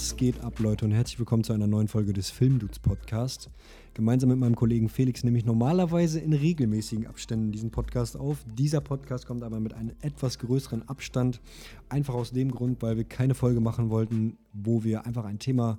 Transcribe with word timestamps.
Was 0.00 0.16
geht 0.16 0.40
ab, 0.40 0.58
Leute, 0.60 0.86
und 0.86 0.92
herzlich 0.92 1.18
willkommen 1.18 1.44
zu 1.44 1.52
einer 1.52 1.66
neuen 1.66 1.86
Folge 1.86 2.14
des 2.14 2.30
Filmdudes 2.30 2.78
Podcast. 2.78 3.50
Gemeinsam 3.92 4.30
mit 4.30 4.38
meinem 4.38 4.56
Kollegen 4.56 4.88
Felix 4.88 5.24
nehme 5.24 5.36
ich 5.36 5.44
normalerweise 5.44 6.20
in 6.20 6.32
regelmäßigen 6.32 7.06
Abständen 7.06 7.52
diesen 7.52 7.70
Podcast 7.70 8.16
auf. 8.16 8.38
Dieser 8.56 8.80
Podcast 8.80 9.26
kommt 9.26 9.42
aber 9.42 9.60
mit 9.60 9.74
einem 9.74 9.92
etwas 10.00 10.38
größeren 10.38 10.88
Abstand. 10.88 11.42
Einfach 11.90 12.14
aus 12.14 12.32
dem 12.32 12.50
Grund, 12.50 12.80
weil 12.80 12.96
wir 12.96 13.04
keine 13.04 13.34
Folge 13.34 13.60
machen 13.60 13.90
wollten, 13.90 14.38
wo 14.54 14.84
wir 14.84 15.04
einfach 15.04 15.26
ein 15.26 15.38
Thema 15.38 15.76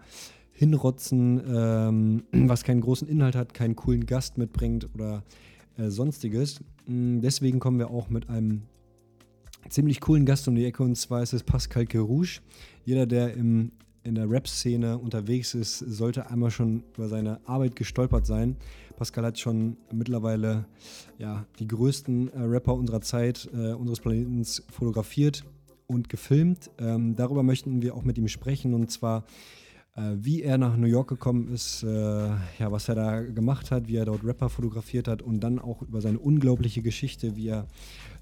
hinrotzen, 0.51 1.41
ähm, 1.43 2.23
was 2.31 2.63
keinen 2.63 2.81
großen 2.81 3.07
Inhalt 3.07 3.35
hat, 3.35 3.55
keinen 3.55 3.75
coolen 3.75 4.05
Gast 4.05 4.37
mitbringt 4.37 4.87
oder 4.93 5.23
äh, 5.77 5.89
sonstiges. 5.89 6.63
Mm, 6.85 7.21
deswegen 7.21 7.59
kommen 7.59 7.79
wir 7.79 7.89
auch 7.89 8.11
mit 8.11 8.29
einem 8.29 8.61
ziemlich 9.67 9.99
coolen 9.99 10.27
Gast 10.27 10.47
um 10.47 10.53
die 10.53 10.65
Ecke 10.65 10.83
und 10.83 10.95
zwar 10.95 11.23
ist 11.23 11.33
es 11.33 11.41
Pascal 11.41 11.87
Kerouche. 11.87 12.41
Jeder, 12.85 13.07
der 13.07 13.33
im, 13.33 13.71
in 14.03 14.15
der 14.15 14.29
Rap-Szene 14.29 14.97
unterwegs 14.97 15.53
ist, 15.53 15.79
sollte 15.79 16.29
einmal 16.29 16.51
schon 16.51 16.83
über 16.95 17.07
seine 17.07 17.39
Arbeit 17.47 17.75
gestolpert 17.75 18.25
sein. 18.25 18.57
Pascal 18.95 19.25
hat 19.25 19.39
schon 19.39 19.77
mittlerweile 19.91 20.65
ja, 21.17 21.45
die 21.59 21.67
größten 21.67 22.33
äh, 22.33 22.41
Rapper 22.41 22.75
unserer 22.75 23.01
Zeit, 23.01 23.49
äh, 23.53 23.73
unseres 23.73 23.99
Planeten 23.99 24.43
fotografiert 24.71 25.43
und 25.87 26.09
gefilmt. 26.09 26.71
Ähm, 26.79 27.15
darüber 27.15 27.43
möchten 27.43 27.81
wir 27.81 27.95
auch 27.95 28.03
mit 28.03 28.17
ihm 28.17 28.27
sprechen 28.27 28.73
und 28.73 28.91
zwar 28.91 29.25
äh, 29.95 30.01
wie 30.15 30.41
er 30.41 30.57
nach 30.57 30.77
New 30.77 30.87
York 30.87 31.09
gekommen 31.09 31.49
ist, 31.49 31.83
äh, 31.83 31.87
ja, 31.89 32.71
was 32.71 32.87
er 32.87 32.95
da 32.95 33.21
gemacht 33.21 33.71
hat, 33.71 33.87
wie 33.87 33.97
er 33.97 34.05
dort 34.05 34.23
Rapper 34.23 34.49
fotografiert 34.49 35.07
hat 35.07 35.21
und 35.21 35.41
dann 35.41 35.59
auch 35.59 35.81
über 35.81 35.99
seine 35.99 36.19
unglaubliche 36.19 36.81
Geschichte, 36.81 37.35
wie 37.35 37.49
er 37.49 37.67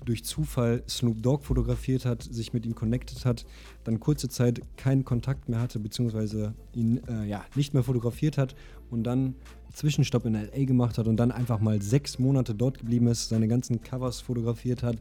durch 0.05 0.23
Zufall 0.23 0.83
Snoop 0.88 1.22
Dogg 1.22 1.44
fotografiert 1.44 2.05
hat, 2.05 2.23
sich 2.23 2.53
mit 2.53 2.66
ihm 2.66 2.75
connected 2.75 3.25
hat, 3.25 3.45
dann 3.83 4.00
kurze 4.00 4.30
Zeit 4.30 4.61
keinen 4.78 5.05
Kontakt 5.05 5.50
mehr 5.50 5.59
hatte, 5.59 5.80
beziehungsweise 5.80 6.53
ihn 6.73 7.02
äh, 7.08 7.25
ja, 7.25 7.45
nicht 7.55 7.73
mehr 7.73 7.83
fotografiert 7.83 8.38
hat 8.38 8.55
und 8.89 9.03
dann 9.03 9.36
Zwischenstopp 9.73 10.25
in 10.25 10.33
LA 10.33 10.66
gemacht 10.66 10.97
hat 10.97 11.08
und 11.08 11.17
dann 11.17 11.31
einfach 11.31 11.59
mal 11.59 11.81
sechs 11.81 12.20
Monate 12.20 12.55
dort 12.55 12.80
geblieben 12.80 13.08
ist, 13.08 13.30
seine 13.30 13.47
ganzen 13.47 13.81
Covers 13.81 14.22
fotografiert 14.22 14.83
hat 14.83 14.97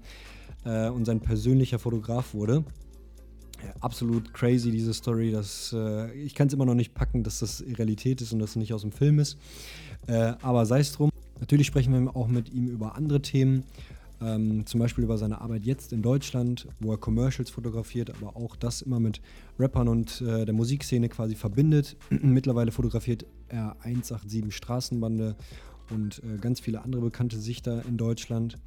äh, 0.65 0.89
und 0.89 1.05
sein 1.05 1.21
persönlicher 1.21 1.79
Fotograf 1.79 2.35
wurde. 2.35 2.65
Ja, 3.65 3.75
absolut 3.81 4.33
crazy, 4.35 4.71
diese 4.71 4.95
Story. 4.95 5.33
Das, 5.33 5.75
äh, 5.77 6.13
ich 6.13 6.35
kann 6.35 6.47
es 6.47 6.55
immer 6.55 6.67
noch 6.67 6.75
nicht 6.75 6.95
packen, 6.95 7.25
dass 7.25 7.41
das 7.41 7.63
Realität 7.63 8.21
ist 8.21 8.33
und 8.33 8.39
dass 8.39 8.51
es 8.51 8.57
nicht 8.57 8.73
aus 8.73 8.83
dem 8.83 8.93
Film 8.93 9.19
ist. 9.19 9.37
Äh, 10.07 10.35
aber 10.43 10.65
sei 10.67 10.81
es 10.81 10.93
drum. 10.93 11.11
Natürlich 11.41 11.67
sprechen 11.67 11.93
wir 11.93 12.17
auch 12.17 12.29
mit 12.29 12.53
ihm 12.53 12.69
über 12.69 12.97
andere 12.97 13.23
Themen. 13.23 13.65
Ähm, 14.21 14.67
zum 14.67 14.81
Beispiel 14.81 15.05
über 15.05 15.17
seine 15.17 15.41
Arbeit 15.41 15.65
jetzt 15.65 15.93
in 15.93 16.03
Deutschland, 16.03 16.67
wo 16.81 16.91
er 16.91 16.99
Commercials 16.99 17.51
fotografiert, 17.51 18.11
aber 18.11 18.37
auch 18.37 18.57
das 18.57 18.83
immer 18.83 18.99
mit 18.99 19.21
Rappern 19.59 19.87
und 19.87 20.21
äh, 20.23 20.45
der 20.45 20.55
Musikszene 20.55 21.09
quasi 21.09 21.37
verbindet. 21.37 21.97
Mittlerweile 22.11 22.73
fotografiert 22.73 23.27
er 23.49 23.77
187 23.83 24.55
Straßenbande 24.55 25.37
und 25.91 26.23
äh, 26.25 26.39
ganz 26.39 26.61
viele 26.61 26.83
andere 26.83 27.03
bekannte 27.03 27.39
Sichter 27.39 27.85
in 27.87 27.97
Deutschland. 27.97 28.59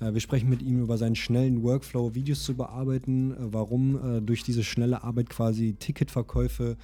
Äh, 0.00 0.14
wir 0.14 0.20
sprechen 0.20 0.48
mit 0.48 0.62
ihm 0.62 0.80
über 0.80 0.98
seinen 0.98 1.16
schnellen 1.16 1.62
Workflow, 1.62 2.14
Videos 2.14 2.42
zu 2.42 2.54
bearbeiten, 2.54 3.32
äh, 3.32 3.36
warum 3.52 4.18
äh, 4.18 4.20
durch 4.20 4.42
diese 4.42 4.64
schnelle 4.64 5.02
Arbeit 5.02 5.30
quasi 5.30 5.74
Ticketverkäufe 5.74 6.76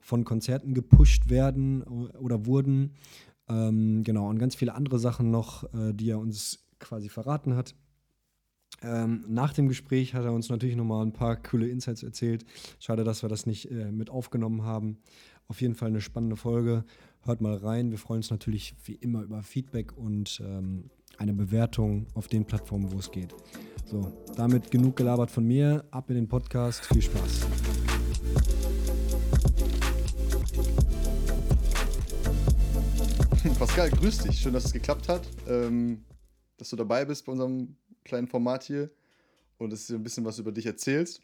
von 0.00 0.24
Konzerten 0.24 0.72
gepusht 0.72 1.28
werden 1.28 1.82
oder 1.82 2.46
wurden. 2.46 2.94
Ähm, 3.48 4.02
genau, 4.02 4.30
und 4.30 4.38
ganz 4.38 4.54
viele 4.54 4.74
andere 4.74 4.98
Sachen 4.98 5.30
noch, 5.30 5.64
die 5.74 6.08
er 6.08 6.18
uns 6.18 6.69
quasi 6.80 7.08
verraten 7.08 7.54
hat. 7.54 7.74
Ähm, 8.82 9.24
nach 9.28 9.52
dem 9.52 9.68
Gespräch 9.68 10.14
hat 10.14 10.24
er 10.24 10.32
uns 10.32 10.48
natürlich 10.48 10.76
nochmal 10.76 11.04
ein 11.04 11.12
paar 11.12 11.36
coole 11.36 11.68
Insights 11.68 12.02
erzählt. 12.02 12.44
Schade, 12.78 13.04
dass 13.04 13.22
wir 13.22 13.28
das 13.28 13.46
nicht 13.46 13.70
äh, 13.70 13.92
mit 13.92 14.10
aufgenommen 14.10 14.64
haben. 14.64 14.98
Auf 15.48 15.60
jeden 15.60 15.74
Fall 15.74 15.88
eine 15.88 16.00
spannende 16.00 16.36
Folge. 16.36 16.84
Hört 17.22 17.40
mal 17.40 17.56
rein. 17.56 17.90
Wir 17.90 17.98
freuen 17.98 18.18
uns 18.18 18.30
natürlich 18.30 18.74
wie 18.84 18.94
immer 18.94 19.22
über 19.22 19.42
Feedback 19.42 19.96
und 19.96 20.40
ähm, 20.44 20.90
eine 21.18 21.34
Bewertung 21.34 22.06
auf 22.14 22.28
den 22.28 22.44
Plattformen, 22.46 22.90
wo 22.92 22.98
es 22.98 23.10
geht. 23.10 23.34
So, 23.84 24.12
damit 24.36 24.70
genug 24.70 24.96
gelabert 24.96 25.30
von 25.30 25.44
mir. 25.44 25.84
Ab 25.90 26.08
in 26.08 26.16
den 26.16 26.28
Podcast. 26.28 26.86
Viel 26.86 27.02
Spaß. 27.02 27.46
Pascal, 33.58 33.90
grüß 33.90 34.18
dich. 34.18 34.38
Schön, 34.38 34.54
dass 34.54 34.64
es 34.64 34.72
geklappt 34.72 35.08
hat, 35.08 35.28
ähm, 35.48 36.04
dass 36.60 36.70
du 36.70 36.76
dabei 36.76 37.04
bist 37.04 37.26
bei 37.26 37.32
unserem 37.32 37.76
kleinen 38.04 38.28
Format 38.28 38.64
hier 38.64 38.90
und 39.58 39.72
dass 39.72 39.86
du 39.86 39.94
ein 39.94 40.02
bisschen 40.02 40.24
was 40.24 40.38
über 40.38 40.52
dich 40.52 40.66
erzählst. 40.66 41.22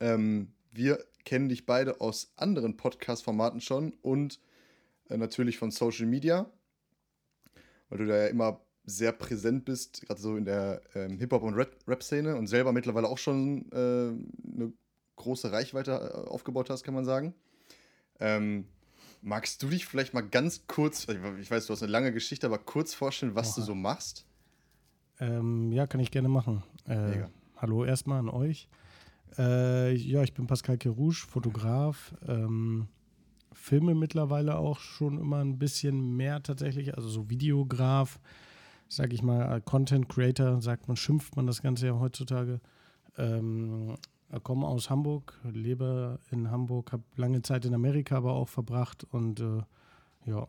Ähm, 0.00 0.52
wir 0.72 1.04
kennen 1.24 1.48
dich 1.48 1.66
beide 1.66 2.00
aus 2.00 2.32
anderen 2.36 2.76
Podcast-Formaten 2.76 3.60
schon 3.60 3.92
und 4.02 4.40
äh, 5.08 5.16
natürlich 5.16 5.58
von 5.58 5.70
Social 5.70 6.06
Media, 6.06 6.50
weil 7.88 7.98
du 7.98 8.06
da 8.06 8.16
ja 8.16 8.26
immer 8.26 8.60
sehr 8.84 9.12
präsent 9.12 9.64
bist, 9.64 10.02
gerade 10.06 10.20
so 10.20 10.36
in 10.36 10.44
der 10.44 10.82
ähm, 10.94 11.18
Hip-Hop- 11.18 11.42
und 11.42 11.54
Rap-Szene 11.54 12.36
und 12.36 12.48
selber 12.48 12.72
mittlerweile 12.72 13.08
auch 13.08 13.18
schon 13.18 13.70
äh, 13.70 13.76
eine 13.76 14.72
große 15.16 15.52
Reichweite 15.52 15.92
äh, 15.92 16.28
aufgebaut 16.28 16.68
hast, 16.70 16.82
kann 16.82 16.94
man 16.94 17.04
sagen. 17.04 17.34
Ähm, 18.18 18.66
magst 19.20 19.62
du 19.62 19.68
dich 19.68 19.86
vielleicht 19.86 20.14
mal 20.14 20.22
ganz 20.22 20.66
kurz, 20.66 21.06
ich 21.40 21.50
weiß, 21.50 21.66
du 21.66 21.72
hast 21.72 21.82
eine 21.82 21.92
lange 21.92 22.12
Geschichte, 22.12 22.46
aber 22.46 22.58
kurz 22.58 22.94
vorstellen, 22.94 23.34
was 23.34 23.50
Oha. 23.50 23.56
du 23.56 23.62
so 23.62 23.74
machst? 23.74 24.26
Ähm, 25.22 25.72
ja, 25.72 25.86
kann 25.86 26.00
ich 26.00 26.10
gerne 26.10 26.28
machen. 26.28 26.62
Äh, 26.86 27.24
hallo 27.56 27.84
erstmal 27.84 28.18
an 28.18 28.28
euch. 28.28 28.68
Äh, 29.38 29.94
ja, 29.94 30.22
ich 30.22 30.34
bin 30.34 30.46
Pascal 30.46 30.78
Kerouche, 30.78 31.26
Fotograf. 31.26 32.14
Ähm, 32.26 32.88
filme 33.52 33.94
mittlerweile 33.94 34.58
auch 34.58 34.80
schon 34.80 35.18
immer 35.18 35.38
ein 35.38 35.58
bisschen 35.58 36.16
mehr 36.16 36.42
tatsächlich, 36.42 36.96
also 36.96 37.08
so 37.08 37.30
Videograf 37.30 38.18
sag 38.92 39.12
ich 39.14 39.22
mal, 39.22 39.60
Content 39.62 40.08
Creator, 40.08 40.60
sagt 40.60 40.86
man, 40.86 40.96
schimpft 40.96 41.34
man 41.36 41.46
das 41.46 41.62
Ganze 41.62 41.86
ja 41.86 41.98
heutzutage. 41.98 42.60
Ähm, 43.16 43.96
komme 44.42 44.66
aus 44.66 44.90
Hamburg, 44.90 45.38
lebe 45.44 46.18
in 46.30 46.50
Hamburg, 46.50 46.92
habe 46.92 47.02
lange 47.16 47.40
Zeit 47.42 47.64
in 47.64 47.74
Amerika 47.74 48.16
aber 48.16 48.34
auch 48.34 48.48
verbracht 48.48 49.04
und 49.10 49.40
äh, 49.40 49.62
ja, 50.26 50.46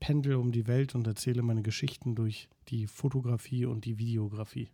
pendel 0.00 0.34
um 0.36 0.52
die 0.52 0.66
Welt 0.66 0.94
und 0.94 1.06
erzähle 1.06 1.42
meine 1.42 1.62
Geschichten 1.62 2.14
durch 2.14 2.48
die 2.68 2.86
Fotografie 2.86 3.64
und 3.64 3.84
die 3.84 3.98
Videografie. 3.98 4.68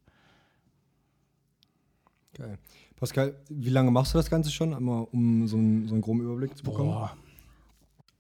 Geil. 2.35 2.59
Pascal, 2.97 3.37
wie 3.49 3.69
lange 3.69 3.91
machst 3.91 4.15
du 4.15 4.19
das 4.19 4.31
Ganze 4.31 4.51
schon, 4.51 4.75
einmal 4.75 5.07
um 5.13 5.47
so 5.47 5.57
einen, 5.57 5.87
so 5.87 5.95
einen 5.95 6.03
groben 6.03 6.23
Überblick 6.23 6.57
zu 6.57 6.65
bekommen? 6.65 6.91
Boah. 6.91 7.17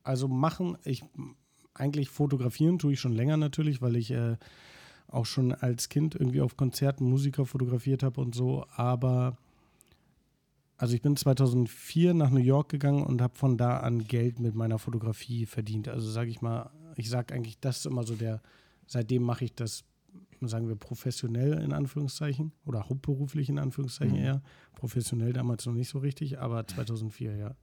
Also 0.02 0.28
machen, 0.28 0.76
ich 0.84 1.04
eigentlich 1.74 2.08
fotografieren 2.10 2.78
tue 2.78 2.92
ich 2.92 3.00
schon 3.00 3.12
länger 3.12 3.36
natürlich, 3.36 3.80
weil 3.80 3.96
ich 3.96 4.10
äh, 4.10 4.36
auch 5.08 5.26
schon 5.26 5.52
als 5.52 5.88
Kind 5.88 6.14
irgendwie 6.14 6.40
auf 6.40 6.56
Konzerten 6.56 7.08
Musiker 7.08 7.46
fotografiert 7.46 8.02
habe 8.02 8.20
und 8.20 8.34
so, 8.34 8.66
aber 8.74 9.38
also 10.76 10.94
ich 10.94 11.02
bin 11.02 11.16
2004 11.16 12.12
nach 12.12 12.30
New 12.30 12.40
York 12.40 12.68
gegangen 12.68 13.04
und 13.04 13.22
habe 13.22 13.36
von 13.36 13.56
da 13.56 13.78
an 13.78 14.04
Geld 14.04 14.40
mit 14.40 14.56
meiner 14.56 14.80
Fotografie 14.80 15.46
verdient. 15.46 15.86
Also 15.86 16.10
sage 16.10 16.30
ich 16.30 16.42
mal, 16.42 16.70
ich 16.96 17.10
sage 17.10 17.34
eigentlich, 17.34 17.58
das 17.60 17.78
ist 17.78 17.86
immer 17.86 18.04
so 18.04 18.14
der, 18.14 18.40
seitdem 18.86 19.22
mache 19.22 19.44
ich 19.44 19.54
das, 19.54 19.84
sagen 20.40 20.68
wir, 20.68 20.76
professionell 20.76 21.54
in 21.60 21.72
Anführungszeichen 21.72 22.52
oder 22.64 22.88
hauptberuflich 22.88 23.48
in 23.48 23.58
Anführungszeichen 23.58 24.16
mhm. 24.16 24.24
eher. 24.24 24.42
Professionell 24.74 25.32
damals 25.32 25.66
noch 25.66 25.74
nicht 25.74 25.88
so 25.88 25.98
richtig, 25.98 26.38
aber 26.38 26.66
2004, 26.66 27.36
ja. 27.36 27.56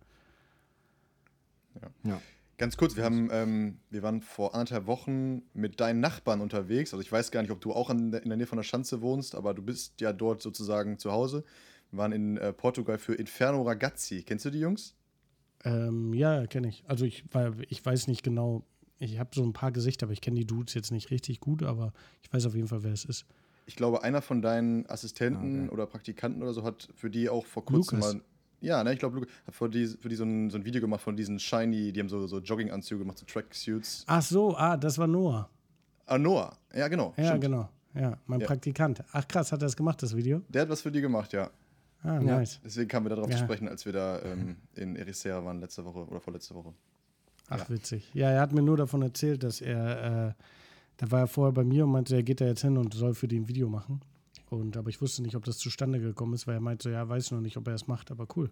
Ja. 1.82 1.90
ja. 2.04 2.22
Ganz 2.58 2.76
kurz, 2.76 2.98
wir 2.98 3.06
haben, 3.06 3.30
ähm, 3.32 3.80
wir 3.90 4.04
waren 4.04 4.22
vor 4.22 4.54
anderthalb 4.54 4.86
Wochen 4.86 5.44
mit 5.54 5.80
deinen 5.80 6.02
Nachbarn 6.02 6.42
unterwegs. 6.42 6.94
Also 6.94 7.02
ich 7.02 7.10
weiß 7.10 7.32
gar 7.32 7.42
nicht, 7.42 7.52
ob 7.52 7.62
du 7.62 7.72
auch 7.72 7.90
in 7.90 8.12
der, 8.12 8.22
in 8.22 8.28
der 8.28 8.38
Nähe 8.38 8.48
von 8.48 8.58
der 8.58 8.64
Schanze 8.64 9.02
wohnst, 9.02 9.34
aber 9.34 9.54
du 9.54 9.62
bist 9.62 10.02
ja 10.02 10.12
dort 10.12 10.42
sozusagen 10.42 10.98
zu 10.98 11.14
Hause. 11.14 11.46
Wir 11.92 12.00
waren 12.00 12.12
in 12.12 12.36
äh, 12.36 12.52
Portugal 12.52 12.98
für 12.98 13.16
Inferno 13.16 13.62
Ragazzi. 13.62 14.24
Kennst 14.24 14.44
du 14.44 14.50
die 14.50 14.60
Jungs? 14.60 14.94
Ähm, 15.64 16.14
ja, 16.14 16.46
kenne 16.48 16.68
ich. 16.68 16.84
Also 16.86 17.06
ich, 17.06 17.24
ich 17.70 17.86
weiß 17.86 18.08
nicht 18.08 18.24
genau, 18.24 18.66
ich 19.00 19.20
habe 19.20 19.30
so 19.34 19.44
ein 19.44 19.54
paar 19.54 19.72
Gesichter, 19.72 20.06
aber 20.06 20.14
ich 20.14 20.22
kenne 20.22 20.40
die 20.40 20.46
Dudes 20.46 20.74
jetzt 20.74 20.92
nicht 20.92 21.10
richtig 21.12 21.40
gut, 21.40 21.64
aber 21.64 21.94
ich 22.22 22.32
weiß 22.32 22.46
auf 22.46 22.56
jeden 22.56 22.68
Fall, 22.68 22.84
wer 22.84 22.94
es 22.94 23.06
ist. 23.06 23.26
Ich 23.66 23.76
glaube, 23.76 24.04
einer 24.04 24.22
von 24.22 24.42
deinen 24.42 24.90
Assistenten 24.90 25.62
ah, 25.62 25.64
okay. 25.66 25.74
oder 25.74 25.86
Praktikanten 25.86 26.42
oder 26.42 26.54
so 26.54 26.64
hat 26.64 26.90
für 26.96 27.10
die 27.10 27.30
auch 27.30 27.46
vor 27.46 27.66
kurzem 27.66 28.00
Lukas. 28.00 28.14
mal 28.16 28.22
ja, 28.62 28.84
ne, 28.84 28.94
ich 28.94 29.00
glaube, 29.00 29.16
Luke 29.16 29.28
hat 29.48 29.56
für 29.56 29.70
die, 29.70 29.88
für 29.88 30.10
die 30.10 30.16
so, 30.16 30.24
ein, 30.24 30.50
so 30.50 30.58
ein 30.58 30.66
Video 30.66 30.82
gemacht 30.82 31.02
von 31.02 31.16
diesen 31.16 31.40
Shiny, 31.40 31.94
die 31.94 32.00
haben 32.00 32.10
so, 32.10 32.28
so 32.28 32.40
Jogginganzüge 32.40 33.00
gemacht, 33.00 33.18
so 33.18 33.26
Tracksuits. 33.26 34.04
Ach 34.08 34.22
so, 34.22 34.56
ah, 34.58 34.76
das 34.76 34.98
war 34.98 35.08
Noah. 35.08 35.50
Ah, 36.06 36.18
Noah, 36.18 36.58
ja, 36.74 36.88
genau. 36.88 37.14
Ja, 37.18 37.28
stimmt. 37.28 37.42
genau. 37.42 37.70
Ja, 37.96 38.18
mein 38.26 38.42
ja. 38.42 38.48
Praktikant. 38.48 39.04
Ach 39.12 39.28
krass, 39.28 39.52
hat 39.52 39.62
er 39.62 39.66
das 39.66 39.76
gemacht, 39.76 40.02
das 40.04 40.16
Video? 40.16 40.42
Der 40.50 40.64
hat 40.64 40.70
was 40.70 40.82
für 40.82 40.92
die 40.92 41.02
gemacht, 41.02 41.34
ja. 41.34 41.50
Ah, 42.04 42.20
nice. 42.20 42.56
Ja, 42.56 42.60
deswegen 42.66 42.88
kamen 42.88 43.06
wir 43.08 43.16
darauf 43.16 43.30
ja. 43.30 43.38
zu 43.38 43.44
sprechen, 43.44 43.68
als 43.68 43.86
wir 43.86 43.94
da 43.94 44.22
ähm, 44.22 44.58
in 44.76 44.96
Ericeira 44.96 45.44
waren 45.44 45.60
letzte 45.60 45.84
Woche 45.84 46.00
oder 46.00 46.20
vorletzte 46.20 46.56
Woche. 46.56 46.74
Ach, 47.50 47.60
ja. 47.60 47.70
witzig. 47.70 48.10
Ja, 48.14 48.30
er 48.30 48.42
hat 48.42 48.54
mir 48.54 48.62
nur 48.62 48.78
davon 48.78 49.02
erzählt, 49.02 49.44
dass 49.44 49.62
er, 49.62 50.30
äh, 50.30 50.44
da 50.98 51.12
war 51.12 51.22
er 51.22 51.28
vorher 51.28 51.54
bei 51.54 51.64
mir 51.64 51.86
und 51.86 51.92
meinte, 51.92 52.16
er 52.16 52.24
geht 52.24 52.42
da 52.42 52.46
jetzt 52.46 52.62
hin 52.62 52.78
und 52.78 52.94
soll 52.94 53.14
für 53.14 53.28
die 53.28 53.40
ein 53.40 53.48
Video 53.48 53.70
machen. 53.70 54.02
Und, 54.50 54.78
aber 54.78 54.90
ich 54.90 55.02
wusste 55.02 55.22
nicht, 55.22 55.36
ob 55.36 55.46
das 55.46 55.58
zustande 55.58 56.00
gekommen 56.00 56.34
ist, 56.34 56.48
weil 56.48 56.56
er 56.56 56.62
meinte, 56.62 56.90
ja, 56.90 57.08
weiß 57.08 57.32
noch 57.32 57.42
nicht, 57.42 57.58
ob 57.58 57.68
er 57.68 57.76
es 57.76 57.88
macht, 57.88 58.12
aber 58.12 58.28
cool. 58.36 58.50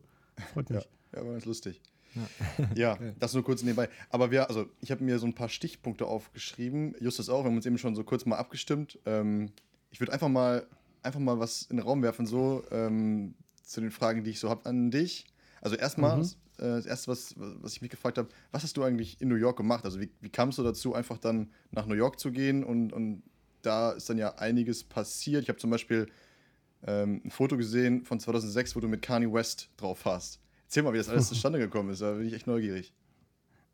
Freut 0.53 0.69
mich. 0.69 0.83
ja, 0.83 1.19
ja, 1.19 1.25
war 1.25 1.33
ganz 1.33 1.45
lustig. 1.45 1.81
Ja, 2.13 2.67
ja 2.75 2.97
das 3.19 3.33
nur 3.33 3.43
kurz 3.43 3.63
nebenbei. 3.63 3.89
Aber 4.09 4.31
wir, 4.31 4.47
also 4.47 4.67
ich 4.81 4.91
habe 4.91 5.03
mir 5.03 5.19
so 5.19 5.25
ein 5.25 5.33
paar 5.33 5.49
Stichpunkte 5.49 6.05
aufgeschrieben. 6.05 6.95
Justus 6.99 7.29
auch, 7.29 7.43
wir 7.43 7.49
haben 7.49 7.55
uns 7.55 7.65
eben 7.65 7.77
schon 7.77 7.95
so 7.95 8.03
kurz 8.03 8.25
mal 8.25 8.37
abgestimmt. 8.37 8.99
Ähm, 9.05 9.51
ich 9.91 9.99
würde 9.99 10.13
einfach 10.13 10.29
mal, 10.29 10.67
einfach 11.01 11.19
mal 11.19 11.39
was 11.39 11.63
in 11.63 11.77
den 11.77 11.85
Raum 11.85 12.03
werfen, 12.03 12.25
so 12.25 12.63
ähm, 12.71 13.33
zu 13.63 13.81
den 13.81 13.91
Fragen, 13.91 14.23
die 14.23 14.31
ich 14.31 14.39
so 14.39 14.49
habe 14.49 14.65
an 14.65 14.91
dich. 14.91 15.25
Also 15.61 15.75
erstmal, 15.75 16.17
mhm. 16.17 16.29
Äh, 16.57 16.63
das 16.63 16.85
erste, 16.85 17.11
was, 17.11 17.33
was 17.37 17.73
ich 17.73 17.81
mich 17.81 17.91
gefragt 17.91 18.17
habe, 18.17 18.29
was 18.51 18.63
hast 18.63 18.77
du 18.77 18.83
eigentlich 18.83 19.21
in 19.21 19.29
New 19.29 19.35
York 19.35 19.57
gemacht? 19.57 19.85
Also 19.85 19.99
wie, 19.99 20.09
wie 20.21 20.29
kamst 20.29 20.57
du 20.57 20.63
dazu, 20.63 20.93
einfach 20.93 21.17
dann 21.17 21.51
nach 21.71 21.85
New 21.85 21.95
York 21.95 22.19
zu 22.19 22.31
gehen? 22.31 22.63
Und, 22.63 22.93
und 22.93 23.23
da 23.61 23.91
ist 23.91 24.09
dann 24.09 24.17
ja 24.17 24.35
einiges 24.35 24.83
passiert. 24.83 25.43
Ich 25.43 25.49
habe 25.49 25.59
zum 25.59 25.69
Beispiel 25.69 26.07
ähm, 26.85 27.21
ein 27.25 27.31
Foto 27.31 27.57
gesehen 27.57 28.05
von 28.05 28.19
2006, 28.19 28.75
wo 28.75 28.79
du 28.79 28.87
mit 28.87 29.01
Kanye 29.01 29.31
West 29.31 29.69
drauf 29.77 30.05
hast. 30.05 30.39
Erzähl 30.65 30.83
mal, 30.83 30.93
wie 30.93 30.97
das 30.97 31.09
alles 31.09 31.27
zustande 31.29 31.59
gekommen 31.59 31.89
ist. 31.89 32.01
Da 32.01 32.13
bin 32.13 32.27
ich 32.27 32.33
echt 32.33 32.47
neugierig. 32.47 32.93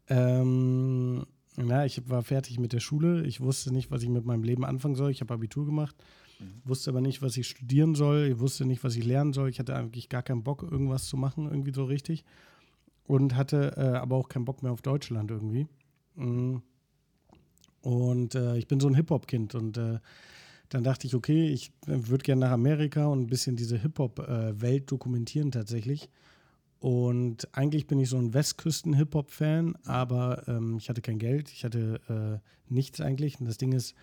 Ähm, 0.10 1.26
na, 1.56 1.86
ich 1.86 2.10
war 2.10 2.24
fertig 2.24 2.60
mit 2.60 2.74
der 2.74 2.80
Schule. 2.80 3.26
Ich 3.26 3.42
wusste 3.42 3.72
nicht, 3.72 3.92
was 3.92 4.04
ich 4.04 4.10
mit 4.10 4.26
meinem 4.26 4.44
Leben 4.44 4.66
anfangen 4.66 4.96
soll. 4.96 5.12
Ich 5.12 5.22
habe 5.22 5.34
Abitur 5.34 5.66
gemacht, 5.66 5.96
mhm. 6.40 6.62
wusste 6.66 6.90
aber 6.90 7.02
nicht, 7.02 7.22
was 7.22 7.38
ich 7.38 7.48
studieren 7.48 7.96
soll. 7.96 8.30
Ich 8.32 8.40
wusste 8.40 8.66
nicht, 8.66 8.84
was 8.84 8.96
ich 8.96 9.06
lernen 9.06 9.34
soll. 9.34 9.50
Ich 9.50 9.60
hatte 9.60 9.76
eigentlich 9.76 10.10
gar 10.10 10.24
keinen 10.24 10.44
Bock, 10.44 10.64
irgendwas 10.64 11.06
zu 11.06 11.18
machen, 11.18 11.46
irgendwie 11.46 11.74
so 11.74 11.86
richtig. 11.86 12.26
Und 13.06 13.36
hatte 13.36 13.74
äh, 13.78 13.98
aber 13.98 14.16
auch 14.16 14.30
keinen 14.30 14.46
Bock 14.46 14.64
mehr 14.64 14.72
auf 14.72 14.82
Deutschland 14.82 15.30
irgendwie. 15.30 15.68
Mhm. 16.16 16.62
Und 17.82 18.36
äh, 18.36 18.58
ich 18.58 18.68
bin 18.68 18.80
so 18.80 18.88
ein 18.88 18.96
Hip-Hop-Kind 18.96 19.56
und 19.56 19.78
äh, 19.78 20.00
dann 20.70 20.84
dachte 20.84 21.06
ich, 21.06 21.16
okay, 21.16 21.50
ich 21.50 21.72
würde 21.86 22.24
gerne 22.24 22.42
nach 22.42 22.52
Amerika 22.52 23.06
und 23.08 23.22
ein 23.22 23.28
bisschen 23.28 23.56
diese 23.56 23.78
Hip-Hop-Welt 23.78 24.90
dokumentieren 24.90 25.52
tatsächlich. 25.52 26.10
Und 26.80 27.48
eigentlich 27.56 27.88
bin 27.88 28.00
ich 28.00 28.10
so 28.10 28.18
ein 28.18 28.34
Westküsten-Hip-Hop-Fan, 28.34 29.76
aber 29.86 30.48
ähm, 30.48 30.78
ich 30.78 30.90
hatte 30.90 31.02
kein 31.02 31.20
Geld, 31.20 31.50
ich 31.50 31.64
hatte 31.64 32.02
äh, 32.10 32.74
nichts 32.74 33.00
eigentlich. 33.00 33.40
Und 33.40 33.46
das 33.46 33.58
Ding 33.58 33.72
ist, 33.72 33.96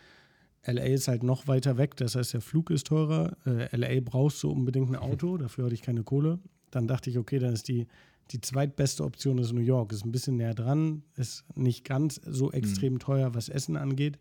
LA 0.65 0.85
ist 0.85 1.09
halt 1.09 1.23
noch 1.23 1.47
weiter 1.47 1.77
weg, 1.77 1.97
das 1.97 2.15
heißt, 2.15 2.35
der 2.35 2.41
Flug 2.41 2.71
ist 2.71 2.87
teurer. 2.87 3.37
Äh, 3.45 3.77
LA 3.77 4.01
brauchst 4.01 4.43
du 4.43 4.51
unbedingt 4.51 4.89
ein 4.91 4.97
Auto, 4.97 5.37
dafür 5.39 5.65
hatte 5.65 5.75
ich 5.75 5.83
keine 5.83 6.05
Kohle. 6.05 6.39
Dann 6.71 6.87
dachte 6.87 7.11
ich, 7.11 7.19
okay, 7.19 7.39
dann 7.39 7.53
ist 7.53 7.69
die, 7.69 7.87
die 8.31 8.41
zweitbeste 8.41 9.05
Option 9.05 9.39
ist 9.39 9.53
New 9.53 9.61
York. 9.61 9.93
Ist 9.93 10.05
ein 10.05 10.13
bisschen 10.13 10.37
näher 10.37 10.55
dran, 10.55 11.03
ist 11.17 11.45
nicht 11.57 11.85
ganz 11.85 12.21
so 12.25 12.47
mhm. 12.47 12.53
extrem 12.53 12.93
mhm. 12.95 12.99
teuer, 13.01 13.35
was 13.35 13.49
Essen 13.49 13.77
angeht. 13.77 14.19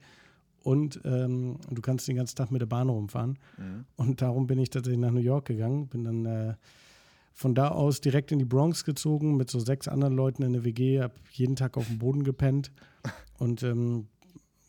Und 0.62 1.00
ähm, 1.06 1.58
du 1.70 1.82
kannst 1.82 2.08
den 2.08 2.18
ganzen 2.18 2.36
Tag 2.36 2.52
mit 2.52 2.62
der 2.62 2.66
Bahn 2.66 2.90
rumfahren. 2.90 3.40
Mhm. 3.58 3.86
Und 3.96 4.22
darum 4.22 4.48
bin 4.48 4.60
ich 4.60 4.70
tatsächlich 4.70 5.00
nach 5.00 5.12
New 5.12 5.20
York 5.20 5.46
gegangen, 5.46 5.88
bin 5.88 6.04
dann. 6.04 6.26
Äh, 6.26 6.54
von 7.32 7.56
da 7.56 7.70
aus 7.70 8.02
direkt 8.02 8.34
in 8.34 8.40
die 8.40 8.44
Bronx 8.44 8.84
gezogen 8.84 9.38
mit 9.38 9.50
so 9.50 9.60
sechs 9.60 9.88
anderen 9.88 10.14
Leuten 10.14 10.44
in 10.44 10.52
der 10.52 10.66
WG, 10.66 11.00
habe 11.00 11.14
jeden 11.32 11.56
Tag 11.56 11.78
auf 11.78 11.88
dem 11.88 11.98
Boden 11.98 12.26
gepennt 12.26 12.74
und 13.38 13.64
ähm, 13.64 14.08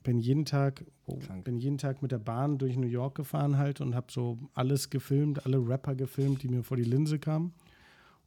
bin 0.04 0.20
jeden 0.20 0.44
Tag 0.44 0.84
oh, 1.06 1.18
bin 1.42 1.58
jeden 1.58 1.78
Tag 1.78 2.00
mit 2.00 2.12
der 2.12 2.20
Bahn 2.20 2.58
durch 2.58 2.76
New 2.76 2.86
York 2.86 3.16
gefahren 3.16 3.58
halt 3.58 3.80
und 3.80 3.96
habe 3.96 4.06
so 4.12 4.38
alles 4.54 4.88
gefilmt, 4.88 5.44
alle 5.46 5.58
Rapper 5.58 5.96
gefilmt, 5.96 6.44
die 6.44 6.48
mir 6.48 6.62
vor 6.62 6.76
die 6.76 6.84
Linse 6.84 7.18
kamen 7.18 7.54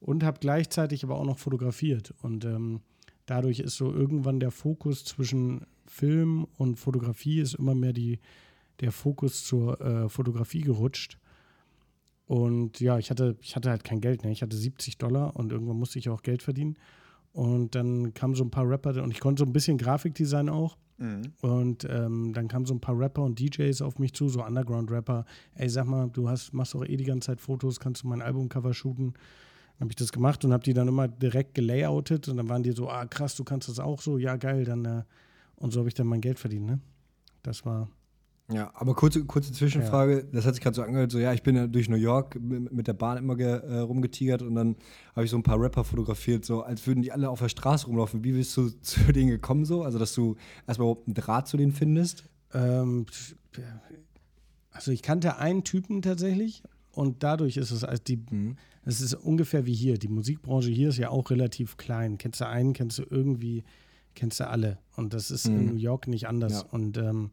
und 0.03 0.23
habe 0.23 0.39
gleichzeitig 0.39 1.03
aber 1.03 1.15
auch 1.15 1.25
noch 1.25 1.39
fotografiert 1.39 2.13
und 2.21 2.45
ähm, 2.45 2.81
dadurch 3.25 3.59
ist 3.59 3.75
so 3.75 3.91
irgendwann 3.91 4.39
der 4.39 4.51
Fokus 4.51 5.03
zwischen 5.05 5.65
Film 5.85 6.47
und 6.57 6.77
Fotografie 6.77 7.39
ist 7.39 7.55
immer 7.55 7.75
mehr 7.75 7.93
die 7.93 8.19
der 8.79 8.91
Fokus 8.91 9.43
zur 9.43 9.79
äh, 9.81 10.09
Fotografie 10.09 10.61
gerutscht 10.61 11.17
und 12.25 12.79
ja, 12.79 12.97
ich 12.97 13.09
hatte, 13.09 13.37
ich 13.41 13.55
hatte 13.55 13.69
halt 13.69 13.83
kein 13.83 14.01
Geld, 14.01 14.23
ne? 14.23 14.31
Ich 14.31 14.41
hatte 14.41 14.55
70 14.55 14.97
Dollar 14.97 15.35
und 15.35 15.51
irgendwann 15.51 15.77
musste 15.77 15.99
ich 15.99 16.09
auch 16.09 16.23
Geld 16.23 16.41
verdienen. 16.41 16.77
Und 17.33 17.75
dann 17.75 18.13
kamen 18.13 18.35
so 18.35 18.43
ein 18.43 18.51
paar 18.51 18.67
Rapper 18.69 19.01
und 19.03 19.11
ich 19.11 19.19
konnte 19.19 19.41
so 19.41 19.45
ein 19.45 19.53
bisschen 19.53 19.77
Grafikdesign 19.77 20.49
auch. 20.49 20.77
Mhm. 20.97 21.33
Und 21.41 21.87
ähm, 21.89 22.31
dann 22.33 22.47
kamen 22.47 22.65
so 22.65 22.73
ein 22.73 22.79
paar 22.79 22.97
Rapper 22.97 23.23
und 23.23 23.39
DJs 23.39 23.81
auf 23.81 23.99
mich 23.99 24.13
zu, 24.13 24.29
so 24.29 24.43
Underground-Rapper. 24.43 25.25
Ey, 25.55 25.67
sag 25.67 25.85
mal, 25.85 26.09
du 26.09 26.29
hast, 26.29 26.53
machst 26.53 26.75
doch 26.75 26.85
eh 26.85 26.95
die 26.95 27.03
ganze 27.03 27.27
Zeit 27.27 27.41
Fotos, 27.41 27.79
kannst 27.79 28.03
du 28.03 28.07
mein 28.07 28.21
Albumcover 28.21 28.73
shooten? 28.73 29.13
Habe 29.83 29.91
ich 29.91 29.97
das 29.97 30.13
gemacht 30.13 30.45
und 30.45 30.53
habe 30.53 30.63
die 30.63 30.73
dann 30.73 30.87
immer 30.87 31.09
direkt 31.09 31.55
gelayoutet 31.55 32.29
und 32.29 32.37
dann 32.37 32.47
waren 32.47 32.63
die 32.63 32.71
so, 32.71 32.89
ah 32.89 33.05
krass, 33.05 33.35
du 33.35 33.43
kannst 33.43 33.67
das 33.67 33.79
auch 33.79 34.01
so, 34.01 34.17
ja 34.17 34.37
geil, 34.37 34.63
dann 34.63 34.85
äh, 34.85 35.03
und 35.57 35.73
so 35.73 35.79
habe 35.79 35.89
ich 35.89 35.93
dann 35.93 36.07
mein 36.07 36.21
Geld 36.21 36.39
verdient, 36.39 36.65
ne? 36.65 36.79
Das 37.41 37.65
war 37.65 37.89
ja, 38.49 38.71
aber 38.75 38.93
kurze, 38.93 39.25
kurze 39.25 39.51
Zwischenfrage, 39.51 40.19
ja. 40.19 40.23
das 40.31 40.45
hat 40.45 40.55
sich 40.55 40.63
gerade 40.63 40.75
so 40.75 40.83
angehört, 40.83 41.11
so 41.11 41.19
ja, 41.19 41.33
ich 41.33 41.43
bin 41.43 41.57
ja 41.57 41.67
durch 41.67 41.89
New 41.89 41.97
York 41.97 42.39
mit 42.39 42.87
der 42.87 42.93
Bahn 42.93 43.17
immer 43.17 43.37
äh, 43.37 43.79
rumgetigert 43.79 44.41
und 44.41 44.55
dann 44.55 44.77
habe 45.15 45.25
ich 45.25 45.31
so 45.31 45.37
ein 45.37 45.43
paar 45.43 45.59
Rapper 45.59 45.83
fotografiert, 45.83 46.45
so 46.45 46.61
als 46.61 46.87
würden 46.87 47.01
die 47.01 47.11
alle 47.11 47.29
auf 47.29 47.39
der 47.39 47.49
Straße 47.49 47.87
rumlaufen. 47.87 48.23
Wie 48.23 48.31
bist 48.31 48.55
du 48.55 48.69
zu 48.81 49.11
denen 49.11 49.29
gekommen 49.29 49.65
so? 49.65 49.83
Also, 49.83 49.99
dass 49.99 50.13
du 50.13 50.37
erstmal 50.65 50.87
überhaupt 50.87 51.07
einen 51.07 51.15
Draht 51.15 51.47
zu 51.49 51.57
denen 51.57 51.73
findest? 51.73 52.25
Ähm, 52.53 53.05
also 54.71 54.91
ich 54.91 55.01
kannte 55.01 55.37
einen 55.37 55.65
Typen 55.65 56.01
tatsächlich 56.01 56.63
und 56.91 57.23
dadurch 57.23 57.57
ist 57.57 57.71
es, 57.71 57.83
als 57.83 58.03
die, 58.03 58.17
mhm. 58.17 58.57
Es 58.85 59.01
ist 59.01 59.13
ungefähr 59.13 59.65
wie 59.65 59.73
hier. 59.73 59.97
Die 59.97 60.07
Musikbranche 60.07 60.69
hier 60.69 60.89
ist 60.89 60.97
ja 60.97 61.09
auch 61.09 61.29
relativ 61.29 61.77
klein. 61.77 62.17
Kennst 62.17 62.41
du 62.41 62.47
einen, 62.47 62.73
kennst 62.73 62.99
du 62.99 63.03
irgendwie, 63.09 63.63
kennst 64.15 64.39
du 64.39 64.47
alle. 64.47 64.77
Und 64.95 65.13
das 65.13 65.31
ist 65.31 65.47
mhm. 65.47 65.59
in 65.59 65.65
New 65.67 65.75
York 65.75 66.07
nicht 66.07 66.27
anders. 66.27 66.61
Ja. 66.61 66.67
Und 66.71 66.97
ähm, 66.97 67.31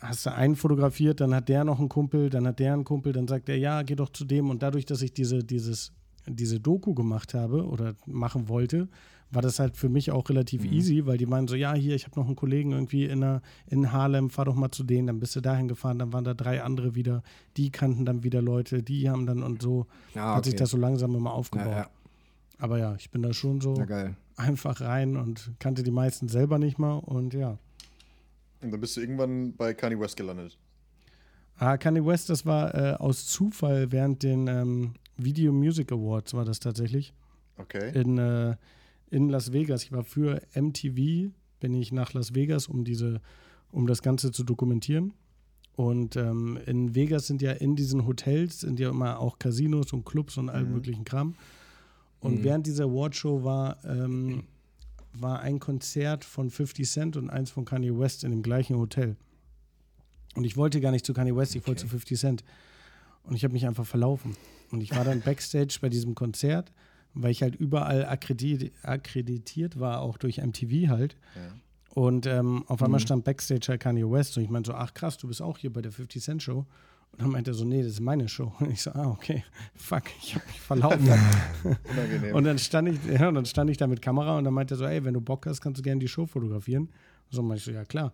hast 0.00 0.26
du 0.26 0.32
einen 0.32 0.56
fotografiert, 0.56 1.20
dann 1.20 1.34
hat 1.34 1.48
der 1.48 1.64
noch 1.64 1.78
einen 1.78 1.88
Kumpel, 1.88 2.30
dann 2.30 2.46
hat 2.46 2.58
der 2.58 2.72
einen 2.72 2.84
Kumpel, 2.84 3.12
dann 3.12 3.26
sagt 3.26 3.48
er, 3.48 3.56
ja, 3.56 3.82
geh 3.82 3.96
doch 3.96 4.10
zu 4.10 4.24
dem. 4.24 4.50
Und 4.50 4.62
dadurch, 4.62 4.86
dass 4.86 5.02
ich 5.02 5.12
diese, 5.12 5.42
dieses, 5.42 5.92
diese 6.26 6.60
Doku 6.60 6.94
gemacht 6.94 7.34
habe 7.34 7.66
oder 7.66 7.94
machen 8.06 8.48
wollte, 8.48 8.88
war 9.30 9.42
das 9.42 9.58
halt 9.58 9.76
für 9.76 9.88
mich 9.88 10.10
auch 10.10 10.28
relativ 10.28 10.64
mhm. 10.64 10.72
easy, 10.72 11.06
weil 11.06 11.18
die 11.18 11.26
meinen 11.26 11.48
so, 11.48 11.56
ja, 11.56 11.74
hier, 11.74 11.94
ich 11.94 12.04
habe 12.04 12.18
noch 12.18 12.26
einen 12.26 12.36
Kollegen 12.36 12.72
irgendwie 12.72 13.04
in, 13.04 13.22
einer, 13.22 13.42
in 13.66 13.92
Harlem, 13.92 14.30
fahr 14.30 14.44
doch 14.44 14.54
mal 14.54 14.70
zu 14.70 14.84
denen, 14.84 15.08
dann 15.08 15.20
bist 15.20 15.34
du 15.36 15.40
dahin 15.40 15.68
gefahren, 15.68 15.98
dann 15.98 16.12
waren 16.12 16.24
da 16.24 16.34
drei 16.34 16.62
andere 16.62 16.94
wieder, 16.94 17.22
die 17.56 17.70
kannten 17.70 18.04
dann 18.04 18.22
wieder 18.22 18.40
Leute, 18.40 18.82
die 18.82 19.10
haben 19.10 19.26
dann 19.26 19.42
und 19.42 19.62
so 19.62 19.86
ja, 20.14 20.28
okay. 20.28 20.36
hat 20.36 20.44
sich 20.44 20.54
das 20.54 20.70
so 20.70 20.76
langsam 20.76 21.14
immer 21.14 21.32
aufgebaut. 21.32 21.66
Ja, 21.66 21.78
ja. 21.78 21.90
Aber 22.58 22.78
ja, 22.78 22.94
ich 22.98 23.10
bin 23.10 23.22
da 23.22 23.32
schon 23.32 23.60
so 23.60 23.74
einfach 24.36 24.80
rein 24.80 25.16
und 25.16 25.50
kannte 25.58 25.82
die 25.82 25.90
meisten 25.90 26.28
selber 26.28 26.58
nicht 26.58 26.78
mal 26.78 26.94
und 26.94 27.34
ja. 27.34 27.58
Und 28.62 28.70
dann 28.70 28.80
bist 28.80 28.96
du 28.96 29.00
irgendwann 29.00 29.54
bei 29.54 29.74
Kanye 29.74 30.00
West 30.00 30.16
gelandet. 30.16 30.58
Ah, 31.58 31.76
Kanye 31.76 32.04
West, 32.04 32.30
das 32.30 32.46
war 32.46 32.74
äh, 32.74 32.94
aus 32.94 33.26
Zufall 33.26 33.92
während 33.92 34.22
den 34.22 34.46
ähm, 34.46 34.94
Video 35.16 35.52
Music 35.52 35.92
Awards, 35.92 36.34
war 36.34 36.44
das 36.44 36.60
tatsächlich. 36.60 37.14
Okay. 37.58 37.98
In, 37.98 38.18
äh, 38.18 38.56
in 39.16 39.30
Las 39.30 39.52
Vegas. 39.52 39.82
Ich 39.82 39.92
war 39.92 40.04
für 40.04 40.42
MTV, 40.54 41.32
bin 41.58 41.74
ich 41.74 41.90
nach 41.90 42.12
Las 42.12 42.34
Vegas, 42.34 42.68
um 42.68 42.84
diese, 42.84 43.22
um 43.72 43.86
das 43.86 44.02
Ganze 44.02 44.30
zu 44.30 44.44
dokumentieren. 44.44 45.14
Und 45.74 46.16
ähm, 46.16 46.58
in 46.66 46.94
Vegas 46.94 47.26
sind 47.26 47.40
ja 47.40 47.52
in 47.52 47.76
diesen 47.76 48.06
Hotels 48.06 48.60
sind 48.60 48.78
ja 48.78 48.90
immer 48.90 49.18
auch 49.18 49.38
Casinos 49.38 49.92
und 49.92 50.04
Clubs 50.04 50.36
und 50.36 50.50
allen 50.50 50.68
mhm. 50.68 50.74
möglichen 50.74 51.04
Kram. 51.04 51.34
Und 52.20 52.40
mhm. 52.40 52.44
während 52.44 52.66
dieser 52.66 52.84
Awardshow 52.84 53.42
war 53.42 53.82
ähm, 53.84 54.44
war 55.12 55.40
ein 55.40 55.60
Konzert 55.60 56.24
von 56.24 56.50
50 56.50 56.88
Cent 56.88 57.16
und 57.16 57.30
eins 57.30 57.50
von 57.50 57.64
Kanye 57.64 57.98
West 57.98 58.22
in 58.22 58.30
dem 58.30 58.42
gleichen 58.42 58.76
Hotel. 58.76 59.16
Und 60.34 60.44
ich 60.44 60.58
wollte 60.58 60.80
gar 60.80 60.92
nicht 60.92 61.06
zu 61.06 61.14
Kanye 61.14 61.34
West, 61.34 61.54
ich 61.54 61.62
okay. 61.62 61.68
wollte 61.68 61.82
zu 61.82 61.88
50 61.88 62.18
Cent. 62.18 62.44
Und 63.22 63.34
ich 63.34 63.44
habe 63.44 63.54
mich 63.54 63.66
einfach 63.66 63.86
verlaufen. 63.86 64.36
Und 64.70 64.82
ich 64.82 64.94
war 64.94 65.04
dann 65.04 65.20
backstage 65.24 65.78
bei 65.80 65.88
diesem 65.88 66.14
Konzert, 66.14 66.70
weil 67.16 67.30
ich 67.30 67.42
halt 67.42 67.56
überall 67.56 68.04
akkreditiert, 68.04 68.72
akkreditiert 68.82 69.80
war, 69.80 70.00
auch 70.02 70.18
durch 70.18 70.38
MTV 70.38 70.88
halt. 70.88 71.16
Ja. 71.34 71.54
Und 71.94 72.26
ähm, 72.26 72.64
auf 72.66 72.82
einmal 72.82 73.00
mhm. 73.00 73.04
stand 73.04 73.24
backstage 73.24 73.66
halt 73.68 73.80
Kanye 73.80 74.10
West 74.10 74.36
und 74.36 74.44
ich 74.44 74.50
meinte 74.50 74.70
so, 74.70 74.74
ach 74.76 74.92
krass, 74.92 75.16
du 75.16 75.28
bist 75.28 75.40
auch 75.40 75.56
hier 75.56 75.72
bei 75.72 75.80
der 75.80 75.92
50 75.92 76.22
Cent 76.22 76.42
Show. 76.42 76.66
Und 77.12 77.22
dann 77.22 77.30
meinte 77.30 77.52
er 77.52 77.54
so, 77.54 77.64
nee, 77.64 77.82
das 77.82 77.92
ist 77.92 78.00
meine 78.00 78.28
Show. 78.28 78.52
Und 78.60 78.70
ich 78.70 78.82
so, 78.82 78.90
ah, 78.90 79.10
okay, 79.10 79.44
fuck, 79.74 80.02
ich 80.20 80.34
habe 80.34 80.46
mich 80.46 80.60
verlaufen. 80.60 81.08
und 82.34 82.44
dann 82.44 82.58
stand 82.58 82.88
ich, 82.88 82.98
ja, 83.06 83.28
und 83.28 83.34
dann 83.34 83.46
stand 83.46 83.70
ich 83.70 83.78
da 83.78 83.86
mit 83.86 84.02
Kamera 84.02 84.36
und 84.36 84.44
dann 84.44 84.52
meinte 84.52 84.74
er 84.74 84.78
so, 84.78 84.84
ey, 84.84 85.02
wenn 85.04 85.14
du 85.14 85.22
Bock 85.22 85.46
hast, 85.46 85.62
kannst 85.62 85.78
du 85.78 85.82
gerne 85.82 86.00
die 86.00 86.08
Show 86.08 86.26
fotografieren. 86.26 86.90
So 87.30 87.42
meinte 87.42 87.58
ich 87.58 87.64
so, 87.64 87.70
ja 87.70 87.86
klar. 87.86 88.12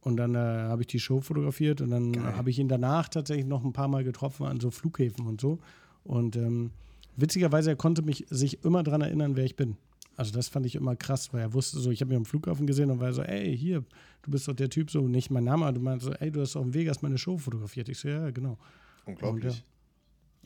Und 0.00 0.18
dann 0.18 0.36
äh, 0.36 0.38
habe 0.38 0.82
ich 0.82 0.86
die 0.86 1.00
Show 1.00 1.20
fotografiert 1.20 1.80
und 1.80 1.90
dann 1.90 2.36
habe 2.36 2.50
ich 2.50 2.60
ihn 2.60 2.68
danach 2.68 3.08
tatsächlich 3.08 3.46
noch 3.46 3.64
ein 3.64 3.72
paar 3.72 3.88
Mal 3.88 4.04
getroffen 4.04 4.46
an 4.46 4.60
so 4.60 4.70
Flughäfen 4.70 5.26
und 5.26 5.40
so. 5.40 5.58
Und 6.04 6.36
ähm, 6.36 6.70
witzigerweise, 7.16 7.70
er 7.70 7.76
konnte 7.76 8.02
mich 8.02 8.26
sich 8.30 8.64
immer 8.64 8.82
daran 8.82 9.00
erinnern, 9.00 9.36
wer 9.36 9.44
ich 9.44 9.56
bin. 9.56 9.76
Also 10.16 10.32
das 10.32 10.48
fand 10.48 10.64
ich 10.64 10.74
immer 10.74 10.96
krass, 10.96 11.32
weil 11.32 11.42
er 11.42 11.52
wusste 11.52 11.78
so, 11.78 11.90
ich 11.90 12.00
habe 12.00 12.08
mich 12.08 12.16
am 12.16 12.24
Flughafen 12.24 12.66
gesehen 12.66 12.90
und 12.90 13.00
war 13.00 13.12
so, 13.12 13.22
ey, 13.22 13.56
hier, 13.56 13.84
du 14.22 14.30
bist 14.30 14.48
doch 14.48 14.54
der 14.54 14.70
Typ, 14.70 14.90
so 14.90 15.06
nicht 15.08 15.30
mein 15.30 15.44
Name, 15.44 15.66
aber 15.66 15.74
du 15.74 15.80
meinst 15.80 16.06
so, 16.06 16.12
ey, 16.12 16.30
du 16.30 16.40
hast 16.40 16.54
doch 16.54 16.62
in 16.62 16.72
Vegas 16.72 17.02
meine 17.02 17.18
Show 17.18 17.36
fotografiert. 17.36 17.88
Ich 17.90 17.98
so, 17.98 18.08
ja, 18.08 18.30
genau. 18.30 18.56
Unglaublich. 19.04 19.62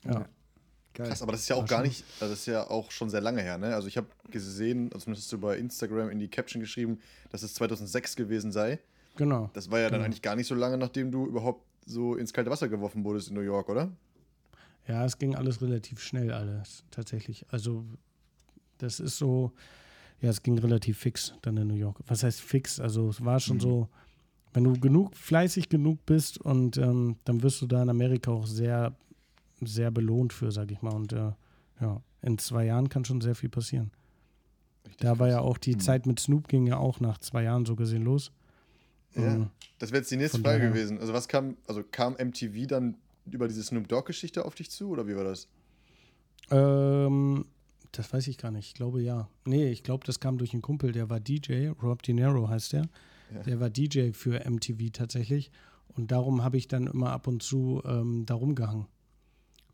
Und, 0.05 0.13
ja. 0.13 0.21
ja. 0.21 0.29
Geil. 0.93 1.07
Krass, 1.07 1.23
aber 1.23 1.33
das 1.33 1.43
ist 1.43 1.49
ja 1.49 1.55
auch 1.55 1.67
gar 1.67 1.83
nicht, 1.83 2.05
also 2.19 2.33
das 2.33 2.41
ist 2.41 2.47
ja 2.47 2.69
auch 2.69 2.91
schon 2.91 3.11
sehr 3.11 3.21
lange 3.21 3.41
her, 3.41 3.59
ne? 3.59 3.75
Also 3.77 3.87
ich 3.87 3.97
habe 3.97 4.09
gesehen, 4.29 4.87
also 4.87 5.05
zumindest 5.05 5.27
hast 5.27 5.33
du 5.33 5.39
bei 5.39 5.57
Instagram 5.57 6.11
in 6.11 6.19
die 6.19 6.27
Caption 6.27 6.61
geschrieben, 6.61 6.99
dass 7.31 7.45
es 7.45 7.55
2006 7.55 8.17
gewesen 8.17 8.51
sei. 8.51 8.81
Genau. 9.17 9.51
Das 9.53 9.71
war 9.71 9.79
ja 9.79 9.85
dann 9.85 9.95
genau. 9.95 10.07
eigentlich 10.07 10.23
gar 10.23 10.35
nicht 10.35 10.49
so 10.49 10.57
lange, 10.57 10.77
nachdem 10.79 11.13
du 11.13 11.27
überhaupt 11.27 11.65
so 11.87 12.17
ins 12.17 12.33
kalte 12.33 12.51
Wasser 12.51 12.69
geworfen 12.69 13.05
wurdest 13.05 13.29
in 13.29 13.35
New 13.35 13.41
York, 13.41 13.69
oder? 13.69 13.93
Ja, 14.87 15.05
es 15.05 15.19
ging 15.19 15.35
alles 15.35 15.63
relativ 15.63 16.01
schnell 16.01 16.33
alles, 16.33 16.85
tatsächlich. 16.91 17.47
Also 17.51 17.85
Das 18.79 18.99
ist 18.99 19.19
so, 19.19 19.53
ja, 20.21 20.31
es 20.31 20.43
ging 20.43 20.59
relativ 20.59 20.99
fix 20.99 21.35
dann 21.43 21.57
in 21.57 21.69
New 21.69 21.75
York. 21.75 22.01
Was 22.07 22.23
heißt 22.23 22.41
fix? 22.41 22.81
Also 22.81 23.09
es 23.09 23.25
war 23.25 23.41
schon 23.41 23.57
mhm. 23.57 23.61
so, 23.61 23.89
wenn 24.53 24.65
du 24.65 24.73
genug, 24.73 25.15
fleißig 25.17 25.69
genug 25.69 26.05
bist 26.07 26.39
und 26.39 26.77
ähm, 26.77 27.17
dann 27.25 27.43
wirst 27.43 27.61
du 27.63 27.67
da 27.67 27.83
in 27.83 27.89
Amerika 27.89 28.31
auch 28.31 28.47
sehr, 28.47 28.97
sehr 29.61 29.91
belohnt 29.91 30.33
für, 30.33 30.51
sag 30.51 30.71
ich 30.73 30.83
mal. 30.83 30.95
Und 30.95 31.13
äh, 31.13 31.33
ja, 31.81 32.03
in 32.23 32.39
zwei 32.39 32.65
Jahren 32.65 32.89
kann 32.89 33.05
schon 33.05 33.21
sehr 33.21 33.35
viel 33.35 33.49
passieren. 33.49 33.91
Richtig 34.85 35.03
da 35.03 35.19
war 35.19 35.29
ja 35.29 35.41
auch 35.41 35.59
die 35.59 35.75
mhm. 35.75 35.81
Zeit 35.81 36.07
mit 36.07 36.21
Snoop 36.21 36.49
ging 36.49 36.67
ja 36.67 36.79
auch 36.79 37.01
nach 37.01 37.19
zwei 37.19 37.43
Jahren 37.43 37.67
so 37.67 37.77
gesehen 37.77 38.03
los. 38.03 38.33
Ja, 39.15 39.35
ähm, 39.35 39.51
das 39.79 39.91
wäre 39.91 40.01
jetzt 40.01 40.11
die 40.11 40.17
nächste 40.17 40.39
Frage 40.39 40.59
daher. 40.59 40.71
gewesen. 40.71 40.99
Also 40.99 41.13
was 41.13 41.29
kam, 41.29 41.57
also 41.67 41.83
kam 41.83 42.15
MTV 42.15 42.67
dann 42.67 42.97
über 43.35 43.49
diese 43.49 43.63
Snoop 43.63 43.89
Dogg-Geschichte 43.89 44.45
auf 44.45 44.55
dich 44.55 44.71
zu 44.71 44.91
oder 44.91 45.07
wie 45.07 45.17
war 45.17 45.25
das? 45.25 45.49
Ähm, 46.51 47.45
das 47.93 48.13
weiß 48.13 48.29
ich 48.29 48.39
gar 48.39 48.51
nicht. 48.51 48.69
Ich 48.69 48.75
glaube 48.75 49.03
ja. 49.03 49.29
Nee, 49.45 49.71
ich 49.71 49.83
glaube, 49.83 50.07
das 50.07 50.21
kam 50.21 50.39
durch 50.39 50.53
einen 50.53 50.63
Kumpel, 50.63 50.93
der 50.93 51.11
war 51.11 51.21
DJ, 51.21 51.69
Rob 51.83 52.03
De 52.03 52.15
Niro 52.15 52.49
heißt 52.49 52.73
der. 52.73 52.89
Ja. 53.35 53.43
Der 53.45 53.61
war 53.61 53.71
DJ 53.71 54.13
für 54.13 54.49
MTV 54.49 54.91
tatsächlich. 54.93 55.51
Und 55.97 56.13
darum 56.13 56.45
habe 56.45 56.57
ich 56.57 56.69
dann 56.69 56.87
immer 56.87 57.11
ab 57.11 57.27
und 57.27 57.43
zu 57.43 57.83
ähm, 57.85 58.25
da 58.27 58.35
rumgehangen 58.35 58.87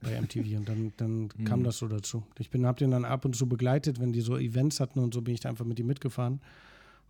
bei 0.00 0.20
MTV. 0.20 0.44
und 0.56 0.68
dann, 0.68 0.92
dann 0.96 1.28
kam 1.44 1.62
das 1.62 1.78
so 1.78 1.88
dazu. 1.88 2.24
Ich 2.38 2.50
habe 2.52 2.78
den 2.78 2.90
dann 2.90 3.04
ab 3.04 3.24
und 3.24 3.36
zu 3.36 3.48
begleitet, 3.48 4.00
wenn 4.00 4.12
die 4.12 4.20
so 4.20 4.36
Events 4.36 4.80
hatten 4.80 4.98
und 4.98 5.14
so 5.14 5.22
bin 5.22 5.34
ich 5.34 5.40
da 5.40 5.48
einfach 5.48 5.64
mit 5.64 5.78
ihm 5.78 5.86
mitgefahren. 5.86 6.40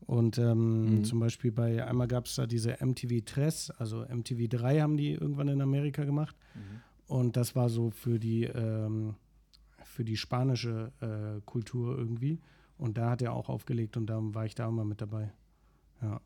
Und 0.01 0.39
ähm, 0.39 0.99
mhm. 0.99 1.05
zum 1.05 1.19
Beispiel 1.19 1.51
bei, 1.51 1.85
einmal 1.85 2.07
gab 2.07 2.27
es 2.27 2.37
da 2.37 2.47
diese 2.47 2.77
MTV 2.81 3.25
Tres, 3.25 3.71
also 3.73 4.05
MTV 4.05 4.49
3 4.49 4.81
haben 4.81 4.97
die 4.97 5.13
irgendwann 5.13 5.49
in 5.49 5.61
Amerika 5.61 6.05
gemacht. 6.05 6.37
Mhm. 6.55 6.81
Und 7.09 7.37
das 7.37 7.55
war 7.57 7.69
so 7.69 7.91
für 7.91 8.19
die, 8.19 8.45
ähm, 8.45 9.15
für 9.85 10.05
die 10.05 10.17
spanische 10.17 10.93
äh, 11.01 11.41
Kultur 11.45 11.97
irgendwie. 11.97 12.41
Und 12.79 12.99
da 12.99 13.11
hat 13.11 13.23
er 13.23 13.33
auch 13.33 13.49
aufgelegt 13.49 13.97
und 13.97 14.07
da 14.07 14.19
war 14.21 14.45
ich 14.45 14.55
da 14.55 14.69
immer 14.69 14.85
mit 14.85 15.01
dabei. 15.01 15.33
Ja. 16.03 16.21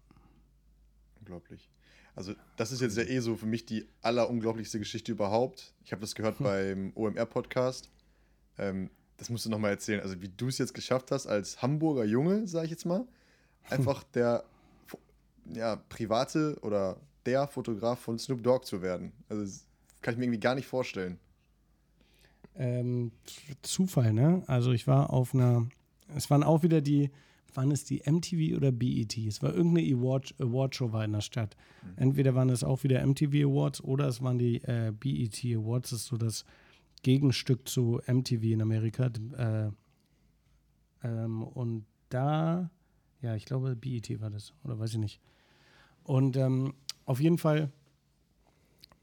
Unglaublich. 1.21 1.71
Also, 2.15 2.35
das 2.57 2.73
ist 2.73 2.81
jetzt 2.81 2.97
ja 2.97 3.05
eh 3.05 3.21
so 3.21 3.37
für 3.37 3.47
mich 3.47 3.67
die 3.67 3.87
allerunglaublichste 4.03 4.79
Geschichte 4.79 5.13
überhaupt. 5.13 5.75
Ich 5.85 5.93
habe 5.93 6.01
das 6.01 6.15
gehört 6.15 6.39
hm. 6.39 6.45
beim 6.45 6.93
OMR-Podcast. 6.97 7.89
Ähm, 8.59 8.91
das 9.17 9.31
musst 9.31 9.47
du 9.47 9.51
nochmal 9.51 9.71
erzählen. 9.71 10.01
Also, 10.01 10.21
wie 10.21 10.29
du 10.29 10.49
es 10.49 10.59
jetzt 10.59 10.75
geschafft 10.75 11.13
hast, 11.13 11.27
als 11.27 11.63
Hamburger 11.63 12.05
Junge, 12.05 12.49
sage 12.49 12.65
ich 12.65 12.71
jetzt 12.73 12.85
mal, 12.85 13.07
einfach 13.69 14.05
der 14.05 14.45
ja, 15.53 15.77
private 15.77 16.59
oder 16.63 16.97
der 17.27 17.47
Fotograf 17.47 18.01
von 18.01 18.19
Snoop 18.19 18.43
Dogg 18.43 18.65
zu 18.65 18.83
werden. 18.83 19.13
Also, 19.29 19.43
das 19.43 19.67
kann 20.01 20.15
ich 20.15 20.19
mir 20.19 20.25
irgendwie 20.25 20.41
gar 20.41 20.55
nicht 20.55 20.67
vorstellen. 20.67 21.19
Ähm, 22.57 23.13
Zufall, 23.63 24.13
ne? 24.13 24.43
Also, 24.47 24.73
ich 24.73 24.87
war 24.87 25.13
auf 25.13 25.35
einer. 25.35 25.67
Es 26.17 26.31
waren 26.31 26.43
auch 26.43 26.63
wieder 26.63 26.81
die 26.81 27.11
waren 27.57 27.71
es 27.71 27.85
die 27.85 28.03
MTV 28.05 28.57
oder 28.57 28.73
BET? 28.73 29.17
Es 29.17 29.43
war 29.43 29.55
irgendeine 29.55 29.95
Award, 29.95 30.35
Awardshow 30.39 30.93
war 30.93 31.05
in 31.05 31.13
der 31.13 31.21
Stadt. 31.21 31.57
Mhm. 31.83 32.03
Entweder 32.03 32.35
waren 32.35 32.51
es 32.51 32.65
auch 32.65 32.83
wieder 32.83 33.05
MTV 33.05 33.47
Awards 33.47 33.83
oder 33.83 34.09
es 34.09 34.23
waren 34.23 34.39
die 34.39 34.57
äh, 34.63 34.93
BET 34.99 35.45
Awards. 35.45 35.91
Das 35.91 36.01
ist 36.01 36.07
so 36.07 36.17
das 36.17 36.45
Gegenstück 37.03 37.69
zu 37.69 38.01
MTV 38.07 38.43
in 38.43 38.63
Amerika. 38.63 39.11
Äh, 39.37 39.71
ähm, 41.03 41.43
und 41.43 41.87
da, 42.09 42.71
ja, 43.23 43.35
ich 43.35 43.45
glaube, 43.45 43.77
BET 43.77 44.21
war 44.21 44.31
das, 44.31 44.53
oder 44.65 44.79
weiß 44.79 44.93
ich 44.93 44.99
nicht. 44.99 45.21
Und 46.05 46.37
ähm, 46.37 46.75
auf 47.05 47.21
jeden 47.21 47.39
Fall, 47.39 47.71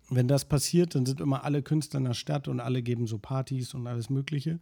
wenn 0.10 0.28
das 0.28 0.46
passiert, 0.46 0.96
dann 0.96 1.06
sind 1.06 1.22
immer 1.22 1.44
alle 1.44 1.62
Künstler 1.62 2.00
in 2.00 2.06
der 2.06 2.14
Stadt 2.14 2.48
und 2.48 2.60
alle 2.60 2.82
geben 2.82 3.08
so 3.08 3.18
Partys 3.18 3.74
und 3.74 3.88
alles 3.88 4.10
Mögliche. 4.10 4.54
Mhm. 4.54 4.60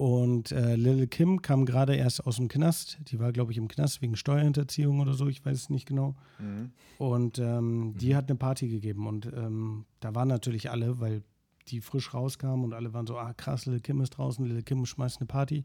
Und 0.00 0.52
äh, 0.52 0.76
Lil 0.76 1.06
Kim 1.08 1.42
kam 1.42 1.66
gerade 1.66 1.94
erst 1.94 2.26
aus 2.26 2.36
dem 2.36 2.48
Knast. 2.48 2.98
Die 3.08 3.18
war, 3.18 3.32
glaube 3.32 3.52
ich, 3.52 3.58
im 3.58 3.68
Knast 3.68 4.00
wegen 4.00 4.16
Steuerhinterziehung 4.16 4.98
oder 5.00 5.12
so, 5.12 5.28
ich 5.28 5.44
weiß 5.44 5.54
es 5.54 5.68
nicht 5.68 5.86
genau. 5.86 6.14
Mhm. 6.38 6.70
Und 6.96 7.38
ähm, 7.38 7.94
die 7.98 8.12
mhm. 8.12 8.16
hat 8.16 8.30
eine 8.30 8.38
Party 8.38 8.68
gegeben. 8.68 9.06
Und 9.06 9.26
ähm, 9.26 9.84
da 10.00 10.14
waren 10.14 10.28
natürlich 10.28 10.70
alle, 10.70 11.00
weil 11.00 11.22
die 11.68 11.82
frisch 11.82 12.14
rauskamen 12.14 12.64
und 12.64 12.72
alle 12.72 12.94
waren 12.94 13.06
so, 13.06 13.18
ah 13.18 13.34
krass, 13.34 13.66
Lil 13.66 13.80
Kim 13.80 14.00
ist 14.00 14.10
draußen, 14.10 14.42
Lil 14.46 14.62
Kim 14.62 14.86
schmeißt 14.86 15.20
eine 15.20 15.26
Party. 15.26 15.64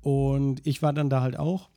Und 0.00 0.66
ich 0.66 0.80
war 0.80 0.94
dann 0.94 1.10
da 1.10 1.20
halt 1.20 1.38
auch. 1.38 1.68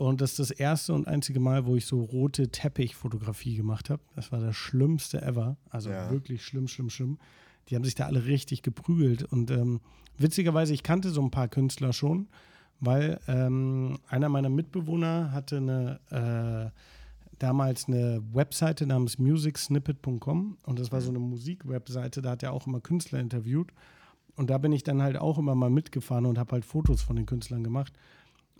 Und 0.00 0.22
das 0.22 0.30
ist 0.30 0.38
das 0.38 0.50
erste 0.50 0.94
und 0.94 1.06
einzige 1.06 1.40
Mal, 1.40 1.66
wo 1.66 1.76
ich 1.76 1.84
so 1.84 2.00
rote 2.00 2.48
Teppichfotografie 2.48 3.54
gemacht 3.54 3.90
habe. 3.90 4.00
Das 4.14 4.32
war 4.32 4.40
das 4.40 4.56
Schlimmste 4.56 5.20
ever. 5.20 5.58
Also 5.68 5.90
ja. 5.90 6.10
wirklich 6.10 6.42
schlimm, 6.42 6.68
schlimm, 6.68 6.88
schlimm. 6.88 7.18
Die 7.68 7.76
haben 7.76 7.84
sich 7.84 7.96
da 7.96 8.06
alle 8.06 8.24
richtig 8.24 8.62
geprügelt. 8.62 9.24
Und 9.24 9.50
ähm, 9.50 9.80
witzigerweise, 10.16 10.72
ich 10.72 10.82
kannte 10.82 11.10
so 11.10 11.20
ein 11.20 11.30
paar 11.30 11.48
Künstler 11.48 11.92
schon, 11.92 12.28
weil 12.80 13.20
ähm, 13.28 13.98
einer 14.08 14.30
meiner 14.30 14.48
Mitbewohner 14.48 15.32
hatte 15.32 15.58
eine 15.58 16.72
äh, 16.72 16.78
damals 17.38 17.86
eine 17.86 18.22
Webseite 18.32 18.86
namens 18.86 19.18
musicsnippet.com 19.18 20.56
und 20.62 20.78
das 20.78 20.92
war 20.92 21.02
so 21.02 21.10
eine 21.10 21.18
Musikwebseite, 21.18 22.22
da 22.22 22.30
hat 22.30 22.42
er 22.42 22.54
auch 22.54 22.66
immer 22.66 22.80
Künstler 22.80 23.20
interviewt. 23.20 23.70
Und 24.36 24.48
da 24.48 24.56
bin 24.56 24.72
ich 24.72 24.82
dann 24.82 25.02
halt 25.02 25.18
auch 25.18 25.36
immer 25.36 25.54
mal 25.54 25.68
mitgefahren 25.68 26.24
und 26.24 26.38
habe 26.38 26.52
halt 26.52 26.64
Fotos 26.64 27.02
von 27.02 27.16
den 27.16 27.26
Künstlern 27.26 27.62
gemacht 27.62 27.92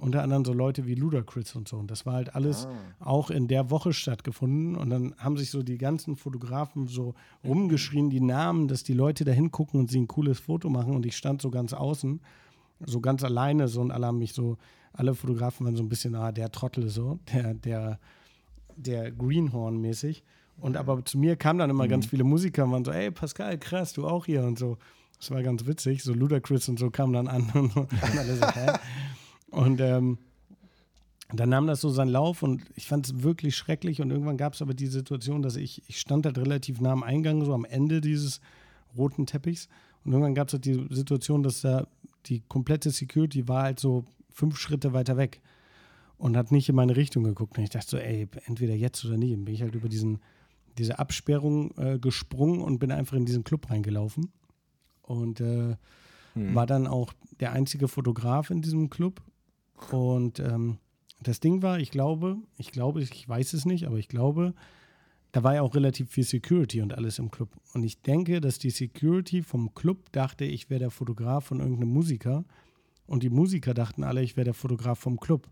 unter 0.01 0.23
anderem 0.23 0.45
so 0.45 0.53
Leute 0.53 0.87
wie 0.87 0.95
Ludacris 0.95 1.55
und 1.55 1.69
so. 1.69 1.77
Und 1.77 1.91
das 1.91 2.07
war 2.07 2.15
halt 2.15 2.35
alles 2.35 2.67
ah. 2.67 2.71
auch 3.01 3.31
in 3.31 3.49
der 3.49 3.71
Woche 3.71 3.93
stattgefunden. 3.93 4.77
Und 4.77 4.91
dann 4.91 5.15
haben 5.19 5.37
sich 5.37 5.51
so 5.51 5.63
die 5.63 5.79
ganzen 5.79 6.17
Fotografen 6.17 6.89
so 6.89 7.15
rumgeschrien, 7.45 8.11
die 8.11 8.21
Namen, 8.21 8.69
dass 8.69 8.83
die 8.83 8.95
Leute 8.95 9.25
da 9.25 9.33
hingucken 9.33 9.79
und 9.79 9.91
sie 9.91 10.01
ein 10.01 10.09
cooles 10.09 10.41
Foto 10.41 10.69
machen. 10.71 10.95
Und 10.95 11.07
ich 11.07 11.17
stand 11.17 11.43
so 11.43 11.51
ganz 11.51 11.73
außen, 11.73 12.21
so 12.81 13.01
ganz 13.01 13.23
alleine 13.23 13.69
so 13.69 13.81
und 13.81 13.91
alle 13.91 14.07
haben 14.07 14.19
mich 14.19 14.33
so, 14.33 14.57
alle 14.93 15.15
Fotografen 15.15 15.67
waren 15.67 15.77
so 15.77 15.83
ein 15.83 15.89
bisschen, 15.89 16.15
ah, 16.15 16.33
der 16.33 16.51
Trottel 16.51 16.89
so, 16.89 17.19
der, 17.33 17.55
der, 17.55 17.99
der 18.77 19.13
Greenhorn-mäßig. 19.13 20.23
Und 20.61 20.77
aber 20.77 21.05
zu 21.05 21.19
mir 21.19 21.37
kamen 21.37 21.59
dann 21.59 21.71
immer 21.71 21.85
mhm. 21.85 21.91
ganz 21.91 22.07
viele 22.07 22.25
Musiker 22.25 22.65
und 22.65 22.73
waren 22.73 22.85
so, 22.85 22.91
ey 22.91 23.11
Pascal, 23.11 23.59
krass, 23.59 23.93
du 23.93 24.07
auch 24.07 24.27
hier 24.27 24.45
und 24.45 24.59
so. 24.59 24.79
Das 25.19 25.31
war 25.31 25.43
ganz 25.43 25.67
witzig. 25.67 26.03
So 26.03 26.15
Ludacris 26.15 26.69
und 26.69 26.79
so 26.79 26.91
kamen 26.91 27.13
dann 27.13 27.29
an 27.29 27.51
und, 27.55 27.77
und 27.77 27.89
alle 28.19 28.37
so, 28.37 28.47
hä? 28.47 28.73
Und 29.51 29.81
ähm, 29.81 30.19
dann 31.33 31.49
nahm 31.49 31.67
das 31.67 31.81
so 31.81 31.91
seinen 31.91 32.09
Lauf 32.09 32.43
und 32.43 32.63
ich 32.75 32.87
fand 32.87 33.07
es 33.07 33.23
wirklich 33.23 33.57
schrecklich. 33.57 34.01
Und 34.01 34.11
irgendwann 34.11 34.37
gab 34.37 34.55
es 34.55 34.63
aber 34.63 34.75
die 34.75 34.87
Situation, 34.87 35.43
dass 35.43 35.57
ich, 35.57 35.83
ich 35.89 36.01
stand 36.01 36.27
halt 36.27 36.39
relativ 36.39 36.81
nah 36.81 36.93
am 36.93 37.03
Eingang, 37.03 37.45
so 37.45 37.55
am 37.55 37.65
Ende 37.65 38.01
dieses 38.01 38.41
roten 38.97 39.27
Teppichs. 39.27 39.69
Und 40.05 40.13
irgendwann 40.13 40.35
gab 40.35 40.49
es 40.49 40.55
halt 40.55 40.65
die 40.65 40.87
Situation, 40.91 41.43
dass 41.43 41.61
da 41.61 41.87
die 42.27 42.43
komplette 42.49 42.91
Security 42.91 43.49
war 43.49 43.63
halt 43.65 43.81
so 43.81 44.05
fünf 44.31 44.59
Schritte 44.59 44.93
weiter 44.93 45.17
weg 45.17 45.41
und 46.19 46.37
hat 46.37 46.53
nicht 46.53 46.69
in 46.69 46.75
meine 46.75 46.97
Richtung 46.97 47.25
geguckt. 47.25 47.57
Und 47.57 47.65
ich 47.65 47.71
dachte 47.71 47.91
so, 47.91 47.97
ey, 47.97 48.29
entweder 48.47 48.75
jetzt 48.75 49.05
oder 49.05 49.17
nie. 49.17 49.31
Dann 49.31 49.45
bin 49.45 49.55
ich 49.55 49.63
halt 49.63 49.75
über 49.75 49.89
diesen, 49.89 50.21
diese 50.79 50.99
Absperrung 50.99 51.73
äh, 51.79 51.99
gesprungen 51.99 52.61
und 52.61 52.79
bin 52.79 52.91
einfach 52.91 53.17
in 53.17 53.25
diesen 53.25 53.45
Club 53.45 53.71
reingelaufen. 53.71 54.31
Und 55.03 55.41
äh, 55.41 55.77
hm. 56.35 56.55
war 56.55 56.67
dann 56.67 56.87
auch 56.87 57.13
der 57.41 57.53
einzige 57.53 57.89
Fotograf 57.89 58.51
in 58.51 58.63
diesem 58.63 58.91
Club 58.91 59.23
und 59.91 60.41
ähm, 60.41 60.79
das 61.23 61.41
Ding 61.41 61.63
war, 61.63 61.79
ich 61.79 61.91
glaube, 61.91 62.39
ich 62.57 62.73
glaube, 62.73 63.03
ich 63.03 63.29
weiß 63.29 63.53
es 63.53 63.67
nicht, 63.67 63.87
aber 63.87 63.99
ich 63.99 64.09
glaube, 64.09 64.55
da 65.33 65.45
war 65.45 65.55
ja 65.55 65.63
auch 65.63 65.75
relativ 65.75 66.11
viel 66.11 66.25
Security 66.25 66.83
und 66.83 66.95
alles 66.95 67.19
im 67.19 67.31
Club. 67.31 67.51
Und 67.75 67.85
ich 67.85 68.03
denke, 68.03 68.41
dass 68.41 68.59
die 68.59 68.71
Security 68.71 69.43
vom 69.43 69.75
Club 69.75 70.11
dachte, 70.13 70.45
ich 70.45 70.71
wäre 70.71 70.81
der 70.81 70.91
Fotograf 70.91 71.47
von 71.47 71.61
irgendeinem 71.61 71.93
Musiker. 71.93 72.45
Und 73.07 73.23
die 73.23 73.31
Musiker 73.31 73.75
dachten 73.75 74.03
alle, 74.03 74.23
ich 74.23 74.37
wäre 74.37 74.47
der 74.47 74.55
Fotograf 74.55 74.99
vom 74.99 75.21
Club. 75.21 75.49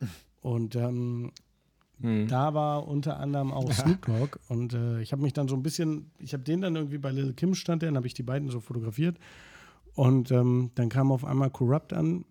Und 0.40 0.76
ähm, 0.76 1.32
hm. 2.00 2.26
da 2.28 2.54
war 2.54 2.86
unter 2.86 3.18
anderem 3.18 3.52
auch 3.52 3.72
Snoop 3.72 4.06
Dogg. 4.06 4.38
Und 4.48 4.74
äh, 4.74 5.00
ich 5.00 5.12
habe 5.12 5.22
mich 5.22 5.32
dann 5.32 5.48
so 5.48 5.56
ein 5.56 5.62
bisschen, 5.62 6.10
ich 6.18 6.32
habe 6.32 6.42
den 6.42 6.60
dann 6.60 6.76
irgendwie 6.76 6.98
bei 6.98 7.10
Little 7.10 7.34
Kim 7.34 7.54
stand, 7.54 7.82
dann 7.82 7.96
habe 7.96 8.06
ich 8.06 8.14
die 8.14 8.24
beiden 8.24 8.50
so 8.50 8.60
fotografiert. 8.60 9.18
Und 9.94 10.30
ähm, 10.30 10.70
dann 10.74 10.88
kam 10.88 11.12
auf 11.12 11.24
einmal 11.24 11.50
Corrupt 11.50 11.92
an 11.92 12.24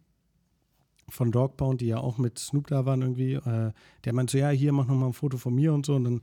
von 1.11 1.31
Dogpound, 1.31 1.81
die 1.81 1.87
ja 1.87 1.97
auch 1.97 2.17
mit 2.17 2.39
Snoop 2.39 2.67
da 2.67 2.85
waren 2.85 3.01
irgendwie, 3.01 3.33
äh, 3.33 3.71
der 4.05 4.13
meinte 4.13 4.31
so, 4.31 4.37
ja, 4.37 4.49
hier, 4.49 4.71
mach 4.73 4.87
nochmal 4.87 5.09
ein 5.09 5.13
Foto 5.13 5.37
von 5.37 5.53
mir 5.53 5.73
und 5.73 5.85
so. 5.85 5.95
Und 5.95 6.03
dann 6.03 6.21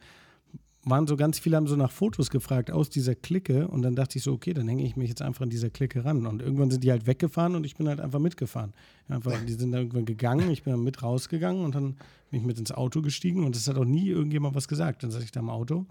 waren 0.85 1.07
so 1.07 1.16
ganz 1.16 1.38
viele, 1.38 1.57
haben 1.57 1.66
so 1.66 1.76
nach 1.76 1.90
Fotos 1.90 2.30
gefragt 2.30 2.71
aus 2.71 2.88
dieser 2.88 3.14
Clique. 3.14 3.68
Und 3.68 3.83
dann 3.83 3.97
dachte 3.97 4.18
ich 4.18 4.25
so, 4.25 4.33
okay, 4.33 4.54
dann 4.54 4.68
hänge 4.68 4.85
ich 4.85 4.97
mich 4.97 5.09
jetzt 5.09 5.23
einfach 5.23 5.42
an 5.42 5.50
dieser 5.50 5.71
Clique 5.71 6.04
ran. 6.04 6.26
Und 6.26 6.42
irgendwann 6.42 6.71
sind 6.71 6.85
die 6.85 6.90
halt 6.90 7.07
weggefahren 7.07 7.54
und 7.54 7.64
ich 7.64 7.76
bin 7.76 7.88
halt 7.88 8.00
einfach 8.00 8.18
mitgefahren. 8.18 8.73
Einfach, 9.09 9.33
die 9.45 9.52
sind 9.52 9.73
dann 9.73 9.80
irgendwann 9.80 10.04
gegangen, 10.04 10.50
ich 10.50 10.62
bin 10.62 10.73
dann 10.73 10.83
mit 10.83 11.02
rausgegangen 11.02 11.64
und 11.64 11.75
dann 11.75 11.97
bin 12.30 12.40
ich 12.40 12.47
mit 12.47 12.59
ins 12.59 12.73
Auto 12.73 13.02
gestiegen 13.02 13.45
und 13.45 13.57
es 13.57 13.68
hat 13.68 13.76
auch 13.76 13.85
nie 13.85 14.09
irgendjemand 14.09 14.54
was 14.54 14.68
gesagt. 14.68 15.02
Dann 15.02 15.11
saß 15.11 15.23
ich 15.23 15.33
da 15.33 15.40
im 15.40 15.50
Auto. 15.50 15.87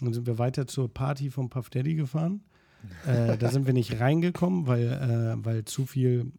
Dann 0.00 0.12
sind 0.12 0.26
wir 0.26 0.38
weiter 0.38 0.66
zur 0.66 0.92
Party 0.92 1.30
vom 1.30 1.48
Puff 1.48 1.70
Daddy 1.70 1.94
gefahren. 1.94 2.42
äh, 3.06 3.38
da 3.38 3.50
sind 3.50 3.66
wir 3.66 3.72
nicht 3.72 4.00
reingekommen, 4.00 4.66
weil, 4.66 4.88
äh, 4.88 5.44
weil 5.44 5.64
zu 5.64 5.86
viel 5.86 6.32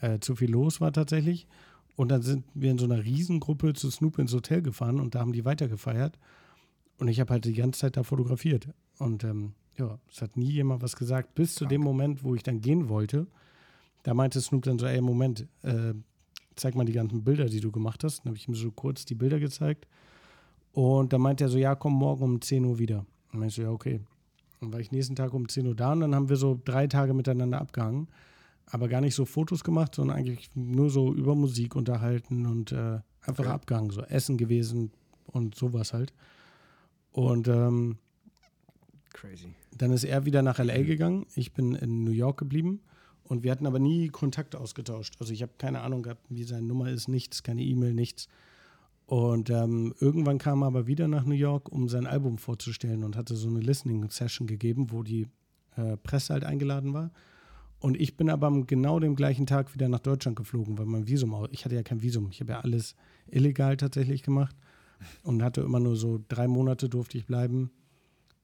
äh, 0.00 0.18
zu 0.20 0.34
viel 0.36 0.50
los 0.50 0.80
war 0.80 0.92
tatsächlich. 0.92 1.46
Und 1.96 2.08
dann 2.10 2.22
sind 2.22 2.44
wir 2.54 2.70
in 2.70 2.78
so 2.78 2.84
einer 2.84 3.04
Riesengruppe 3.04 3.72
zu 3.74 3.90
Snoop 3.90 4.18
ins 4.18 4.32
Hotel 4.32 4.62
gefahren 4.62 5.00
und 5.00 5.14
da 5.14 5.20
haben 5.20 5.32
die 5.32 5.44
weitergefeiert. 5.44 6.18
Und 6.98 7.08
ich 7.08 7.20
habe 7.20 7.32
halt 7.32 7.44
die 7.44 7.54
ganze 7.54 7.80
Zeit 7.80 7.96
da 7.96 8.02
fotografiert. 8.02 8.68
Und 8.98 9.24
ähm, 9.24 9.54
ja, 9.76 9.98
es 10.10 10.22
hat 10.22 10.36
nie 10.36 10.50
jemand 10.50 10.82
was 10.82 10.96
gesagt, 10.96 11.34
bis 11.34 11.54
zu 11.54 11.66
dem 11.66 11.80
Moment, 11.80 12.22
wo 12.24 12.34
ich 12.34 12.42
dann 12.42 12.60
gehen 12.60 12.88
wollte. 12.88 13.26
da 14.02 14.14
meinte 14.14 14.40
Snoop 14.40 14.62
dann 14.62 14.78
so, 14.78 14.86
ey, 14.86 15.00
Moment, 15.00 15.46
äh, 15.62 15.94
zeig 16.56 16.74
mal 16.74 16.84
die 16.84 16.92
ganzen 16.92 17.24
Bilder, 17.24 17.46
die 17.46 17.60
du 17.60 17.70
gemacht 17.70 18.04
hast. 18.04 18.20
Dann 18.20 18.30
habe 18.30 18.36
ich 18.36 18.48
ihm 18.48 18.54
so 18.54 18.70
kurz 18.70 19.04
die 19.04 19.14
Bilder 19.14 19.38
gezeigt. 19.38 19.86
Und 20.72 21.12
dann 21.12 21.20
meinte 21.20 21.44
er 21.44 21.50
so, 21.50 21.58
ja, 21.58 21.74
komm 21.74 21.94
morgen 21.94 22.22
um 22.22 22.40
10 22.40 22.64
Uhr 22.64 22.78
wieder. 22.78 23.06
Und 23.32 23.42
ich 23.42 23.54
so, 23.54 23.62
ja, 23.62 23.70
okay. 23.70 24.00
Dann 24.60 24.72
war 24.72 24.80
ich 24.80 24.90
nächsten 24.90 25.16
Tag 25.16 25.34
um 25.34 25.48
10 25.48 25.66
Uhr 25.66 25.74
da 25.74 25.92
und 25.92 26.00
dann 26.00 26.14
haben 26.14 26.28
wir 26.28 26.36
so 26.36 26.60
drei 26.64 26.86
Tage 26.86 27.14
miteinander 27.14 27.60
abgehangen. 27.60 28.08
Aber 28.70 28.88
gar 28.88 29.00
nicht 29.00 29.14
so 29.14 29.24
Fotos 29.24 29.64
gemacht, 29.64 29.94
sondern 29.94 30.16
eigentlich 30.16 30.50
nur 30.54 30.90
so 30.90 31.14
über 31.14 31.34
Musik 31.34 31.74
unterhalten 31.74 32.46
und 32.46 32.72
äh, 32.72 33.00
einfach 33.22 33.44
okay. 33.44 33.48
abgehangen. 33.48 33.90
So 33.90 34.02
Essen 34.02 34.36
gewesen 34.36 34.92
und 35.26 35.54
sowas 35.54 35.92
halt. 35.92 36.12
Und 37.12 37.48
ähm, 37.48 37.98
Crazy. 39.12 39.54
Dann 39.76 39.92
ist 39.92 40.04
er 40.04 40.26
wieder 40.26 40.42
nach 40.42 40.58
LA 40.58 40.82
gegangen. 40.82 41.26
Ich 41.34 41.52
bin 41.52 41.74
in 41.74 42.04
New 42.04 42.12
York 42.12 42.38
geblieben. 42.38 42.80
Und 43.24 43.42
wir 43.42 43.50
hatten 43.52 43.66
aber 43.66 43.78
nie 43.78 44.08
Kontakt 44.08 44.56
ausgetauscht. 44.56 45.16
Also 45.20 45.32
ich 45.32 45.42
habe 45.42 45.52
keine 45.58 45.80
Ahnung 45.82 46.02
gehabt, 46.02 46.24
wie 46.30 46.44
seine 46.44 46.66
Nummer 46.66 46.90
ist, 46.90 47.08
nichts, 47.08 47.42
keine 47.42 47.62
E-Mail, 47.62 47.92
nichts. 47.94 48.28
Und 49.06 49.50
ähm, 49.50 49.94
irgendwann 50.00 50.38
kam 50.38 50.62
er 50.62 50.66
aber 50.66 50.86
wieder 50.86 51.08
nach 51.08 51.24
New 51.24 51.34
York, 51.34 51.70
um 51.70 51.88
sein 51.88 52.06
Album 52.06 52.38
vorzustellen 52.38 53.04
und 53.04 53.16
hatte 53.16 53.36
so 53.36 53.48
eine 53.48 53.60
Listening-Session 53.60 54.46
gegeben, 54.46 54.90
wo 54.90 55.02
die 55.02 55.26
äh, 55.76 55.96
Presse 55.98 56.34
halt 56.34 56.44
eingeladen 56.44 56.94
war. 56.94 57.10
Und 57.80 58.00
ich 58.00 58.16
bin 58.16 58.28
aber 58.28 58.48
am 58.48 58.66
genau 58.66 58.98
dem 58.98 59.14
gleichen 59.14 59.46
Tag 59.46 59.74
wieder 59.74 59.88
nach 59.88 60.00
Deutschland 60.00 60.36
geflogen, 60.36 60.78
weil 60.78 60.86
mein 60.86 61.06
Visum, 61.06 61.46
ich 61.50 61.64
hatte 61.64 61.76
ja 61.76 61.82
kein 61.82 62.02
Visum, 62.02 62.28
ich 62.30 62.40
habe 62.40 62.52
ja 62.52 62.60
alles 62.60 62.96
illegal 63.30 63.76
tatsächlich 63.76 64.22
gemacht 64.22 64.56
und 65.22 65.42
hatte 65.42 65.60
immer 65.60 65.78
nur 65.78 65.96
so 65.96 66.20
drei 66.28 66.48
Monate 66.48 66.88
durfte 66.88 67.18
ich 67.18 67.26
bleiben 67.26 67.70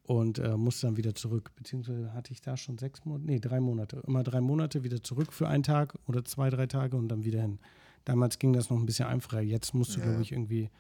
und 0.05 0.39
äh, 0.39 0.57
musste 0.57 0.87
dann 0.87 0.97
wieder 0.97 1.15
zurück. 1.15 1.51
Beziehungsweise 1.57 2.13
hatte 2.15 2.33
ich 2.33 2.41
da 2.41 2.57
schon 2.57 2.79
sechs 2.79 3.05
Monate, 3.05 3.27
nee, 3.27 3.41
drei 3.41 3.61
Monate. 3.61 4.03
Immer 4.07 4.23
drei 4.23 4.41
Monate 4.41 4.85
wieder 4.85 5.03
zurück 5.03 5.33
für 5.33 5.49
einen 5.49 5.63
Tag 5.63 5.99
oder 6.07 6.25
zwei, 6.25 6.51
drei 6.51 6.67
Tage 6.67 6.97
und 6.97 7.09
dann 7.09 7.25
wieder 7.25 7.41
hin. 7.41 7.59
Damals 8.05 8.39
ging 8.39 8.53
das 8.53 8.71
noch 8.71 8.79
ein 8.79 8.87
bisschen 8.87 9.07
einfacher. 9.07 9.41
Jetzt 9.41 9.75
musst 9.75 9.97
du, 9.97 10.01
ja. 10.01 10.07
glaube 10.07 10.23
ich, 10.23 10.33
irgendwie 10.33 10.71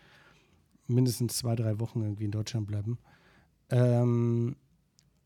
mindestens 0.87 1.39
zwei, 1.39 1.57
drei 1.57 1.81
Wochen 1.81 2.03
irgendwie 2.03 2.27
in 2.27 2.31
Deutschland 2.31 2.67
bleiben. 2.67 2.99
Ähm, 3.71 4.57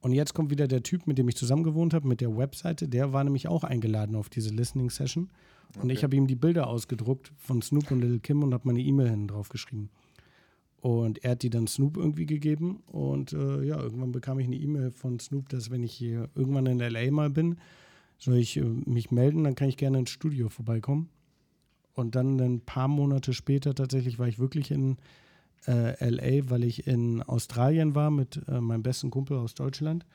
und 0.00 0.12
jetzt 0.12 0.34
kommt 0.34 0.50
wieder 0.50 0.68
der 0.68 0.82
Typ, 0.82 1.06
mit 1.06 1.18
dem 1.18 1.28
ich 1.28 1.36
zusammen 1.36 1.64
gewohnt 1.64 1.92
habe, 1.92 2.06
mit 2.06 2.20
der 2.20 2.36
Webseite. 2.36 2.88
Der 2.88 3.12
war 3.12 3.24
nämlich 3.24 3.48
auch 3.48 3.64
eingeladen 3.64 4.14
auf 4.14 4.28
diese 4.28 4.50
Listening 4.50 4.90
Session. 4.90 5.30
Und 5.74 5.84
okay. 5.84 5.92
ich 5.92 6.04
habe 6.04 6.16
ihm 6.16 6.26
die 6.26 6.36
Bilder 6.36 6.68
ausgedruckt 6.68 7.32
von 7.36 7.62
Snoop 7.62 7.90
und 7.90 8.00
Little 8.00 8.20
Kim 8.20 8.42
und 8.42 8.54
habe 8.54 8.68
meine 8.68 8.80
E-Mail 8.80 9.10
hinten 9.10 9.28
drauf 9.28 9.48
geschrieben. 9.48 9.90
Und 10.80 11.24
er 11.24 11.32
hat 11.32 11.42
die 11.42 11.50
dann 11.50 11.66
Snoop 11.66 11.96
irgendwie 11.96 12.26
gegeben. 12.26 12.82
Und 12.86 13.32
äh, 13.32 13.64
ja, 13.64 13.80
irgendwann 13.80 14.12
bekam 14.12 14.38
ich 14.38 14.46
eine 14.46 14.56
E-Mail 14.56 14.92
von 14.92 15.18
Snoop, 15.18 15.48
dass 15.48 15.70
wenn 15.70 15.82
ich 15.82 15.92
hier 15.92 16.28
irgendwann 16.36 16.66
in 16.66 16.78
LA 16.78 17.10
mal 17.10 17.30
bin, 17.30 17.56
soll 18.18 18.36
ich 18.36 18.56
äh, 18.56 18.62
mich 18.62 19.10
melden, 19.10 19.44
dann 19.44 19.56
kann 19.56 19.68
ich 19.68 19.76
gerne 19.76 19.98
ins 19.98 20.10
Studio 20.10 20.48
vorbeikommen. 20.48 21.08
Und 21.94 22.14
dann 22.14 22.38
ein 22.40 22.60
paar 22.60 22.86
Monate 22.86 23.34
später 23.34 23.74
tatsächlich 23.74 24.20
war 24.20 24.28
ich 24.28 24.38
wirklich 24.38 24.70
in 24.70 24.98
äh, 25.66 26.08
LA, 26.08 26.50
weil 26.50 26.64
ich 26.64 26.86
in 26.86 27.22
Australien 27.22 27.94
war 27.94 28.10
mit 28.10 28.40
äh, 28.48 28.60
meinem 28.60 28.82
besten 28.82 29.10
Kumpel 29.10 29.38
aus 29.38 29.54
Deutschland. 29.54 30.06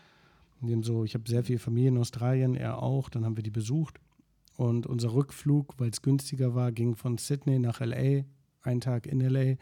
Dem 0.62 0.83
so, 0.83 1.03
ich 1.03 1.13
habe 1.13 1.27
sehr 1.27 1.43
viel 1.43 1.59
Familie 1.59 1.89
in 1.89 1.97
Australien, 1.97 2.55
er 2.55 2.81
auch. 2.81 3.09
Dann 3.09 3.25
haben 3.25 3.35
wir 3.35 3.43
die 3.43 3.50
besucht. 3.50 4.00
Und 4.55 4.88
unser 4.88 5.13
Rückflug, 5.13 5.73
weil 5.77 5.89
es 5.89 6.01
günstiger 6.01 6.55
war, 6.55 6.71
ging 6.71 6.95
von 6.95 7.17
Sydney 7.17 7.59
nach 7.59 7.79
LA, 7.79 8.23
einen 8.62 8.81
Tag 8.81 9.07
in 9.07 9.19
LA 9.19 9.55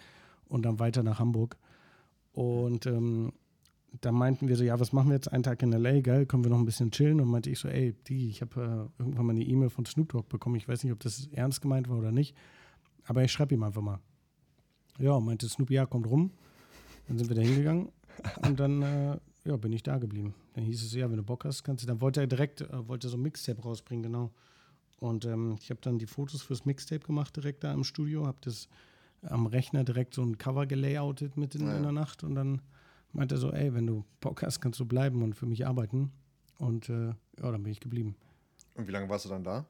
und 0.47 0.63
dann 0.63 0.79
weiter 0.79 1.01
nach 1.01 1.19
Hamburg. 1.19 1.57
Und 2.33 2.85
ähm, 2.85 3.33
da 3.99 4.11
meinten 4.11 4.47
wir 4.47 4.55
so, 4.55 4.63
ja, 4.63 4.79
was 4.79 4.93
machen 4.93 5.09
wir 5.09 5.15
jetzt 5.15 5.31
einen 5.31 5.43
Tag 5.43 5.63
in 5.63 5.71
LA, 5.71 6.01
geil, 6.01 6.25
können 6.25 6.43
wir 6.43 6.51
noch 6.51 6.59
ein 6.59 6.65
bisschen 6.65 6.91
chillen? 6.91 7.19
Und 7.19 7.29
meinte 7.29 7.49
ich 7.49 7.59
so, 7.59 7.67
ey, 7.67 7.93
die, 8.07 8.29
ich 8.29 8.41
habe 8.41 8.89
äh, 8.99 9.01
irgendwann 9.01 9.25
mal 9.25 9.33
eine 9.33 9.43
E-Mail 9.43 9.69
von 9.69 9.85
Snoop 9.85 10.09
Dogg 10.09 10.29
bekommen. 10.29 10.55
Ich 10.55 10.67
weiß 10.67 10.83
nicht, 10.83 10.93
ob 10.93 10.99
das 10.99 11.27
ernst 11.31 11.61
gemeint 11.61 11.89
war 11.89 11.97
oder 11.97 12.11
nicht, 12.11 12.35
aber 13.05 13.23
ich 13.23 13.31
schreibe 13.31 13.55
ihm 13.55 13.63
einfach 13.63 13.81
mal. 13.81 13.99
Ja, 14.99 15.19
meinte 15.19 15.47
Snoop, 15.49 15.69
ja, 15.69 15.85
kommt 15.85 16.07
rum. 16.07 16.31
Dann 17.07 17.17
sind 17.17 17.29
wir 17.29 17.35
da 17.35 17.41
hingegangen 17.41 17.89
und 18.45 18.59
dann 18.59 18.81
äh, 18.81 19.17
ja, 19.45 19.57
bin 19.57 19.73
ich 19.73 19.83
da 19.83 19.97
geblieben. 19.97 20.33
Dann 20.53 20.63
hieß 20.63 20.83
es, 20.83 20.93
ja, 20.93 21.09
wenn 21.09 21.17
du 21.17 21.23
Bock 21.23 21.45
hast, 21.45 21.63
kannst 21.63 21.83
du. 21.83 21.87
Dann 21.87 22.01
wollte 22.01 22.21
er 22.21 22.27
direkt, 22.27 22.61
äh, 22.61 22.87
wollte 22.87 23.09
so 23.09 23.17
ein 23.17 23.21
Mixtape 23.21 23.61
rausbringen, 23.61 24.03
genau. 24.03 24.31
Und 24.99 25.25
ähm, 25.25 25.55
ich 25.59 25.69
habe 25.71 25.81
dann 25.81 25.97
die 25.97 26.05
Fotos 26.05 26.43
fürs 26.43 26.65
Mixtape 26.65 27.05
gemacht 27.05 27.35
direkt 27.35 27.63
da 27.63 27.73
im 27.73 27.83
Studio, 27.83 28.27
habe 28.27 28.37
das 28.41 28.67
am 29.23 29.47
Rechner 29.47 29.83
direkt 29.83 30.13
so 30.13 30.23
ein 30.23 30.37
Cover 30.37 30.65
gelayoutet 30.65 31.37
mitten 31.37 31.65
ja. 31.65 31.75
in 31.75 31.83
der 31.83 31.91
Nacht 31.91 32.23
und 32.23 32.35
dann 32.35 32.61
meinte 33.11 33.35
er 33.35 33.39
so, 33.39 33.51
ey, 33.51 33.73
wenn 33.73 33.87
du 33.87 34.05
Bock 34.19 34.41
hast, 34.43 34.61
kannst 34.61 34.79
du 34.79 34.85
bleiben 34.85 35.21
und 35.21 35.35
für 35.35 35.45
mich 35.45 35.65
arbeiten. 35.65 36.11
Und 36.57 36.89
äh, 36.89 37.07
ja, 37.07 37.15
dann 37.51 37.63
bin 37.63 37.71
ich 37.71 37.79
geblieben. 37.79 38.15
Und 38.75 38.87
wie 38.87 38.91
lange 38.91 39.09
warst 39.09 39.25
du 39.25 39.29
dann 39.29 39.43
da? 39.43 39.65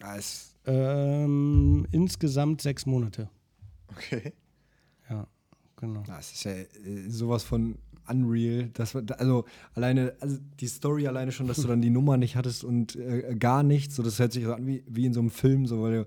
Als 0.00 0.54
ähm, 0.66 1.86
insgesamt 1.90 2.60
sechs 2.60 2.84
Monate. 2.86 3.30
Okay. 3.88 4.32
Genau. 5.76 6.02
Das 6.06 6.32
ist 6.32 6.44
ja 6.44 6.52
äh, 6.52 6.66
sowas 7.08 7.42
von 7.42 7.76
unreal. 8.08 8.70
Das, 8.72 8.94
also 8.94 9.44
alleine, 9.74 10.14
also 10.20 10.38
die 10.60 10.68
Story 10.68 11.06
alleine 11.06 11.32
schon, 11.32 11.46
dass 11.46 11.58
du 11.58 11.68
dann 11.68 11.82
die 11.82 11.90
Nummer 11.90 12.16
nicht 12.16 12.36
hattest 12.36 12.64
und 12.64 12.96
äh, 12.96 13.34
gar 13.38 13.62
nichts. 13.62 13.96
So, 13.96 14.02
das 14.02 14.18
hört 14.18 14.32
sich 14.32 14.44
so 14.44 14.54
an 14.54 14.66
wie, 14.66 14.84
wie 14.86 15.06
in 15.06 15.12
so 15.12 15.20
einem 15.20 15.30
Film, 15.30 15.66
so 15.66 15.82
weil 15.82 16.06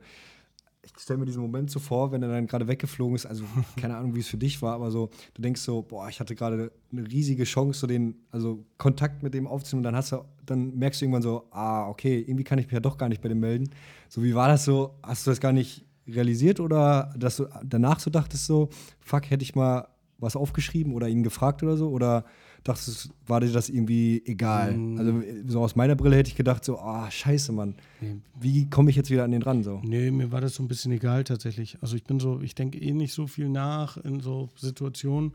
ich 0.82 1.04
stelle 1.04 1.20
mir 1.20 1.26
diesen 1.26 1.42
Moment 1.42 1.70
so 1.70 1.80
vor, 1.80 2.12
wenn 2.12 2.24
er 2.24 2.30
dann 2.30 2.48
gerade 2.48 2.68
weggeflogen 2.68 3.16
ist, 3.16 3.26
also 3.26 3.44
keine 3.76 3.98
Ahnung, 3.98 4.16
wie 4.16 4.20
es 4.20 4.28
für 4.28 4.38
dich 4.38 4.62
war, 4.62 4.74
aber 4.76 4.92
so, 4.92 5.10
du 5.34 5.42
denkst 5.42 5.62
so, 5.62 5.82
boah, 5.82 6.10
ich 6.10 6.20
hatte 6.20 6.36
gerade 6.36 6.72
eine 6.92 7.08
riesige 7.08 7.44
Chance, 7.44 7.82
so 7.82 7.88
den, 7.88 8.16
also 8.32 8.66
Kontakt 8.78 9.22
mit 9.22 9.34
dem 9.34 9.48
aufzunehmen 9.48 9.84
dann 9.84 9.96
hast 9.96 10.12
du, 10.12 10.24
dann 10.46 10.78
merkst 10.78 11.02
du 11.02 11.06
irgendwann 11.06 11.22
so, 11.22 11.46
ah, 11.52 11.88
okay, 11.88 12.20
irgendwie 12.20 12.44
kann 12.44 12.60
ich 12.60 12.66
mich 12.66 12.74
ja 12.74 12.80
doch 12.80 12.98
gar 12.98 13.10
nicht 13.10 13.22
bei 13.22 13.30
dem 13.30 13.40
melden. 13.40 13.70
So, 14.08 14.24
wie 14.24 14.34
war 14.34 14.48
das 14.48 14.66
so? 14.66 14.96
Hast 15.04 15.28
du 15.28 15.32
das 15.32 15.40
gar 15.40 15.52
nicht 15.52 15.86
realisiert 16.14 16.60
oder 16.60 17.14
dass 17.18 17.38
du 17.38 17.46
danach 17.64 18.00
so 18.00 18.10
dachtest 18.10 18.46
so, 18.46 18.70
fuck, 19.00 19.30
hätte 19.30 19.44
ich 19.44 19.56
mal 19.56 19.88
was 20.20 20.36
aufgeschrieben 20.36 20.94
oder 20.94 21.08
ihn 21.08 21.24
gefragt 21.24 21.64
oder 21.64 21.78
so? 21.78 21.90
Oder 21.90 22.26
dachtest 22.64 23.06
du, 23.06 23.10
war 23.28 23.40
dir 23.40 23.52
das 23.52 23.70
irgendwie 23.70 24.22
egal? 24.26 24.76
Mm. 24.76 24.98
Also 24.98 25.24
so 25.48 25.62
aus 25.62 25.76
meiner 25.76 25.96
Brille 25.96 26.18
hätte 26.18 26.30
ich 26.30 26.36
gedacht 26.36 26.64
so, 26.66 26.78
ah, 26.80 27.06
oh, 27.08 27.12
scheiße, 27.12 27.52
Mann. 27.52 27.76
Nee. 28.02 28.18
Wie 28.40 28.70
komme 28.70 28.90
ich 28.90 28.96
jetzt 28.96 29.10
wieder 29.10 29.24
an 29.24 29.32
den 29.32 29.42
ran 29.42 29.64
so? 29.64 29.82
Nee, 29.84 30.12
mir 30.12 30.32
war 30.32 30.42
das 30.42 30.56
so 30.56 30.64
ein 30.64 30.68
bisschen 30.68 30.92
egal 30.92 31.24
tatsächlich. 31.24 31.78
Also 31.82 31.96
ich 31.96 32.04
bin 32.04 32.20
so, 32.20 32.42
ich 32.42 32.56
denke 32.56 32.80
eh 32.80 32.92
nicht 32.92 33.14
so 33.14 33.28
viel 33.28 33.50
nach 33.50 33.98
in 33.98 34.20
so 34.20 34.50
Situationen. 34.56 35.34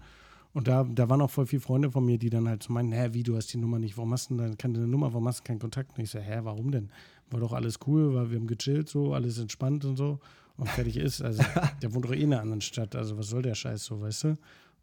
Und 0.52 0.68
da, 0.68 0.84
da 0.84 1.08
waren 1.08 1.20
auch 1.20 1.30
voll 1.30 1.46
viele 1.46 1.60
Freunde 1.60 1.90
von 1.90 2.04
mir, 2.04 2.16
die 2.16 2.30
dann 2.30 2.48
halt 2.48 2.62
so 2.62 2.72
meinen, 2.72 2.92
hä, 2.92 3.08
wie, 3.10 3.24
du 3.24 3.34
hast 3.36 3.52
die 3.52 3.58
Nummer 3.58 3.80
nicht, 3.80 3.96
warum 3.96 4.12
hast 4.12 4.30
du 4.30 4.36
denn 4.36 4.56
keine 4.56 4.78
Nummer, 4.86 5.12
warum 5.12 5.26
hast 5.26 5.40
du 5.40 5.44
keinen 5.44 5.58
Kontakt? 5.58 5.98
Und 5.98 6.04
ich 6.04 6.10
so, 6.10 6.20
hä, 6.20 6.40
warum 6.44 6.70
denn? 6.70 6.90
War 7.30 7.40
doch 7.40 7.52
alles 7.52 7.80
cool, 7.88 8.14
weil 8.14 8.30
wir 8.30 8.38
haben 8.38 8.46
gechillt 8.46 8.88
so, 8.88 9.14
alles 9.14 9.38
entspannt 9.38 9.84
und 9.84 9.96
so 9.96 10.20
und 10.56 10.68
fertig 10.68 10.96
ist. 10.96 11.22
Also 11.22 11.42
der 11.82 11.94
wohnt 11.94 12.04
doch 12.04 12.12
eh 12.12 12.22
in 12.22 12.32
einer 12.32 12.42
anderen 12.42 12.60
Stadt, 12.60 12.94
also 12.94 13.18
was 13.18 13.28
soll 13.28 13.42
der 13.42 13.54
Scheiß 13.54 13.84
so, 13.84 14.00
weißt 14.00 14.24
du? 14.24 14.38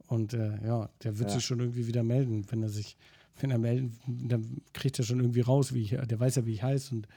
Und 0.08 0.34
äh, 0.34 0.66
ja, 0.66 0.90
der 1.04 1.20
wird 1.20 1.30
ja. 1.30 1.36
sich 1.36 1.46
schon 1.46 1.60
irgendwie 1.60 1.88
wieder 1.88 2.04
melden, 2.04 2.46
wenn 2.50 2.62
er 2.64 2.70
sich, 2.70 2.98
wenn 3.40 3.52
er 3.52 3.58
melden, 3.58 3.98
dann 4.08 4.62
kriegt 4.74 5.00
er 5.00 5.06
schon 5.06 5.20
irgendwie 5.20 5.42
raus, 5.42 5.74
wie 5.74 5.84
ich, 5.84 5.90
der 5.92 6.20
weiß 6.20 6.36
ja, 6.36 6.46
wie 6.46 6.54
ich 6.54 6.64
heiße 6.64 6.94
und 6.94 7.08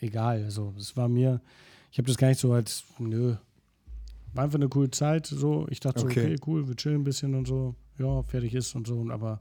egal. 0.00 0.42
Also 0.44 0.72
es 0.78 0.96
war 0.96 1.08
mir, 1.08 1.40
ich 1.92 1.98
habe 1.98 2.08
das 2.08 2.16
gar 2.16 2.28
nicht 2.28 2.40
so 2.40 2.52
als, 2.52 2.84
nö, 2.98 3.36
war 4.32 4.44
einfach 4.44 4.58
eine 4.58 4.68
coole 4.68 4.90
Zeit. 4.90 5.26
So, 5.26 5.66
ich 5.70 5.80
dachte 5.80 6.04
okay. 6.04 6.20
so, 6.20 6.26
okay, 6.26 6.40
cool, 6.46 6.68
wir 6.68 6.76
chillen 6.76 7.02
ein 7.02 7.04
bisschen 7.04 7.34
und 7.34 7.46
so, 7.46 7.74
ja, 7.98 8.22
fertig 8.22 8.54
ist 8.54 8.74
und 8.74 8.86
so. 8.86 9.06
Aber 9.10 9.40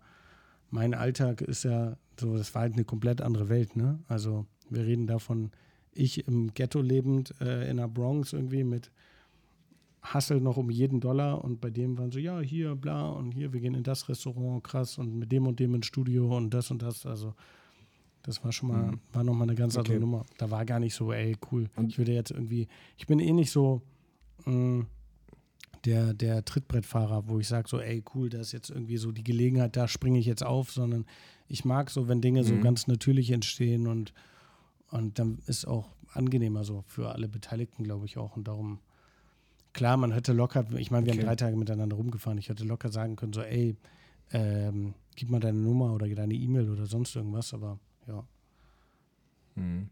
mein 0.69 0.93
Alltag 0.93 1.41
ist 1.41 1.63
ja 1.63 1.97
so, 2.19 2.37
das 2.37 2.53
war 2.53 2.63
halt 2.63 2.73
eine 2.73 2.83
komplett 2.83 3.21
andere 3.21 3.49
Welt, 3.49 3.75
ne? 3.75 3.99
Also 4.07 4.45
wir 4.69 4.85
reden 4.85 5.07
davon, 5.07 5.51
ich 5.95 6.27
im 6.27 6.53
Ghetto 6.53 6.81
lebend 6.81 7.33
äh, 7.41 7.69
in 7.69 7.77
der 7.77 7.87
Bronx 7.87 8.33
irgendwie 8.33 8.63
mit 8.63 8.91
Hassel 10.01 10.41
noch 10.41 10.57
um 10.57 10.69
jeden 10.69 10.99
Dollar 10.99 11.43
und 11.43 11.61
bei 11.61 11.69
dem 11.69 11.97
waren 11.97 12.11
so, 12.11 12.19
ja, 12.19 12.39
hier, 12.41 12.75
bla, 12.75 13.09
und 13.09 13.31
hier, 13.31 13.53
wir 13.53 13.61
gehen 13.61 13.73
in 13.73 13.83
das 13.83 14.09
Restaurant, 14.09 14.63
krass, 14.63 14.97
und 14.97 15.17
mit 15.17 15.31
dem 15.31 15.47
und 15.47 15.59
dem 15.59 15.75
ins 15.75 15.85
Studio 15.85 16.35
und 16.35 16.53
das 16.53 16.71
und 16.71 16.81
das. 16.81 17.05
Also, 17.05 17.33
das 18.21 18.43
war 18.43 18.51
schon 18.51 18.69
mal, 18.69 18.91
mhm. 18.91 18.99
war 19.13 19.23
nochmal 19.23 19.47
eine 19.47 19.55
ganz 19.55 19.77
andere 19.77 19.95
okay. 19.95 20.01
Nummer. 20.01 20.25
Da 20.37 20.51
war 20.51 20.65
gar 20.65 20.79
nicht 20.79 20.93
so, 20.93 21.11
ey, 21.11 21.37
cool. 21.51 21.69
Und 21.75 21.89
ich 21.89 21.97
würde 21.97 22.13
jetzt 22.13 22.31
irgendwie, 22.31 22.67
ich 22.97 23.07
bin 23.07 23.19
eh 23.19 23.31
nicht 23.31 23.51
so 23.51 23.81
mh, 24.45 24.51
mm, 24.51 24.87
der, 25.85 26.13
der 26.13 26.45
Trittbrettfahrer, 26.45 27.27
wo 27.27 27.39
ich 27.39 27.47
sage 27.47 27.67
so, 27.67 27.79
ey, 27.79 28.03
cool, 28.13 28.29
da 28.29 28.39
ist 28.39 28.51
jetzt 28.51 28.69
irgendwie 28.69 28.97
so 28.97 29.11
die 29.11 29.23
Gelegenheit, 29.23 29.75
da 29.75 29.87
springe 29.87 30.19
ich 30.19 30.25
jetzt 30.25 30.43
auf, 30.43 30.71
sondern 30.71 31.05
ich 31.47 31.65
mag 31.65 31.89
so, 31.89 32.07
wenn 32.07 32.21
Dinge 32.21 32.41
mhm. 32.41 32.45
so 32.45 32.59
ganz 32.59 32.87
natürlich 32.87 33.31
entstehen 33.31 33.87
und, 33.87 34.13
und 34.93 35.19
dann 35.19 35.39
ist 35.47 35.65
auch 35.65 35.89
angenehmer 36.13 36.63
so 36.63 36.83
für 36.87 37.11
alle 37.11 37.27
Beteiligten, 37.27 37.83
glaube 37.83 38.05
ich 38.05 38.17
auch. 38.17 38.37
Und 38.37 38.47
darum 38.47 38.79
Klar, 39.73 39.97
man 39.97 40.11
hätte 40.11 40.33
locker, 40.33 40.65
ich 40.77 40.91
meine, 40.91 41.07
wir 41.07 41.13
okay. 41.13 41.21
haben 41.21 41.27
drei 41.27 41.35
Tage 41.35 41.57
miteinander 41.57 41.95
rumgefahren. 41.95 42.37
Ich 42.37 42.49
hätte 42.49 42.63
locker 42.63 42.89
sagen 42.89 43.15
können, 43.15 43.33
so, 43.33 43.41
ey, 43.41 43.75
ähm, 44.31 44.93
gib 45.15 45.31
mal 45.31 45.39
deine 45.39 45.57
Nummer 45.57 45.93
oder 45.93 46.07
deine 46.07 46.35
E-Mail 46.35 46.69
oder 46.69 46.85
sonst 46.85 47.15
irgendwas, 47.15 47.53
aber 47.55 47.79
ja. 48.07 48.23
Mhm. 49.55 49.89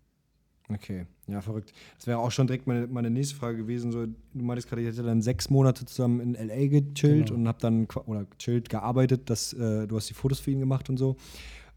Okay, 0.70 1.08
ja, 1.28 1.42
verrückt. 1.42 1.74
Das 1.98 2.08
wäre 2.08 2.20
auch 2.20 2.32
schon 2.32 2.48
direkt 2.48 2.68
meine, 2.68 2.88
meine 2.88 3.10
nächste 3.10 3.36
Frage 3.36 3.58
gewesen. 3.58 3.92
So, 3.92 4.06
du 4.06 4.16
meintest 4.34 4.70
gerade, 4.70 4.84
ich 4.84 4.88
hätte 4.88 5.04
dann 5.04 5.22
sechs 5.22 5.50
Monate 5.50 5.84
zusammen 5.86 6.22
in 6.22 6.34
LA 6.34 6.68
gechillt 6.68 7.28
genau. 7.28 7.34
und 7.34 7.48
hab 7.48 7.60
dann, 7.60 7.88
oder 8.06 8.28
chillt, 8.38 8.70
gearbeitet, 8.70 9.30
dass, 9.30 9.52
äh, 9.54 9.88
du 9.88 9.98
hast 9.98 10.10
die 10.10 10.14
Fotos 10.14 10.40
für 10.40 10.52
ihn 10.52 10.60
gemacht 10.60 10.90
und 10.90 10.98
so. 10.98 11.18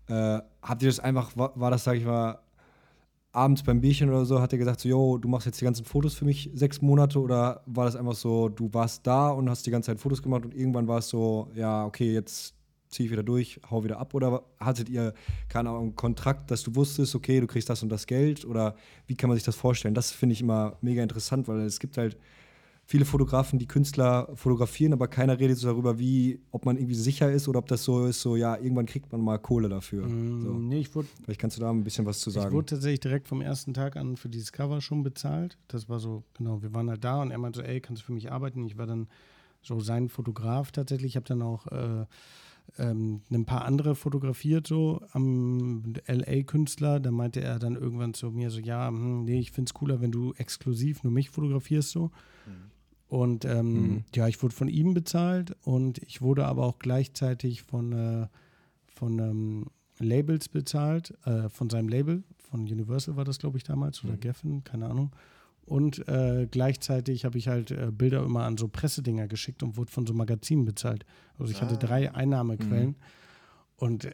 Äh, 0.09 0.41
habt 0.63 0.83
ihr 0.83 0.89
das 0.89 1.01
einfach, 1.01 1.35
war, 1.37 1.59
war 1.59 1.71
das, 1.71 1.85
sag 1.85 1.97
ich 1.97 2.05
mal, 2.05 2.39
abends 3.35 3.62
beim 3.62 3.81
Bierchen 3.81 4.09
oder 4.09 4.25
so 4.25 4.40
hat 4.40 4.53
er 4.53 4.59
gesagt, 4.59 4.81
so, 4.81 4.88
yo, 4.88 5.18
du 5.18 5.29
machst 5.29 5.47
jetzt 5.47 5.61
die 5.61 5.64
ganzen 5.64 5.85
Fotos 5.85 6.14
für 6.14 6.25
mich 6.25 6.51
sechs 6.55 6.81
Monate 6.81 7.20
oder 7.20 7.62
war 7.66 7.85
das 7.85 7.97
einfach 7.97 8.14
so, 8.14 8.49
du 8.49 8.73
warst 8.73 9.07
da 9.07 9.31
und 9.31 9.51
hast 9.51 9.66
die 9.66 9.70
ganze 9.70 9.90
Zeit 9.90 10.01
Fotos 10.01 10.23
gemacht 10.23 10.44
und 10.44 10.55
irgendwann 10.55 10.87
war 10.87 10.99
es 10.99 11.09
so, 11.09 11.51
ja, 11.55 11.85
okay, 11.85 12.12
jetzt 12.12 12.55
ziehe 12.88 13.07
ich 13.07 13.12
wieder 13.12 13.25
durch, 13.25 13.61
hau 13.68 13.83
wieder 13.83 13.99
ab 13.99 14.14
oder 14.14 14.44
hattet 14.61 14.88
ihr, 14.88 15.14
keine 15.49 15.70
Ahnung, 15.70 15.83
einen 15.83 15.97
Kontrakt, 15.97 16.51
dass 16.51 16.62
du 16.62 16.77
wusstest, 16.77 17.14
okay, 17.16 17.40
du 17.40 17.49
kriegst 17.49 17.68
das 17.68 17.83
und 17.83 17.88
das 17.88 18.07
Geld 18.07 18.44
oder 18.44 18.77
wie 19.09 19.16
kann 19.16 19.29
man 19.29 19.37
sich 19.37 19.44
das 19.44 19.57
vorstellen? 19.57 19.94
Das 19.94 20.12
finde 20.12 20.35
ich 20.35 20.40
immer 20.40 20.77
mega 20.81 21.03
interessant, 21.03 21.49
weil 21.49 21.61
es 21.62 21.81
gibt 21.81 21.97
halt 21.99 22.16
viele 22.87 23.05
Fotografen, 23.05 23.59
die 23.59 23.66
Künstler 23.66 24.29
fotografieren, 24.35 24.92
aber 24.92 25.09
keiner 25.09 25.38
redet 25.38 25.57
so 25.57 25.68
darüber, 25.68 25.99
wie, 25.99 26.40
ob 26.51 26.66
man 26.66 26.77
irgendwie 26.77 26.94
sicher 26.94 27.33
ist 27.33 27.49
oder 27.49 27.59
ob 27.59 27.66
das 27.66 27.85
so 27.85 28.07
ist, 28.07 28.20
so 28.20 28.37
ja, 28.37 28.57
irgendwann 28.57 28.87
kriegt 28.87 29.11
man 29.11 29.20
mal 29.23 29.38
Kohle 29.38 29.68
dafür. 29.68 30.07
Mm, 30.07 30.42
so. 30.42 30.53
Nee, 30.53 30.81
ich 30.81 30.94
wurde. 30.94 31.09
Vielleicht 31.25 31.40
kannst 31.40 31.57
du 31.57 31.62
da 31.62 31.70
ein 31.70 31.83
bisschen 31.83 32.05
was 32.05 32.20
zu 32.20 32.31
sagen. 32.31 32.49
Ich 32.49 32.53
wurde 32.53 32.66
tatsächlich 32.66 33.01
direkt 33.01 33.27
vom 33.27 33.40
ersten 33.40 33.73
Tag 33.73 33.97
an 33.97 34.16
für 34.16 34.29
dieses 34.29 34.53
Cover 34.53 34.81
schon 34.81 35.03
bezahlt. 35.03 35.57
Das 35.68 35.88
war 35.88 35.99
so, 35.99 36.25
genau, 36.35 36.62
wir 36.62 36.75
waren 36.75 36.90
halt 36.90 37.05
da 37.05 37.23
und 37.23 37.31
er 37.31 37.38
meinte 37.38 37.61
so, 37.61 37.64
ey, 37.64 37.81
kannst 37.81 38.03
du 38.03 38.07
für 38.07 38.12
mich 38.12 38.31
arbeiten? 38.31 38.64
Ich 38.66 38.77
war 38.77 38.87
dann 38.87 39.09
so 39.62 39.81
sein 39.81 40.11
Fotograf 40.11 40.70
tatsächlich. 40.70 41.12
Ich 41.12 41.16
habe 41.16 41.27
dann 41.27 41.40
auch 41.40 41.66
äh, 41.68 42.05
ähm, 42.79 43.23
ein 43.31 43.47
paar 43.47 43.64
andere 43.64 43.94
fotografiert, 43.94 44.66
so 44.66 45.01
am 45.12 45.94
LA-Künstler. 46.07 47.01
Da 47.01 47.11
meinte 47.11 47.40
er 47.40 47.59
dann 47.59 47.77
irgendwann 47.77 48.12
zu 48.12 48.31
mir 48.31 48.51
so, 48.51 48.61
ja, 48.61 48.88
hm, 48.88 49.25
nee, 49.25 49.38
ich 49.38 49.53
finde 49.53 49.70
es 49.70 49.75
cooler, 49.75 50.01
wenn 50.03 50.12
du 50.12 50.35
exklusiv 50.35 51.03
nur 51.03 51.12
mich 51.12 51.31
fotografierst 51.31 51.90
so. 51.90 52.11
Mhm. 52.47 52.70
Und 53.14 53.44
ähm, 53.44 53.72
mhm. 53.72 54.05
ja, 54.12 54.27
ich 54.27 54.42
wurde 54.42 54.57
von 54.57 54.66
ihm 54.66 54.92
bezahlt 54.92 55.55
und 55.62 55.98
ich 55.98 56.20
wurde 56.20 56.46
aber 56.46 56.64
auch 56.66 56.81
gleichzeitig 56.81 57.62
von, 57.62 57.92
äh, 57.92 58.27
von 58.88 59.20
ähm, 59.20 59.66
Labels 60.00 60.48
bezahlt, 60.48 61.14
äh, 61.24 61.48
von 61.48 61.70
seinem 61.70 61.88
Label, 61.88 62.24
von 62.38 62.62
Universal 62.62 63.14
war 63.14 63.24
das, 63.24 63.38
glaube 63.38 63.57
ich, 63.57 63.62
damals, 63.62 64.03
oder 64.03 64.14
mhm. 64.14 64.20
Geffen, 64.20 64.64
keine 64.64 64.87
Ahnung. 64.87 65.12
Und 65.64 66.09
äh, 66.09 66.48
gleichzeitig 66.50 67.24
habe 67.24 67.38
ich 67.38 67.46
halt 67.46 67.70
äh, 67.70 67.92
Bilder 67.92 68.24
immer 68.24 68.42
an 68.42 68.57
so 68.57 68.66
Pressedinger 68.66 69.29
geschickt 69.29 69.62
und 69.62 69.77
wurde 69.77 69.92
von 69.92 70.09
so 70.09 70.12
Magazinen 70.12 70.64
bezahlt. 70.64 71.07
Also 71.38 71.53
ich 71.53 71.59
ah. 71.59 71.66
hatte 71.66 71.79
drei 71.79 72.12
Einnahmequellen. 72.12 72.88
Mhm. 72.88 72.94
Und 73.77 74.09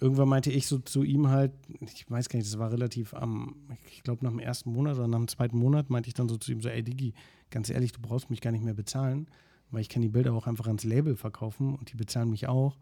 irgendwann 0.00 0.28
meinte 0.28 0.50
ich 0.50 0.66
so 0.66 0.78
zu 0.78 1.02
ihm 1.02 1.28
halt, 1.28 1.52
ich 1.80 2.10
weiß 2.10 2.28
gar 2.28 2.38
nicht, 2.38 2.50
das 2.50 2.58
war 2.58 2.72
relativ 2.72 3.14
am, 3.14 3.54
ich 3.90 4.02
glaube 4.02 4.24
nach 4.24 4.30
dem 4.30 4.38
ersten 4.38 4.72
Monat 4.72 4.96
oder 4.96 5.08
nach 5.08 5.18
dem 5.18 5.28
zweiten 5.28 5.58
Monat, 5.58 5.90
meinte 5.90 6.08
ich 6.08 6.14
dann 6.14 6.28
so 6.28 6.36
zu 6.36 6.52
ihm 6.52 6.60
so, 6.60 6.68
ey 6.68 6.82
Digi, 6.82 7.12
ganz 7.50 7.68
ehrlich, 7.68 7.92
du 7.92 8.00
brauchst 8.00 8.30
mich 8.30 8.40
gar 8.40 8.50
nicht 8.50 8.64
mehr 8.64 8.74
bezahlen, 8.74 9.28
weil 9.70 9.82
ich 9.82 9.88
kann 9.88 10.02
die 10.02 10.08
Bilder 10.08 10.32
auch 10.32 10.46
einfach 10.46 10.66
ans 10.66 10.84
Label 10.84 11.16
verkaufen 11.16 11.74
und 11.74 11.92
die 11.92 11.96
bezahlen 11.96 12.30
mich 12.30 12.48
auch. 12.48 12.76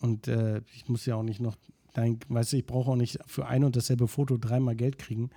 Und 0.00 0.28
äh, 0.28 0.60
ich 0.74 0.88
muss 0.88 1.06
ja 1.06 1.16
auch 1.16 1.22
nicht 1.22 1.40
noch, 1.40 1.56
dein, 1.94 2.18
weißt 2.28 2.52
du, 2.52 2.58
ich 2.58 2.66
brauche 2.66 2.90
auch 2.90 2.96
nicht 2.96 3.18
für 3.26 3.46
ein 3.46 3.64
und 3.64 3.76
dasselbe 3.76 4.06
Foto 4.06 4.36
dreimal 4.36 4.76
Geld 4.76 4.98
kriegen. 4.98 5.30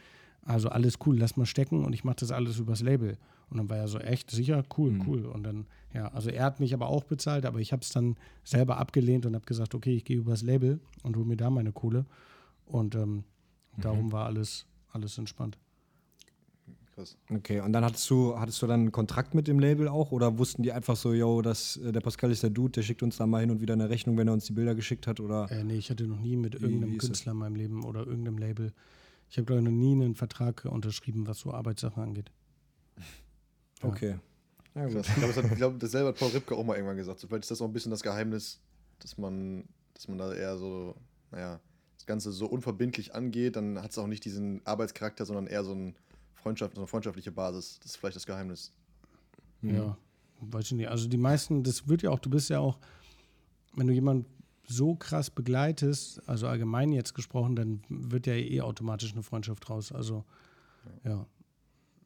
Also 0.46 0.70
alles 0.70 0.96
cool, 1.06 1.18
lass 1.18 1.38
mal 1.38 1.46
stecken 1.46 1.86
und 1.86 1.94
ich 1.94 2.04
mache 2.04 2.18
das 2.18 2.32
alles 2.32 2.60
übers 2.60 2.82
Label. 2.82 3.18
Und 3.50 3.58
dann 3.58 3.70
war 3.70 3.78
er 3.78 3.88
so, 3.88 4.00
echt, 4.00 4.32
sicher, 4.32 4.64
cool, 4.78 4.92
mhm. 4.92 5.08
cool. 5.08 5.26
Und 5.26 5.44
dann, 5.44 5.68
ja, 5.94 6.08
also 6.08 6.30
er 6.30 6.44
hat 6.44 6.60
mich 6.60 6.74
aber 6.74 6.88
auch 6.88 7.04
bezahlt, 7.04 7.46
aber 7.46 7.60
ich 7.60 7.72
habe 7.72 7.82
es 7.82 7.90
dann 7.90 8.16
selber 8.44 8.78
abgelehnt 8.78 9.26
und 9.26 9.36
habe 9.36 9.46
gesagt, 9.46 9.76
okay, 9.76 9.96
ich 9.96 10.06
gehe 10.06 10.18
übers 10.18 10.42
Label 10.42 10.80
und 11.04 11.16
hole 11.16 11.26
mir 11.26 11.38
da 11.38 11.50
meine 11.50 11.72
Kohle. 11.72 12.06
Und 12.66 12.96
ähm, 12.96 13.12
mhm. 13.12 13.24
darum 13.82 14.12
war 14.12 14.26
alles, 14.26 14.66
alles 14.92 15.18
entspannt. 15.18 15.58
Krass. 16.96 17.18
Okay, 17.30 17.60
und 17.60 17.74
dann 17.74 17.84
hattest 17.84 18.08
du, 18.10 18.38
hattest 18.38 18.62
du 18.62 18.68
dann 18.68 18.82
einen 18.82 18.92
Kontrakt 18.92 19.34
mit 19.34 19.48
dem 19.48 19.60
Label 19.60 19.88
auch 19.88 20.12
oder 20.12 20.38
wussten 20.38 20.62
die 20.62 20.72
einfach 20.72 20.96
so, 20.96 21.14
yo, 21.14 21.42
das, 21.42 21.78
äh, 21.78 21.92
der 21.92 22.02
Pascal 22.02 22.32
ist 22.32 22.44
der 22.44 22.52
Dude, 22.52 22.72
der 22.72 22.84
schickt 22.84 23.02
uns 23.02 23.18
da 23.18 23.26
mal 23.26 23.42
hin 23.42 23.50
und 23.50 23.62
wieder 23.62 23.74
eine 23.74 23.90
Rechnung, 23.90 24.16
wenn 24.18 24.28
er 24.28 24.34
uns 24.34 24.46
die 24.46 24.54
Bilder 24.54 24.76
geschickt 24.76 25.08
hat? 25.08 25.20
Oder? 25.20 25.50
Äh, 25.50 25.64
nee, 25.64 25.78
ich 25.78 25.90
hatte 25.90 26.06
noch 26.08 26.20
nie 26.20 26.36
mit 26.36 26.54
irgendeinem 26.54 26.98
Künstler 26.98 27.32
in 27.32 27.40
meinem 27.40 27.56
Leben 27.56 27.84
oder 27.84 28.06
irgendeinem 28.06 28.38
Label. 28.38 28.74
Ich 29.34 29.38
habe, 29.40 29.48
glaube 29.48 29.62
ich, 29.62 29.66
noch 29.66 29.72
nie 29.72 29.94
einen 29.94 30.14
Vertrag 30.14 30.64
unterschrieben, 30.66 31.26
was 31.26 31.40
so 31.40 31.52
Arbeitssachen 31.52 32.04
angeht. 32.04 32.30
Ja. 33.82 33.90
Okay. 33.90 34.20
Ja, 34.76 34.86
ich 34.86 35.16
glaube, 35.16 35.56
glaub, 35.56 35.80
dasselbe 35.80 36.10
hat 36.10 36.20
Paul 36.20 36.30
Ripke 36.30 36.56
auch 36.56 36.64
mal 36.64 36.76
irgendwann 36.76 36.98
gesagt. 36.98 37.20
So, 37.20 37.26
vielleicht 37.26 37.46
ist 37.46 37.50
das 37.50 37.60
auch 37.60 37.66
ein 37.66 37.74
bisschen 37.74 37.90
das 37.90 38.04
Geheimnis, 38.04 38.60
dass 39.00 39.18
man, 39.18 39.68
dass 39.96 40.08
man 40.08 40.20
da 40.20 40.32
eher 40.36 40.56
so, 40.60 40.94
naja, 41.32 41.60
das 41.96 42.06
Ganze 42.06 42.32
so 42.32 42.46
unverbindlich 42.46 43.16
angeht. 43.16 43.56
Dann 43.56 43.82
hat 43.82 43.90
es 43.90 43.98
auch 43.98 44.06
nicht 44.06 44.24
diesen 44.24 44.64
Arbeitscharakter, 44.68 45.26
sondern 45.26 45.48
eher 45.48 45.64
so 45.64 45.74
ein 45.74 45.96
Freundschaft, 46.36 46.76
so 46.76 46.82
eine 46.82 46.88
freundschaftliche 46.88 47.32
Basis. 47.32 47.80
Das 47.80 47.94
ist 47.94 47.98
vielleicht 47.98 48.18
das 48.18 48.28
Geheimnis. 48.28 48.72
Ja, 49.64 49.98
weiß 50.42 50.66
ich 50.66 50.74
nicht. 50.74 50.90
Also 50.90 51.10
die 51.10 51.18
meisten, 51.18 51.64
das 51.64 51.88
wird 51.88 52.04
ja 52.04 52.12
auch, 52.12 52.20
du 52.20 52.30
bist 52.30 52.52
ja 52.52 52.60
auch, 52.60 52.78
wenn 53.74 53.88
du 53.88 53.94
jemanden 53.94 54.28
so 54.66 54.96
krass 54.96 55.30
begleitest, 55.30 56.28
also 56.28 56.48
allgemein 56.48 56.92
jetzt 56.92 57.14
gesprochen, 57.14 57.56
dann 57.56 57.82
wird 57.90 58.28
ja 58.28 58.34
eh 58.34 58.62
automatisch 58.62 59.14
eine 59.14 59.24
Freundschaft 59.24 59.70
raus. 59.70 59.92
Also 59.92 60.24
ja. 61.04 61.26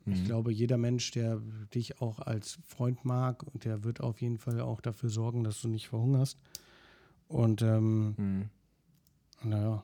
Mhm. 0.06 0.13
Ich 0.13 0.26
glaube, 0.26 0.52
jeder 0.52 0.78
Mensch, 0.78 1.12
der 1.12 1.41
dich 1.74 2.02
auch 2.02 2.20
als 2.20 2.60
Freund 2.65 3.06
mag, 3.06 3.46
der 3.54 3.84
wird 3.84 4.02
auf 4.02 4.22
jeden 4.22 4.38
Fall 4.38 4.60
auch 4.62 4.82
dafür 4.82 5.10
sorgen, 5.10 5.43
dass 5.43 5.62
du 5.62 5.67
nicht 5.67 5.88
verhungerst. 5.88 6.38
Und 7.28 7.62
ähm, 7.62 8.15
mhm. 8.17 8.50
naja, 9.43 9.84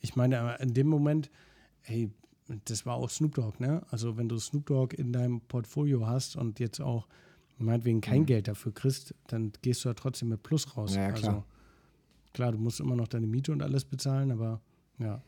ich 0.00 0.16
meine, 0.16 0.56
in 0.60 0.74
dem 0.74 0.86
Moment, 0.86 1.30
hey, 1.82 2.10
das 2.64 2.86
war 2.86 2.94
auch 2.94 3.10
Snoop 3.10 3.34
Dogg, 3.34 3.60
ne? 3.60 3.82
Also 3.90 4.16
wenn 4.16 4.28
du 4.28 4.38
Snoop 4.38 4.66
Dogg 4.66 4.96
in 4.96 5.12
deinem 5.12 5.42
Portfolio 5.42 6.06
hast 6.06 6.36
und 6.36 6.60
jetzt 6.60 6.80
auch 6.80 7.06
meinetwegen 7.58 8.00
kein 8.00 8.22
mhm. 8.22 8.26
Geld 8.26 8.48
dafür 8.48 8.72
kriegst, 8.72 9.14
dann 9.26 9.52
gehst 9.60 9.84
du 9.84 9.90
ja 9.90 9.94
trotzdem 9.94 10.28
mit 10.28 10.42
Plus 10.42 10.76
raus. 10.76 10.94
Ja, 10.94 11.12
klar. 11.12 11.34
Also 11.34 11.44
klar, 12.32 12.52
du 12.52 12.58
musst 12.58 12.80
immer 12.80 12.96
noch 12.96 13.08
deine 13.08 13.26
Miete 13.26 13.52
und 13.52 13.62
alles 13.62 13.84
bezahlen, 13.84 14.30
aber 14.30 14.60
ja. 14.98 15.22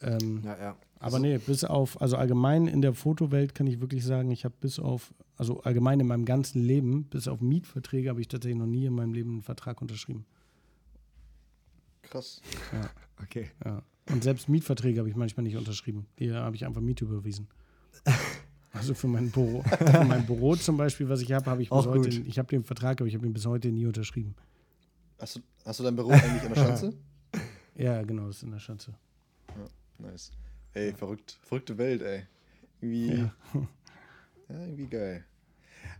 Ähm, 0.00 0.42
ja, 0.44 0.58
ja. 0.58 0.76
Aber 0.98 1.16
also, 1.16 1.18
nee, 1.18 1.38
bis 1.38 1.64
auf, 1.64 2.00
also 2.00 2.16
allgemein 2.16 2.66
in 2.66 2.80
der 2.80 2.94
Fotowelt 2.94 3.54
kann 3.54 3.66
ich 3.66 3.80
wirklich 3.80 4.04
sagen, 4.04 4.30
ich 4.30 4.44
habe 4.44 4.54
bis 4.60 4.78
auf, 4.78 5.12
also 5.36 5.60
allgemein 5.60 6.00
in 6.00 6.06
meinem 6.06 6.24
ganzen 6.24 6.62
Leben, 6.62 7.04
bis 7.04 7.28
auf 7.28 7.40
Mietverträge, 7.40 8.08
habe 8.08 8.20
ich 8.20 8.28
tatsächlich 8.28 8.58
noch 8.58 8.66
nie 8.66 8.86
in 8.86 8.94
meinem 8.94 9.12
Leben 9.12 9.32
einen 9.32 9.42
Vertrag 9.42 9.82
unterschrieben. 9.82 10.24
Krass. 12.02 12.40
Ja. 12.72 12.90
Okay. 13.22 13.48
Ja. 13.64 13.80
Und 14.10 14.24
selbst 14.24 14.48
Mietverträge 14.48 14.98
habe 14.98 15.08
ich 15.08 15.14
manchmal 15.14 15.44
nicht 15.44 15.56
unterschrieben. 15.56 16.06
Die 16.18 16.32
habe 16.32 16.56
ich 16.56 16.66
einfach 16.66 16.80
Miete 16.80 17.04
überwiesen. 17.04 17.46
Also 18.74 18.92
für 18.92 19.06
mein 19.06 19.30
Büro, 19.30 19.62
für 19.62 20.04
mein 20.04 20.26
Büro 20.26 20.56
zum 20.56 20.76
Beispiel, 20.76 21.08
was 21.08 21.20
ich 21.20 21.30
habe, 21.30 21.48
habe 21.48 21.62
ich 21.62 21.70
bis 21.70 21.86
heute, 21.86 22.08
ich 22.08 22.38
habe 22.40 22.48
den 22.48 22.64
Vertrag, 22.64 23.00
aber 23.00 23.06
ich 23.06 23.14
habe 23.14 23.24
ihn 23.24 23.32
bis 23.32 23.46
heute 23.46 23.68
nie 23.68 23.86
unterschrieben. 23.86 24.34
Hast 25.18 25.36
du, 25.36 25.40
hast 25.64 25.80
du 25.80 25.84
dein 25.84 25.96
Büro 25.96 26.10
eigentlich 26.10 26.42
in 26.42 26.54
der 26.54 26.60
Schanze? 26.60 26.94
ja, 27.76 28.02
genau, 28.02 28.26
das 28.26 28.36
ist 28.36 28.42
in 28.42 28.50
der 28.50 28.58
Schanze. 28.58 28.94
Ja, 29.48 30.06
nice. 30.06 30.32
Ey, 30.72 30.92
verrückt, 30.92 31.38
verrückte 31.42 31.78
Welt, 31.78 32.02
ey. 32.02 32.26
Irgendwie, 32.80 33.14
ja. 33.14 33.34
ja 34.48 34.60
irgendwie 34.60 34.86
geil. 34.86 35.24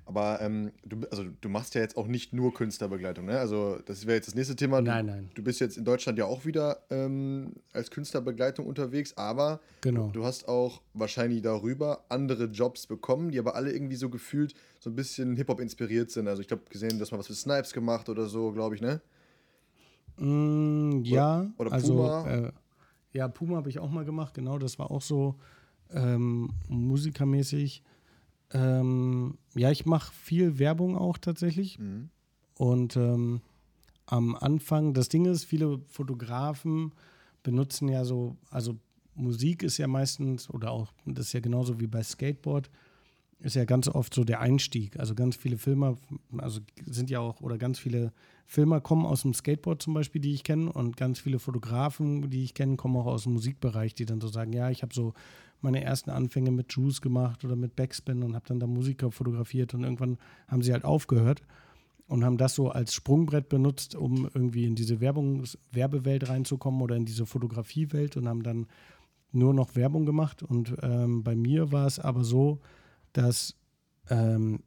Aber 0.07 0.40
ähm, 0.43 0.71
du, 0.85 1.07
also, 1.11 1.25
du 1.40 1.49
machst 1.49 1.75
ja 1.75 1.81
jetzt 1.81 1.97
auch 1.97 2.07
nicht 2.07 2.35
nur 2.35 2.53
Künstlerbegleitung, 2.53 3.25
ne? 3.25 3.38
Also 3.38 3.79
das 3.87 4.07
wäre 4.07 4.17
jetzt 4.17 4.27
das 4.27 4.35
nächste 4.35 4.55
Thema. 4.55 4.79
Du, 4.83 4.90
nein, 4.90 5.07
nein. 5.07 5.31
Du 5.35 5.43
bist 5.43 5.61
jetzt 5.61 5.79
in 5.79 5.85
Deutschland 5.85 6.19
ja 6.19 6.27
auch 6.27 6.45
wieder 6.45 6.83
ähm, 6.90 7.55
als 7.73 7.90
Künstlerbegleitung 7.90 8.67
unterwegs, 8.67 9.17
aber 9.17 9.61
genau. 9.81 10.11
du 10.12 10.25
hast 10.25 10.47
auch 10.47 10.83
wahrscheinlich 10.93 11.40
darüber 11.40 12.05
andere 12.11 12.45
Jobs 12.45 12.87
bekommen, 12.87 13.31
die 13.31 13.38
aber 13.38 13.55
alle 13.55 13.73
irgendwie 13.73 13.97
so 13.97 14.11
gefühlt 14.11 14.55
so 14.79 14.90
ein 14.90 14.97
bisschen 14.97 15.37
Hip-Hop 15.37 15.61
inspiriert 15.61 16.11
sind. 16.11 16.29
Also 16.29 16.43
ich 16.43 16.49
glaube 16.49 16.64
gesehen, 16.69 16.99
dass 16.99 17.11
man 17.11 17.19
was 17.19 17.27
für 17.27 17.35
Snipes 17.35 17.73
gemacht 17.73 18.11
oder 18.11 18.27
so, 18.27 18.53
glaube 18.53 18.75
ich, 18.75 18.83
ne? 18.83 19.01
Mm, 20.19 21.03
ja. 21.03 21.51
Oder, 21.57 21.73
oder 21.73 21.81
Puma. 21.81 22.23
Also, 22.23 22.47
äh, 22.47 22.53
ja, 23.12 23.29
Puma 23.29 23.57
habe 23.57 23.71
ich 23.71 23.79
auch 23.79 23.90
mal 23.90 24.05
gemacht, 24.05 24.35
genau. 24.35 24.59
Das 24.59 24.79
war 24.79 24.90
auch 24.90 25.03
so 25.03 25.37
ähm, 25.93 26.51
musikermäßig. 26.69 27.83
Ähm, 28.52 29.38
ja, 29.54 29.70
ich 29.70 29.87
mache 29.87 30.12
viel 30.12 30.59
Werbung 30.59 30.96
auch 30.96 31.18
tatsächlich. 31.18 31.78
Mhm. 31.78 32.11
Und 32.57 32.96
ähm, 32.96 33.40
am 34.07 34.37
Anfang, 34.37 34.94
das 34.94 35.09
Ding 35.09 35.24
ist, 35.26 35.44
viele 35.44 35.80
Fotografen 35.88 36.92
benutzen 37.42 37.88
ja 37.88 38.04
so, 38.04 38.37
also 38.50 38.76
Musik 39.14 39.62
ist 39.62 39.78
ja 39.78 39.87
meistens, 39.87 40.50
oder 40.50 40.70
auch, 40.70 40.92
das 41.07 41.26
ist 41.26 41.33
ja 41.33 41.40
genauso 41.40 41.80
wie 41.80 41.87
bei 41.87 42.02
Skateboard, 42.02 42.70
ist 43.40 43.57
ja 43.57 43.64
ganz 43.64 43.88
oft 43.88 44.14
so 44.14 44.24
der 44.24 44.40
Einstieg. 44.40 44.98
Also 44.98 45.14
ganz 45.14 45.37
viele 45.37 45.59
Filmer, 45.59 45.96
also 46.38 46.61
sind 46.87 47.11
ja 47.11 47.20
auch, 47.20 47.40
oder 47.40 47.59
ganz 47.59 47.78
viele 47.78 48.12
Filmer 48.46 48.80
kommen 48.80 49.07
aus 49.07 49.22
dem 49.22 49.35
Skateboard 49.35 49.83
zum 49.83 49.94
Beispiel, 49.94 50.20
die 50.20 50.33
ich 50.33 50.44
kenne, 50.44 50.72
und 50.72 50.96
ganz 50.96 51.20
viele 51.20 51.38
Fotografen, 51.38 52.30
die 52.30 52.44
ich 52.44 52.54
kenne, 52.54 52.76
kommen 52.76 52.96
auch 52.96 53.07
aus 53.07 53.24
dem 53.24 53.35
Musikbereich, 53.35 53.94
die 53.94 54.07
dann 54.07 54.20
so 54.20 54.28
sagen, 54.28 54.52
ja, 54.52 54.70
ich 54.70 54.83
habe 54.83 54.94
so 54.94 55.14
meine 55.64 55.83
ersten 55.83 56.11
Anfänge 56.11 56.53
mit 56.53 56.72
Juice 56.72 57.00
gemacht 57.00 57.44
oder 57.44 57.57
mit 57.57 57.74
Backspin 57.74 58.22
und 58.22 58.35
habe 58.35 58.46
dann 58.46 58.61
da 58.61 58.66
Musiker 58.66 59.11
fotografiert 59.11 59.74
und 59.74 59.83
irgendwann 59.83 60.18
haben 60.46 60.62
sie 60.62 60.72
halt 60.72 60.85
aufgehört 60.85 61.42
und 62.07 62.24
haben 62.24 62.37
das 62.37 62.55
so 62.55 62.70
als 62.70 62.94
Sprungbrett 62.94 63.48
benutzt, 63.48 63.94
um 63.96 64.29
irgendwie 64.35 64.66
in 64.66 64.74
diese 64.74 65.00
Werbungs 65.00 65.59
Werbewelt 65.72 66.29
reinzukommen 66.29 66.83
oder 66.83 66.96
in 66.96 67.07
diese 67.07 67.27
Fotografiewelt 67.27 68.16
und 68.16 68.29
haben 68.29 68.42
dann 68.42 68.66
nur 69.33 69.55
noch 69.55 69.74
Werbung 69.74 70.07
gemacht. 70.07 70.42
Und 70.42 70.77
ähm, 70.83 71.24
bei 71.24 71.35
mir 71.35 71.72
war 71.72 71.87
es 71.87 71.98
aber 71.98 72.24
so, 72.24 72.61
dass 73.12 73.57
ähm, 74.11 74.61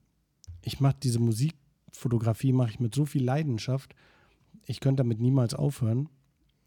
ich 0.63 0.79
mache 0.79 0.97
diese 1.01 1.19
Musikfotografie 1.19 2.51
mache 2.53 2.71
ich 2.71 2.79
mit 2.79 2.93
so 2.93 3.05
viel 3.05 3.23
Leidenschaft, 3.23 3.95
ich 4.65 4.79
könnte 4.81 5.03
damit 5.03 5.19
niemals 5.19 5.53
aufhören. 5.53 6.09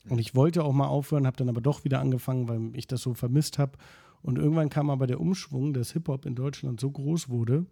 Und 0.08 0.18
ich 0.18 0.34
wollte 0.34 0.64
auch 0.64 0.72
mal 0.72 0.86
aufhören, 0.86 1.26
habe 1.26 1.36
dann 1.36 1.50
aber 1.50 1.60
doch 1.60 1.84
wieder 1.84 2.00
angefangen, 2.00 2.48
weil 2.48 2.70
ich 2.74 2.86
das 2.86 3.02
so 3.02 3.12
vermisst 3.12 3.58
habe. 3.58 3.76
Und 4.22 4.38
irgendwann 4.38 4.68
kam 4.68 4.90
aber 4.90 5.06
der 5.06 5.20
Umschwung, 5.20 5.72
dass 5.72 5.92
Hip-Hop 5.92 6.26
in 6.26 6.34
Deutschland 6.34 6.80
so 6.80 6.90
groß 6.90 7.28
wurde 7.28 7.66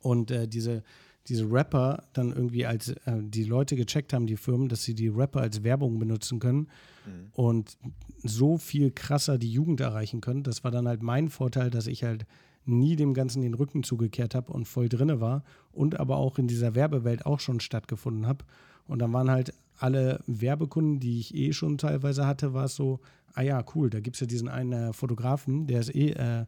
und 0.00 0.30
äh, 0.30 0.46
diese, 0.46 0.82
diese 1.26 1.50
Rapper 1.50 2.04
dann 2.12 2.32
irgendwie 2.32 2.66
als 2.66 2.88
äh, 2.88 3.20
die 3.20 3.44
Leute 3.44 3.76
gecheckt 3.76 4.12
haben, 4.12 4.26
die 4.26 4.36
Firmen, 4.36 4.68
dass 4.68 4.84
sie 4.84 4.94
die 4.94 5.08
Rapper 5.08 5.40
als 5.40 5.62
Werbung 5.62 5.98
benutzen 5.98 6.38
können 6.38 6.68
mhm. 7.06 7.32
und 7.32 7.76
so 8.22 8.58
viel 8.58 8.90
krasser 8.90 9.38
die 9.38 9.52
Jugend 9.52 9.80
erreichen 9.80 10.20
können. 10.20 10.42
Das 10.42 10.64
war 10.64 10.70
dann 10.70 10.86
halt 10.86 11.02
mein 11.02 11.28
Vorteil, 11.28 11.70
dass 11.70 11.86
ich 11.86 12.04
halt 12.04 12.26
nie 12.64 12.96
dem 12.96 13.14
Ganzen 13.14 13.42
den 13.42 13.54
Rücken 13.54 13.82
zugekehrt 13.82 14.34
habe 14.34 14.52
und 14.52 14.66
voll 14.66 14.88
drinne 14.88 15.20
war 15.20 15.42
und 15.72 15.98
aber 15.98 16.16
auch 16.16 16.38
in 16.38 16.46
dieser 16.46 16.74
Werbewelt 16.74 17.26
auch 17.26 17.40
schon 17.40 17.60
stattgefunden 17.60 18.26
habe. 18.26 18.44
Und 18.86 19.00
dann 19.00 19.12
waren 19.12 19.30
halt 19.30 19.54
alle 19.82 20.22
Werbekunden, 20.26 21.00
die 21.00 21.18
ich 21.18 21.34
eh 21.34 21.52
schon 21.52 21.78
teilweise 21.78 22.26
hatte, 22.26 22.54
war 22.54 22.64
es 22.66 22.76
so, 22.76 23.00
ah 23.34 23.42
ja, 23.42 23.64
cool, 23.74 23.90
da 23.90 24.00
gibt 24.00 24.16
es 24.16 24.20
ja 24.20 24.26
diesen 24.26 24.48
einen 24.48 24.72
äh, 24.72 24.92
Fotografen, 24.92 25.66
der 25.66 25.80
ist 25.80 25.94
eh 25.94 26.10
äh, 26.10 26.46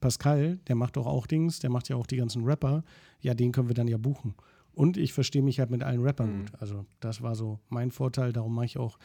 Pascal, 0.00 0.58
der 0.68 0.74
macht 0.74 0.96
doch 0.96 1.06
auch 1.06 1.26
Dings, 1.26 1.60
der 1.60 1.70
macht 1.70 1.88
ja 1.88 1.96
auch 1.96 2.06
die 2.06 2.16
ganzen 2.16 2.44
Rapper, 2.44 2.82
ja, 3.20 3.34
den 3.34 3.52
können 3.52 3.68
wir 3.68 3.74
dann 3.74 3.88
ja 3.88 3.98
buchen. 3.98 4.34
Und 4.74 4.96
ich 4.96 5.12
verstehe 5.12 5.42
mich 5.42 5.60
halt 5.60 5.70
mit 5.70 5.82
allen 5.82 6.00
Rappern 6.00 6.32
mhm. 6.32 6.40
gut. 6.40 6.52
Also 6.60 6.86
das 7.00 7.22
war 7.22 7.34
so 7.34 7.60
mein 7.68 7.90
Vorteil, 7.90 8.32
darum 8.32 8.54
mache 8.54 8.66
ich 8.66 8.78
auch. 8.78 8.98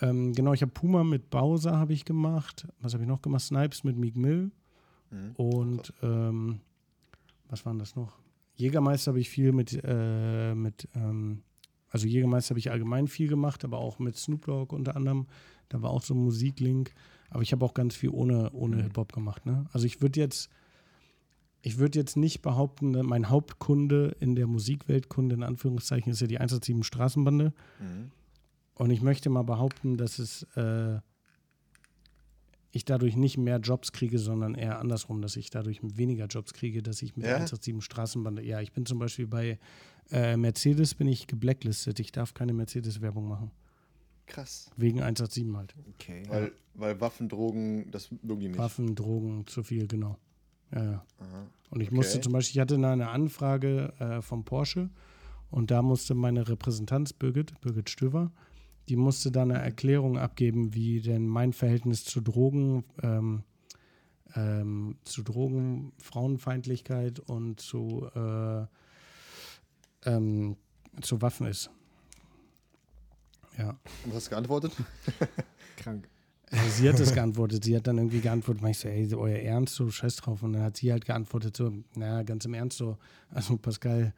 Ähm, 0.00 0.32
genau, 0.32 0.52
ich 0.52 0.62
habe 0.62 0.72
Puma 0.72 1.04
mit 1.04 1.30
Bowser 1.30 1.76
habe 1.76 1.92
ich 1.92 2.04
gemacht. 2.04 2.66
Was 2.80 2.94
habe 2.94 3.04
ich 3.04 3.08
noch 3.08 3.22
gemacht? 3.22 3.42
Snipes 3.42 3.82
mit 3.82 3.96
Meek 3.96 4.16
Mill. 4.16 4.50
Mhm. 5.10 5.32
Und 5.36 5.92
ähm, 6.02 6.60
was 7.48 7.64
waren 7.66 7.78
das 7.78 7.96
noch? 7.96 8.18
Jägermeister 8.56 9.12
habe 9.12 9.20
ich 9.20 9.30
viel 9.30 9.52
mit, 9.52 9.78
äh, 9.82 10.54
mit 10.54 10.86
ähm, 10.94 11.42
also 11.90 12.06
Jägermeister 12.06 12.50
habe 12.50 12.60
ich 12.60 12.70
allgemein 12.70 13.08
viel 13.08 13.28
gemacht, 13.28 13.64
aber 13.64 13.78
auch 13.78 13.98
mit 13.98 14.16
Snoop 14.16 14.46
Dogg 14.46 14.74
unter 14.74 14.96
anderem. 14.96 15.26
Da 15.68 15.82
war 15.82 15.90
auch 15.90 16.02
so 16.02 16.14
ein 16.14 16.22
Musiklink. 16.24 16.94
Aber 17.30 17.42
ich 17.42 17.52
habe 17.52 17.64
auch 17.64 17.74
ganz 17.74 17.94
viel 17.94 18.10
ohne, 18.10 18.50
ohne 18.52 18.76
mhm. 18.76 18.82
Hip-Hop 18.82 19.12
gemacht. 19.12 19.46
Ne? 19.46 19.66
Also 19.72 19.86
ich 19.86 20.00
würde 20.00 20.18
jetzt, 20.20 20.50
ich 21.62 21.78
würde 21.78 21.98
jetzt 21.98 22.16
nicht 22.16 22.42
behaupten, 22.42 22.90
ne, 22.90 23.02
mein 23.02 23.28
Hauptkunde 23.28 24.16
in 24.20 24.34
der 24.34 24.46
Musikweltkunde, 24.46 25.34
in 25.36 25.42
Anführungszeichen, 25.42 26.12
ist 26.12 26.20
ja 26.20 26.26
die 26.26 26.38
187 26.38 26.86
Straßenbande. 26.86 27.52
Mhm. 27.80 28.10
Und 28.74 28.90
ich 28.90 29.02
möchte 29.02 29.30
mal 29.30 29.42
behaupten, 29.42 29.96
dass 29.96 30.18
es 30.18 30.42
äh, 30.56 31.00
ich 32.72 32.84
dadurch 32.84 33.16
nicht 33.16 33.36
mehr 33.36 33.58
Jobs 33.58 33.92
kriege, 33.92 34.18
sondern 34.18 34.54
eher 34.54 34.78
andersrum, 34.78 35.22
dass 35.22 35.36
ich 35.36 35.50
dadurch 35.50 35.80
weniger 35.82 36.26
Jobs 36.26 36.52
kriege, 36.54 36.82
dass 36.82 37.02
ich 37.02 37.16
mit 37.16 37.24
ja? 37.26 37.32
der 37.32 37.36
187 37.38 37.84
Straßenbande. 37.84 38.42
Ja, 38.42 38.60
ich 38.60 38.72
bin 38.72 38.86
zum 38.86 38.98
Beispiel 38.98 39.26
bei 39.26 39.58
äh, 40.12 40.36
Mercedes 40.36 40.94
bin 40.94 41.08
ich 41.08 41.26
geblacklistet. 41.26 41.98
Ich 42.00 42.12
darf 42.12 42.34
keine 42.34 42.52
Mercedes-Werbung 42.52 43.28
machen. 43.28 43.50
Krass. 44.26 44.70
Wegen 44.76 45.02
187 45.02 45.56
halt. 45.56 45.74
Okay. 45.94 46.22
Weil, 46.28 46.52
weil 46.74 47.00
Waffen, 47.00 47.28
Drogen, 47.28 47.90
das 47.90 48.10
mögen 48.22 48.40
die 48.40 48.48
nicht. 48.48 48.58
Waffen, 48.58 48.94
Drogen, 48.94 49.46
zu 49.46 49.62
viel, 49.62 49.88
genau. 49.88 50.16
Ja, 50.72 50.84
ja. 50.84 51.04
Und 51.70 51.80
ich 51.80 51.88
okay. 51.88 51.96
musste 51.96 52.20
zum 52.20 52.32
Beispiel, 52.32 52.58
ich 52.58 52.60
hatte 52.60 52.74
eine 52.76 53.08
Anfrage 53.08 53.92
äh, 53.98 54.22
vom 54.22 54.44
Porsche 54.44 54.90
und 55.50 55.72
da 55.72 55.82
musste 55.82 56.14
meine 56.14 56.48
Repräsentanz 56.48 57.12
Birgit, 57.12 57.60
Birgit 57.60 57.90
Stöver, 57.90 58.30
die 58.90 58.96
musste 58.96 59.30
dann 59.30 59.52
eine 59.52 59.62
Erklärung 59.62 60.18
abgeben, 60.18 60.74
wie 60.74 61.00
denn 61.00 61.28
mein 61.28 61.52
Verhältnis 61.52 62.04
zu 62.04 62.20
Drogen, 62.20 62.82
ähm, 63.04 63.44
ähm, 64.34 64.96
zu 65.04 65.22
Drogen, 65.22 65.92
Frauenfeindlichkeit 65.98 67.20
und 67.20 67.60
zu, 67.60 68.08
äh, 68.16 68.66
ähm, 70.06 70.56
zu 71.02 71.22
Waffen 71.22 71.46
ist. 71.46 71.70
Ja. 73.56 73.78
Und 74.04 74.12
hast 74.12 74.26
du 74.26 74.30
geantwortet? 74.30 74.72
Krank. 75.76 76.08
Also 76.50 76.68
sie 76.68 76.88
hat 76.88 76.98
es 76.98 77.14
geantwortet. 77.14 77.64
Sie 77.64 77.76
hat 77.76 77.86
dann 77.86 77.98
irgendwie 77.98 78.20
geantwortet, 78.20 78.64
ich 78.66 78.78
so, 78.78 78.88
ey, 78.88 79.14
euer 79.14 79.38
Ernst, 79.38 79.76
so 79.76 79.88
scheiß 79.88 80.16
drauf. 80.16 80.42
Und 80.42 80.54
dann 80.54 80.62
hat 80.62 80.78
sie 80.78 80.90
halt 80.90 81.04
geantwortet, 81.04 81.56
so, 81.56 81.72
naja, 81.94 82.24
ganz 82.24 82.44
im 82.44 82.54
Ernst, 82.54 82.78
so, 82.78 82.98
also 83.30 83.56
Pascal, 83.56 84.14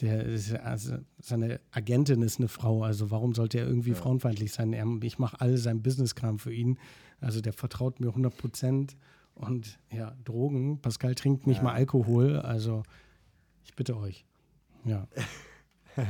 der 0.00 0.24
ist, 0.24 0.52
also 0.54 0.96
seine 1.18 1.60
Agentin 1.70 2.22
ist 2.22 2.38
eine 2.38 2.48
Frau, 2.48 2.82
also 2.82 3.10
warum 3.10 3.34
sollte 3.34 3.58
er 3.58 3.66
irgendwie 3.66 3.90
ja. 3.90 3.96
frauenfeindlich 3.96 4.52
sein? 4.52 4.72
Er, 4.72 4.86
ich 5.02 5.18
mache 5.18 5.40
all 5.40 5.56
sein 5.56 5.82
Businesskram 5.82 6.38
für 6.38 6.52
ihn. 6.52 6.78
Also 7.20 7.40
der 7.40 7.52
vertraut 7.52 8.00
mir 8.00 8.08
100 8.08 8.36
Prozent. 8.36 8.96
Und 9.34 9.78
ja, 9.90 10.16
Drogen, 10.24 10.80
Pascal 10.80 11.14
trinkt 11.14 11.46
nicht 11.46 11.58
ja. 11.58 11.64
mal 11.64 11.72
Alkohol, 11.72 12.38
also 12.38 12.82
ich 13.64 13.74
bitte 13.74 13.96
euch. 13.96 14.24
Ja. 14.84 15.08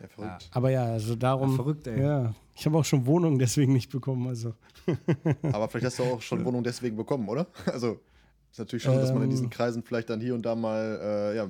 Ja, 0.00 0.08
verrückt. 0.08 0.50
Aber 0.52 0.70
ja, 0.70 0.84
also 0.84 1.14
darum. 1.14 1.50
Ja, 1.50 1.56
verrückt, 1.56 1.86
ey. 1.86 2.02
Ja, 2.02 2.34
ich 2.54 2.66
habe 2.66 2.76
auch 2.78 2.84
schon 2.84 3.06
Wohnungen 3.06 3.38
deswegen 3.38 3.72
nicht 3.72 3.90
bekommen. 3.90 4.26
Also. 4.26 4.54
Aber 5.42 5.68
vielleicht 5.68 5.86
hast 5.86 5.98
du 6.00 6.02
auch 6.02 6.20
schon 6.20 6.44
Wohnungen 6.44 6.64
deswegen 6.64 6.96
bekommen, 6.96 7.28
oder? 7.28 7.46
Also 7.66 8.00
ist 8.50 8.58
natürlich 8.58 8.82
schon, 8.82 8.94
ähm, 8.94 9.00
dass 9.00 9.12
man 9.12 9.22
in 9.22 9.30
diesen 9.30 9.44
ähm. 9.44 9.50
Kreisen 9.50 9.82
vielleicht 9.82 10.10
dann 10.10 10.20
hier 10.20 10.34
und 10.34 10.44
da 10.44 10.54
mal 10.54 11.00
äh, 11.00 11.36
ja, 11.36 11.48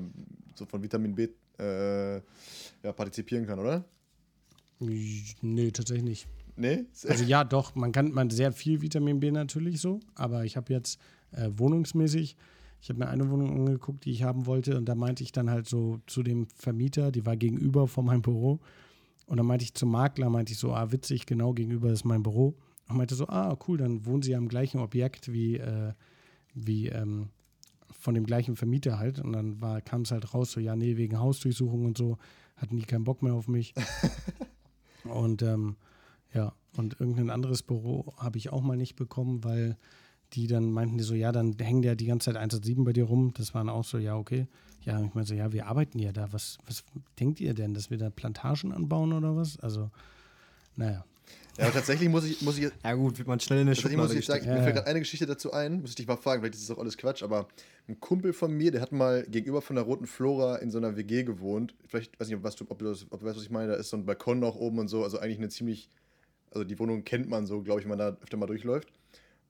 so 0.55 0.66
von 0.66 0.83
Vitamin 0.83 1.14
B 1.14 1.29
äh, 1.59 2.17
ja, 2.17 2.93
partizipieren 2.95 3.47
kann, 3.47 3.59
oder? 3.59 3.85
Nee, 4.79 5.71
tatsächlich 5.71 6.05
nicht. 6.05 6.29
Nee? 6.57 6.85
Also 7.09 7.25
ja, 7.25 7.45
doch, 7.45 7.75
man 7.75 7.93
kann 7.93 8.12
man 8.12 8.31
sehr 8.31 8.53
viel 8.53 8.81
Vitamin 8.83 9.21
B 9.21 9.31
natürlich 9.31 9.81
so, 9.81 10.01
aber 10.14 10.45
ich 10.45 10.57
habe 10.57 10.73
jetzt 10.73 11.01
äh, 11.33 11.51
wohnungsmäßig 11.53 12.37
ich 12.85 12.90
habe 12.90 12.99
mir 12.99 13.09
eine 13.09 13.31
Wohnung 13.31 13.51
angeguckt, 13.51 14.05
die 14.05 14.11
ich 14.11 14.25
haben 14.25 14.45
wollte, 14.45 14.77
und 14.77 14.85
da 14.85 14.95
meinte 14.95 15.23
ich 15.23 15.33
dann 15.33 15.49
halt 15.49 15.67
so 15.67 16.01
zu 16.07 16.23
dem 16.23 16.49
Vermieter, 16.55 17.12
die 17.12 17.25
war 17.25 17.35
gegenüber 17.35 17.88
von 17.88 18.05
meinem 18.05 18.21
Büro. 18.21 18.61
Und 19.25 19.38
dann 19.38 19.47
meinte 19.47 19.64
ich 19.64 19.73
zum 19.73 19.90
Makler, 19.90 20.29
meinte 20.29 20.53
ich 20.53 20.59
so, 20.59 20.75
ah, 20.75 20.93
witzig, 20.93 21.25
genau 21.25 21.55
gegenüber 21.55 21.90
ist 21.90 22.05
mein 22.05 22.23
Büro. 22.23 22.59
Und 22.87 22.99
meinte 22.99 23.14
so, 23.14 23.27
ah, 23.29 23.57
cool, 23.67 23.79
dann 23.79 24.05
wohnen 24.05 24.21
sie 24.21 24.37
am 24.37 24.49
gleichen 24.49 24.81
Objekt 24.81 25.33
wie, 25.33 25.57
äh, 25.57 25.95
wie 26.53 26.88
ähm, 26.88 27.31
von 27.98 28.14
dem 28.14 28.26
gleichen 28.26 28.57
Vermieter 28.57 28.98
halt. 28.98 29.18
Und 29.20 29.33
dann 29.33 29.85
kam 29.85 30.02
es 30.02 30.11
halt 30.11 30.35
raus, 30.35 30.52
so, 30.52 30.61
ja, 30.61 30.76
nee, 30.76 30.96
wegen 30.96 31.18
Hausdurchsuchung 31.18 31.85
und 31.85 31.98
so, 31.98 32.18
hatten 32.57 32.76
die 32.76 32.85
keinen 32.85 33.04
Bock 33.04 33.22
mehr 33.22 33.35
auf 33.35 33.48
mich. 33.48 33.74
und 35.04 35.42
ähm, 35.42 35.76
ja, 36.33 36.52
und 36.76 37.00
irgendein 37.00 37.30
anderes 37.30 37.62
Büro 37.62 38.14
habe 38.18 38.38
ich 38.38 38.50
auch 38.50 38.62
mal 38.62 38.76
nicht 38.76 38.96
bekommen, 38.96 39.44
weil 39.44 39.76
die 40.33 40.46
dann 40.46 40.72
meinten 40.72 40.98
die 40.98 41.04
so, 41.04 41.14
ja, 41.14 41.30
dann 41.33 41.57
hängen 41.59 41.83
ja 41.83 41.94
die 41.94 42.07
ganze 42.07 42.26
Zeit 42.26 42.37
107 42.37 42.85
bei 42.85 42.92
dir 42.92 43.04
rum. 43.04 43.33
Das 43.37 43.54
waren 43.54 43.68
auch 43.68 43.85
so, 43.85 43.98
ja, 43.98 44.16
okay. 44.16 44.48
Ja, 44.83 45.00
ich 45.02 45.14
meine 45.14 45.26
so, 45.26 45.35
ja, 45.35 45.52
wir 45.52 45.66
arbeiten 45.66 45.98
ja 45.98 46.12
da. 46.12 46.33
Was, 46.33 46.59
was 46.66 46.85
denkt 47.18 47.40
ihr 47.40 47.54
denn, 47.54 47.72
dass 47.72 47.90
wir 47.90 47.98
da 47.98 48.11
Plantagen 48.11 48.72
anbauen 48.72 49.12
oder 49.12 49.37
was? 49.37 49.59
Also, 49.61 49.90
naja. 50.76 51.04
Ja, 51.59 51.71
tatsächlich 51.71 52.09
muss 52.09 52.25
ich, 52.25 52.43
muss 52.43 52.59
ich. 52.59 52.71
Ja, 52.83 52.95
gut, 52.95 53.17
wird 53.19 53.29
man 53.29 53.38
schnell 53.38 53.61
in 53.61 53.69
der 53.69 53.75
Schublade 53.75 53.97
muss 53.97 54.14
ich 54.14 54.27
sagen, 54.27 54.45
ja, 54.45 54.55
Mir 54.55 54.62
fällt 54.62 54.75
gerade 54.75 54.88
eine 54.88 54.99
Geschichte 54.99 55.27
dazu 55.27 55.53
ein, 55.53 55.81
muss 55.81 55.90
ich 55.90 55.97
dich 55.97 56.07
mal 56.07 56.17
fragen, 56.17 56.43
vielleicht 56.43 56.55
ist 56.55 56.69
das 56.69 56.77
auch 56.77 56.81
alles 56.81 56.97
Quatsch, 56.97 57.23
aber 57.23 57.49
ein 57.88 58.01
Kumpel 58.01 58.33
von 58.33 58.53
mir, 58.53 58.73
der 58.73 58.81
hat 58.81 58.93
mal 58.93 59.25
gegenüber 59.29 59.62
von 59.62 59.77
der 59.77 59.85
Roten 59.85 60.07
Flora 60.07 60.57
in 60.57 60.71
so 60.71 60.79
einer 60.79 60.97
WG 60.97 61.23
gewohnt. 61.23 61.75
Vielleicht, 61.87 62.19
weiß 62.19 62.29
nicht, 62.29 62.43
was 62.43 62.57
du, 62.57 62.64
ob, 62.69 62.79
du, 62.79 62.90
ob 62.90 63.21
du 63.21 63.27
weißt, 63.27 63.37
was 63.37 63.45
ich 63.45 63.51
meine, 63.51 63.69
da 63.69 63.75
ist 63.75 63.90
so 63.90 63.97
ein 63.97 64.05
Balkon 64.05 64.40
noch 64.40 64.57
oben 64.57 64.81
und 64.81 64.88
so, 64.88 65.05
also 65.05 65.19
eigentlich 65.19 65.38
eine 65.38 65.49
ziemlich. 65.49 65.88
Also 66.51 66.64
die 66.64 66.79
Wohnung 66.79 67.03
kennt 67.05 67.29
man 67.29 67.47
so, 67.47 67.62
glaube 67.62 67.81
ich, 67.81 67.85
wenn 67.85 67.97
man 67.97 67.99
da 67.99 68.17
öfter 68.23 68.37
mal 68.37 68.47
durchläuft. 68.47 68.88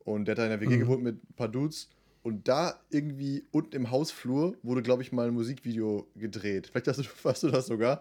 Und 0.05 0.27
der 0.27 0.33
hat 0.33 0.38
da 0.38 0.45
in 0.45 0.51
der 0.51 0.61
WG 0.61 0.77
mhm. 0.77 0.81
gewohnt 0.81 1.03
mit 1.03 1.17
ein 1.17 1.35
paar 1.35 1.49
Dudes. 1.49 1.90
Und 2.23 2.49
da 2.49 2.81
irgendwie 2.88 3.45
unten 3.51 3.77
im 3.77 3.90
Hausflur 3.90 4.57
wurde, 4.62 4.81
glaube 4.81 5.03
ich, 5.03 5.12
mal 5.12 5.29
ein 5.29 5.35
Musikvideo 5.35 6.09
gedreht. 6.17 6.69
Vielleicht 6.69 6.88
hast 6.88 7.01
du, 7.01 7.05
hast 7.25 7.43
du 7.43 7.51
das 7.51 7.67
sogar. 7.67 8.01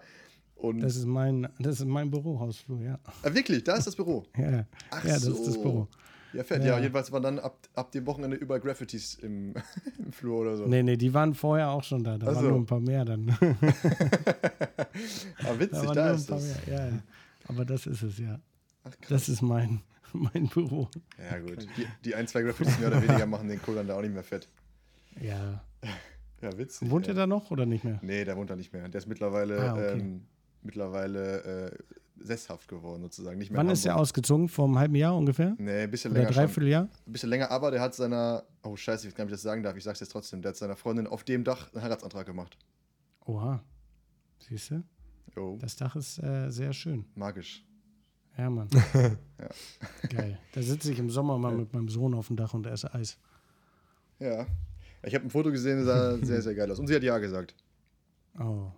Und 0.64 0.80
das 0.80 0.96
ist 0.96 1.06
mein, 1.06 1.46
das 1.60 1.82
ist 1.82 1.86
mein 1.86 2.10
Bürohausflur, 2.10 2.80
ja. 2.80 2.98
Ah, 3.22 3.34
wirklich? 3.34 3.66
Da 3.66 3.76
ist 3.76 3.86
das 3.86 3.98
Büro? 3.98 4.24
ja. 4.38 4.66
Ach 4.92 5.04
ja, 5.04 5.16
das 5.16 5.24
so. 5.24 5.34
ist 5.34 5.48
das 5.48 5.62
Büro. 5.62 5.90
Ja, 6.32 6.42
fett. 6.46 6.64
Ja. 6.64 6.78
ja, 6.78 6.80
jedenfalls 6.80 7.12
waren 7.12 7.22
dann 7.22 7.40
ab, 7.40 7.58
ab 7.76 7.92
dem 7.92 8.06
Wochenende 8.06 8.38
überall 8.38 8.62
Graffitis 8.62 9.16
im, 9.16 9.54
im 10.00 10.14
Flur 10.14 10.40
oder 10.40 10.56
so. 10.56 10.66
Nee, 10.66 10.82
nee, 10.82 10.96
die 10.96 11.14
waren 11.14 11.34
vorher 11.34 11.70
auch 11.70 11.84
schon 11.84 12.02
da. 12.02 12.18
Da 12.18 12.28
Ach 12.28 12.36
waren 12.36 12.48
nur 12.48 12.60
ein 12.60 12.66
paar 12.66 12.80
mehr 12.80 13.04
dann. 13.04 13.30
Aber 13.30 13.58
ah, 15.50 15.60
witzig, 15.60 15.82
da, 15.82 15.94
da 15.94 16.12
ist 16.12 16.32
das. 16.32 16.66
Ja, 16.66 16.88
ja. 16.88 17.00
Aber 17.50 17.66
das 17.66 17.86
ist 17.86 18.02
es, 18.02 18.18
ja. 18.18 18.40
Ach, 18.86 18.96
das 19.10 19.28
ist 19.28 19.42
mein, 19.42 19.82
mein 20.14 20.48
Büro. 20.48 20.88
Ja, 21.30 21.40
gut. 21.40 21.68
Die, 21.76 21.86
die 22.06 22.16
ein, 22.16 22.26
zwei 22.26 22.42
Graffitis 22.42 22.80
mehr 22.80 22.88
oder 22.88 23.02
weniger 23.02 23.26
machen 23.26 23.50
den 23.50 23.62
Kohl 23.62 23.76
dann 23.76 23.88
da 23.88 23.98
auch 23.98 24.02
nicht 24.02 24.14
mehr 24.14 24.24
fett. 24.24 24.48
Ja. 25.22 25.62
Ja, 26.42 26.58
witzig. 26.58 26.90
Wohnt 26.90 27.08
ja. 27.08 27.12
er 27.12 27.16
da 27.18 27.28
noch 27.28 27.52
oder 27.52 27.66
nicht 27.66 27.84
mehr? 27.84 28.00
Nee, 28.02 28.24
der 28.24 28.38
wohnt 28.38 28.50
da 28.50 28.56
nicht 28.56 28.72
mehr. 28.72 28.88
Der 28.88 29.00
ist 29.00 29.08
mittlerweile, 29.08 29.60
ah, 29.60 29.74
okay. 29.74 30.00
ähm, 30.00 30.26
mittlerweile 30.64 31.72
äh, 31.72 31.78
sesshaft 32.18 32.68
geworden, 32.68 33.02
sozusagen. 33.04 33.38
Nicht 33.38 33.52
mehr 33.52 33.60
Wann 33.60 33.70
ist 33.70 33.86
er 33.86 33.98
ausgezogen? 33.98 34.48
Vor 34.48 34.66
einem 34.66 34.80
halben 34.80 34.96
Jahr 34.96 35.16
ungefähr? 35.16 35.56
Nee, 35.58 35.84
ein 35.84 35.92
bisschen 35.92 36.12
oder 36.12 36.22
länger. 36.22 36.34
Dreiviertel 36.34 36.70
Jahr? 36.70 36.90
Ein 37.06 37.12
bisschen 37.12 37.30
länger, 37.30 37.52
aber 37.52 37.72
der 37.72 37.82
hat 37.82 37.94
seiner, 37.96 38.44
oh 38.64 38.76
Scheiße, 38.76 39.08
ich 39.08 39.14
weiß 39.14 39.18
gar 39.18 39.26
nicht, 39.26 39.32
ob 39.32 39.36
ich 39.36 39.42
das 39.42 39.42
sagen 39.42 39.64
darf, 39.64 39.78
ich 39.78 39.84
sag's 39.84 40.00
jetzt 40.00 40.12
trotzdem, 40.12 40.42
der 40.42 40.50
hat 40.50 40.58
seiner 40.58 40.76
Freundin 40.76 41.08
auf 41.08 41.24
dem 41.24 41.44
Dach 41.44 41.72
einen 41.74 41.84
Heiratsantrag 41.84 42.26
gemacht. 42.26 42.58
Oha. 43.26 43.64
Siehst 44.40 44.72
du? 44.72 44.84
Jo. 45.36 45.58
Das 45.60 45.76
Dach 45.76 45.96
ist 45.96 46.22
äh, 46.22 46.50
sehr 46.50 46.74
schön. 46.74 47.06
Magisch. 47.16 47.66
Ja, 48.38 48.50
Mann. 48.50 48.68
ja. 48.94 49.10
Geil. 50.10 50.40
Da 50.54 50.62
sitze 50.62 50.92
ich 50.92 51.00
im 51.00 51.10
Sommer 51.10 51.38
mal 51.38 51.52
ja. 51.52 51.58
mit 51.60 51.74
meinem 51.74 51.90
Sohn 51.90 52.14
auf 52.14 52.28
dem 52.28 52.36
Dach 52.36 52.54
und 52.54 52.66
esse 52.66 52.94
Eis. 52.94 53.18
Ja. 54.20 54.48
Ich 55.04 55.14
habe 55.14 55.26
ein 55.26 55.30
Foto 55.30 55.52
gesehen, 55.52 55.86
das 55.86 55.86
sah 55.86 56.18
sehr, 56.26 56.42
sehr 56.42 56.56
geil 56.56 56.72
aus. 56.72 56.80
Und 56.80 56.88
sie 56.88 56.96
hat 56.96 57.04
Ja 57.04 57.18
gesagt. 57.20 57.56
Oh. 58.40 58.72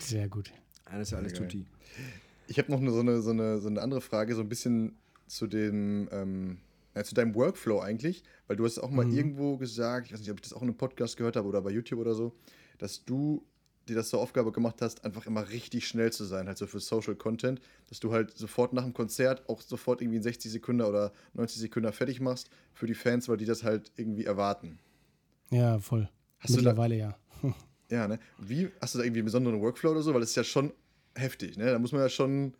Sehr 0.00 0.28
gut. 0.28 0.52
Alles 0.84 1.10
ja 1.10 1.18
alles 1.18 1.32
tutti. 1.32 1.66
Ich 2.48 2.58
habe 2.58 2.70
noch 2.70 2.80
eine, 2.80 2.92
so, 2.92 3.00
eine, 3.00 3.20
so, 3.22 3.30
eine, 3.30 3.58
so 3.58 3.68
eine 3.68 3.80
andere 3.80 4.00
Frage, 4.00 4.34
so 4.34 4.40
ein 4.40 4.48
bisschen 4.48 4.96
zu 5.26 5.46
dem, 5.46 6.08
ähm, 6.12 6.58
ja, 6.94 7.02
zu 7.04 7.14
deinem 7.14 7.34
Workflow 7.34 7.80
eigentlich, 7.80 8.22
weil 8.46 8.56
du 8.56 8.64
hast 8.64 8.78
auch 8.78 8.90
mal 8.90 9.04
mhm. 9.04 9.16
irgendwo 9.16 9.56
gesagt, 9.56 10.06
ich 10.06 10.12
weiß 10.12 10.20
nicht, 10.20 10.30
ob 10.30 10.36
ich 10.36 10.42
das 10.42 10.52
auch 10.52 10.62
in 10.62 10.68
einem 10.68 10.76
Podcast 10.76 11.16
gehört 11.16 11.36
habe 11.36 11.48
oder 11.48 11.60
bei 11.60 11.70
YouTube 11.70 12.00
oder 12.00 12.14
so, 12.14 12.34
dass 12.78 13.04
du 13.04 13.44
dir 13.88 13.94
das 13.94 14.08
zur 14.08 14.20
Aufgabe 14.20 14.52
gemacht 14.52 14.82
hast, 14.82 15.04
einfach 15.04 15.26
immer 15.26 15.48
richtig 15.48 15.86
schnell 15.86 16.12
zu 16.12 16.24
sein, 16.24 16.48
halt 16.48 16.58
so 16.58 16.66
für 16.66 16.80
Social 16.80 17.14
Content, 17.14 17.60
dass 17.88 18.00
du 18.00 18.12
halt 18.12 18.36
sofort 18.36 18.72
nach 18.72 18.82
dem 18.82 18.92
Konzert 18.92 19.48
auch 19.48 19.60
sofort 19.60 20.00
irgendwie 20.00 20.16
in 20.16 20.22
60 20.22 20.50
Sekunden 20.50 20.82
oder 20.82 21.12
90 21.34 21.60
Sekunden 21.60 21.92
fertig 21.92 22.20
machst 22.20 22.50
für 22.72 22.86
die 22.86 22.94
Fans, 22.94 23.28
weil 23.28 23.36
die 23.36 23.44
das 23.44 23.62
halt 23.62 23.92
irgendwie 23.96 24.24
erwarten. 24.24 24.78
Ja, 25.50 25.78
voll. 25.78 26.08
Hast 26.38 26.56
Mittlerweile 26.56 26.98
da, 26.98 27.18
ja. 27.42 27.54
ja, 27.90 28.08
ne? 28.08 28.18
Wie, 28.38 28.70
hast 28.80 28.94
du 28.94 28.98
da 28.98 29.04
irgendwie 29.04 29.20
einen 29.20 29.26
besonderen 29.26 29.60
Workflow 29.60 29.90
oder 29.90 30.02
so? 30.02 30.12
Weil 30.12 30.20
das 30.20 30.30
ist 30.30 30.36
ja 30.36 30.44
schon 30.44 30.72
heftig, 31.14 31.56
ne? 31.56 31.66
Da 31.66 31.78
muss 31.78 31.92
man 31.92 32.00
ja 32.00 32.08
schon, 32.08 32.54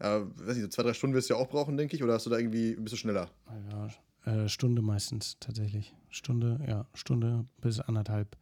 ja, 0.00 0.22
weiß 0.22 0.56
nicht, 0.56 0.62
so 0.62 0.68
zwei, 0.68 0.82
drei 0.82 0.94
Stunden 0.94 1.14
wirst 1.14 1.30
du 1.30 1.34
ja 1.34 1.40
auch 1.40 1.48
brauchen, 1.48 1.76
denke 1.76 1.96
ich, 1.96 2.02
oder 2.02 2.14
hast 2.14 2.26
du 2.26 2.30
da 2.30 2.38
irgendwie 2.38 2.72
ein 2.72 2.84
bisschen 2.84 2.98
schneller? 2.98 3.30
Ja, 3.70 3.88
äh, 4.32 4.48
Stunde 4.48 4.82
meistens 4.82 5.36
tatsächlich. 5.40 5.94
Stunde, 6.08 6.60
ja, 6.66 6.86
Stunde 6.94 7.46
bis 7.60 7.80
anderthalb. 7.80 8.36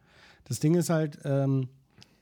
Das 0.45 0.59
Ding 0.59 0.75
ist 0.75 0.89
halt, 0.89 1.19
ähm, 1.23 1.69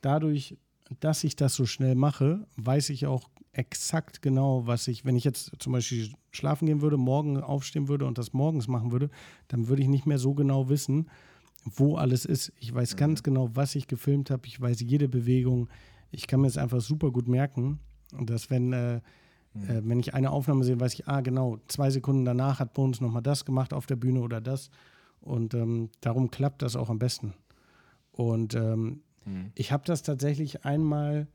dadurch, 0.01 0.57
dass 0.99 1.23
ich 1.23 1.35
das 1.35 1.55
so 1.55 1.65
schnell 1.65 1.95
mache, 1.95 2.45
weiß 2.57 2.89
ich 2.89 3.05
auch 3.05 3.29
exakt 3.51 4.21
genau, 4.21 4.67
was 4.67 4.87
ich, 4.87 5.03
wenn 5.03 5.15
ich 5.15 5.23
jetzt 5.23 5.51
zum 5.59 5.73
Beispiel 5.73 6.11
schlafen 6.31 6.67
gehen 6.67 6.81
würde, 6.81 6.97
morgen 6.97 7.41
aufstehen 7.41 7.87
würde 7.87 8.05
und 8.05 8.17
das 8.17 8.33
morgens 8.33 8.67
machen 8.67 8.91
würde, 8.91 9.09
dann 9.47 9.67
würde 9.67 9.81
ich 9.81 9.87
nicht 9.87 10.05
mehr 10.05 10.19
so 10.19 10.33
genau 10.33 10.69
wissen, 10.69 11.09
wo 11.75 11.95
alles 11.95 12.25
ist. 12.25 12.53
Ich 12.59 12.73
weiß 12.73 12.93
mhm. 12.93 12.97
ganz 12.97 13.23
genau, 13.23 13.49
was 13.53 13.75
ich 13.75 13.87
gefilmt 13.87 14.29
habe. 14.29 14.47
Ich 14.47 14.59
weiß 14.59 14.81
jede 14.81 15.07
Bewegung. 15.07 15.69
Ich 16.11 16.27
kann 16.27 16.41
mir 16.41 16.47
es 16.47 16.57
einfach 16.57 16.81
super 16.81 17.11
gut 17.11 17.27
merken. 17.27 17.79
Dass, 18.11 18.49
wenn, 18.49 18.73
äh, 18.73 19.01
mhm. 19.53 19.69
äh, 19.69 19.81
wenn 19.89 19.99
ich 19.99 20.13
eine 20.13 20.31
Aufnahme 20.31 20.63
sehe, 20.63 20.79
weiß 20.79 20.93
ich, 20.93 21.07
ah, 21.07 21.21
genau, 21.21 21.59
zwei 21.67 21.89
Sekunden 21.89 22.25
danach 22.25 22.59
hat 22.59 22.73
Bones 22.73 23.01
nochmal 23.01 23.21
das 23.21 23.45
gemacht 23.45 23.73
auf 23.73 23.85
der 23.85 23.97
Bühne 23.97 24.21
oder 24.21 24.41
das. 24.41 24.69
Und 25.19 25.53
ähm, 25.53 25.89
darum 25.99 26.31
klappt 26.31 26.61
das 26.61 26.75
auch 26.75 26.89
am 26.89 26.99
besten. 26.99 27.33
Und 28.11 28.55
ähm, 28.55 29.01
mhm. 29.25 29.51
ich 29.55 29.71
habe 29.71 29.83
das 29.85 30.03
tatsächlich 30.03 30.63
einmal, 30.65 31.27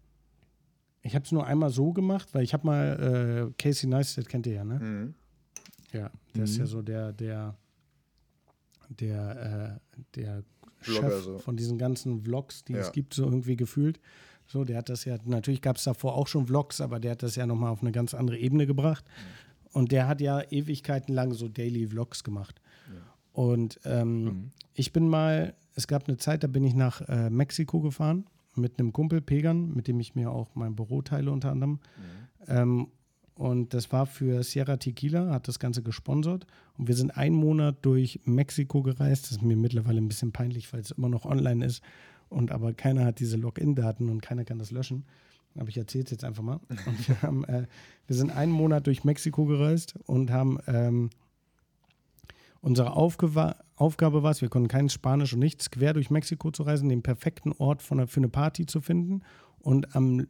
ich 1.03 1.15
habe 1.15 1.25
es 1.25 1.33
nur 1.33 1.47
einmal 1.47 1.71
so 1.71 1.93
gemacht, 1.93 2.29
weil 2.33 2.43
ich 2.43 2.55
habe 2.55 2.67
mal 2.67 3.51
äh, 3.51 3.63
Casey 3.63 3.89
Neistat, 3.89 4.29
kennt 4.29 4.47
ihr 4.47 4.55
ja, 4.55 4.65
ne? 4.65 4.79
Mhm. 4.81 5.15
Ja, 5.93 6.11
der 6.35 6.45
ist 6.45 6.57
ja 6.57 6.65
mhm. 6.65 6.69
so 6.69 6.83
der, 6.83 7.13
der 7.13 7.55
der, 9.01 9.81
äh, 9.97 10.01
der 10.17 10.45
Chef 10.81 11.25
so. 11.25 11.39
von 11.39 11.57
diesen 11.57 11.79
ganzen 11.79 12.23
Vlogs, 12.23 12.65
die 12.65 12.75
ja. 12.75 12.81
es 12.81 12.93
gibt, 12.93 13.15
so 13.15 13.25
irgendwie 13.25 13.57
gefühlt. 13.57 14.01
So, 14.47 14.65
der 14.65 14.79
hat 14.79 14.89
das 14.89 15.05
ja, 15.05 15.17
natürlich 15.25 15.63
gab 15.63 15.77
es 15.77 15.85
davor 15.85 16.15
auch 16.15 16.27
schon 16.27 16.47
Vlogs, 16.47 16.81
aber 16.81 17.01
der 17.01 17.13
hat 17.13 17.23
das 17.23 17.37
ja 17.37 17.47
nochmal 17.47 17.71
auf 17.71 17.83
eine 17.83 17.93
ganz 17.93 18.15
andere 18.15 18.39
Ebene 18.39 18.67
gebracht. 18.67 19.05
Mhm. 19.05 19.79
Und 19.79 19.93
der 19.93 20.07
hat 20.09 20.21
ja 20.21 20.43
Ewigkeiten 20.51 21.15
lang 21.15 21.33
so 21.33 21.49
Daily 21.49 21.87
Vlogs 21.87 22.25
gemacht. 22.25 22.61
Ja. 22.89 23.01
Und 23.33 23.81
ähm, 23.85 24.25
mhm. 24.25 24.51
ich 24.75 24.93
bin 24.93 25.09
mal, 25.09 25.55
es 25.75 25.87
gab 25.87 26.09
eine 26.09 26.19
Zeit, 26.19 26.45
da 26.45 26.49
bin 26.49 26.65
ich 26.65 26.75
nach 26.75 27.01
äh, 27.09 27.31
Mexiko 27.31 27.81
gefahren 27.81 28.27
mit 28.55 28.79
einem 28.79 28.93
Kumpel 28.93 29.23
Pegan, 29.23 29.73
mit 29.73 29.89
dem 29.89 29.99
ich 30.01 30.15
mir 30.15 30.31
auch 30.31 30.55
mein 30.55 30.77
Büro 30.77 31.01
teile 31.01 31.31
unter 31.31 31.51
anderem. 31.51 31.73
Mhm. 31.73 31.79
Ähm, 32.49 32.89
und 33.35 33.73
das 33.73 33.93
war 33.93 34.07
für 34.07 34.43
Sierra 34.43 34.77
Tequila, 34.77 35.31
hat 35.31 35.49
das 35.49 35.59
Ganze 35.59 35.83
gesponsert. 35.83 36.47
Und 36.77 36.89
wir 36.89 36.95
sind 36.95 37.17
einen 37.17 37.35
Monat 37.35 37.77
durch 37.83 38.21
Mexiko 38.25 38.83
gereist. 38.83 39.25
Das 39.25 39.33
ist 39.33 39.43
mir 39.43 39.57
mittlerweile 39.57 40.01
ein 40.01 40.09
bisschen 40.09 40.33
peinlich, 40.33 40.73
weil 40.73 40.81
es 40.81 40.91
immer 40.91 41.09
noch 41.09 41.25
online 41.25 41.65
ist. 41.65 41.83
Und 42.29 42.51
aber 42.51 42.73
keiner 42.73 43.05
hat 43.05 43.21
diese 43.21 43.37
Login-Daten 43.37 44.09
und 44.09 44.21
keiner 44.21 44.45
kann 44.45 44.59
das 44.59 44.71
löschen. 44.71 45.05
Aber 45.57 45.69
ich 45.69 45.77
erzähle 45.77 46.05
es 46.05 46.11
jetzt 46.11 46.25
einfach 46.25 46.43
mal. 46.43 46.61
Und 46.87 47.09
wir, 47.09 47.23
haben, 47.23 47.45
äh, 47.45 47.67
wir 48.07 48.17
sind 48.17 48.31
einen 48.31 48.53
Monat 48.53 48.87
durch 48.87 49.05
Mexiko 49.05 49.45
gereist 49.45 49.99
und 50.07 50.31
haben 50.31 50.59
ähm, 50.67 51.11
unsere 52.63 52.95
Aufge 52.95 53.55
Aufgabe 53.77 54.23
war 54.23 54.31
es, 54.31 54.41
wir 54.41 54.49
konnten 54.49 54.69
kein 54.69 54.89
Spanisch 54.89 55.35
und 55.35 55.41
nichts, 55.41 55.71
quer 55.71 55.93
durch 55.93 56.09
Mexiko 56.09 56.53
zu 56.53 56.63
reisen, 56.63 56.89
den 56.89 57.03
perfekten 57.03 57.53
Ort 57.53 57.83
von, 57.83 58.07
für 58.07 58.21
eine 58.21 58.29
Party 58.29 58.65
zu 58.65 58.81
finden 58.81 59.23
und 59.59 59.95
am 59.95 60.27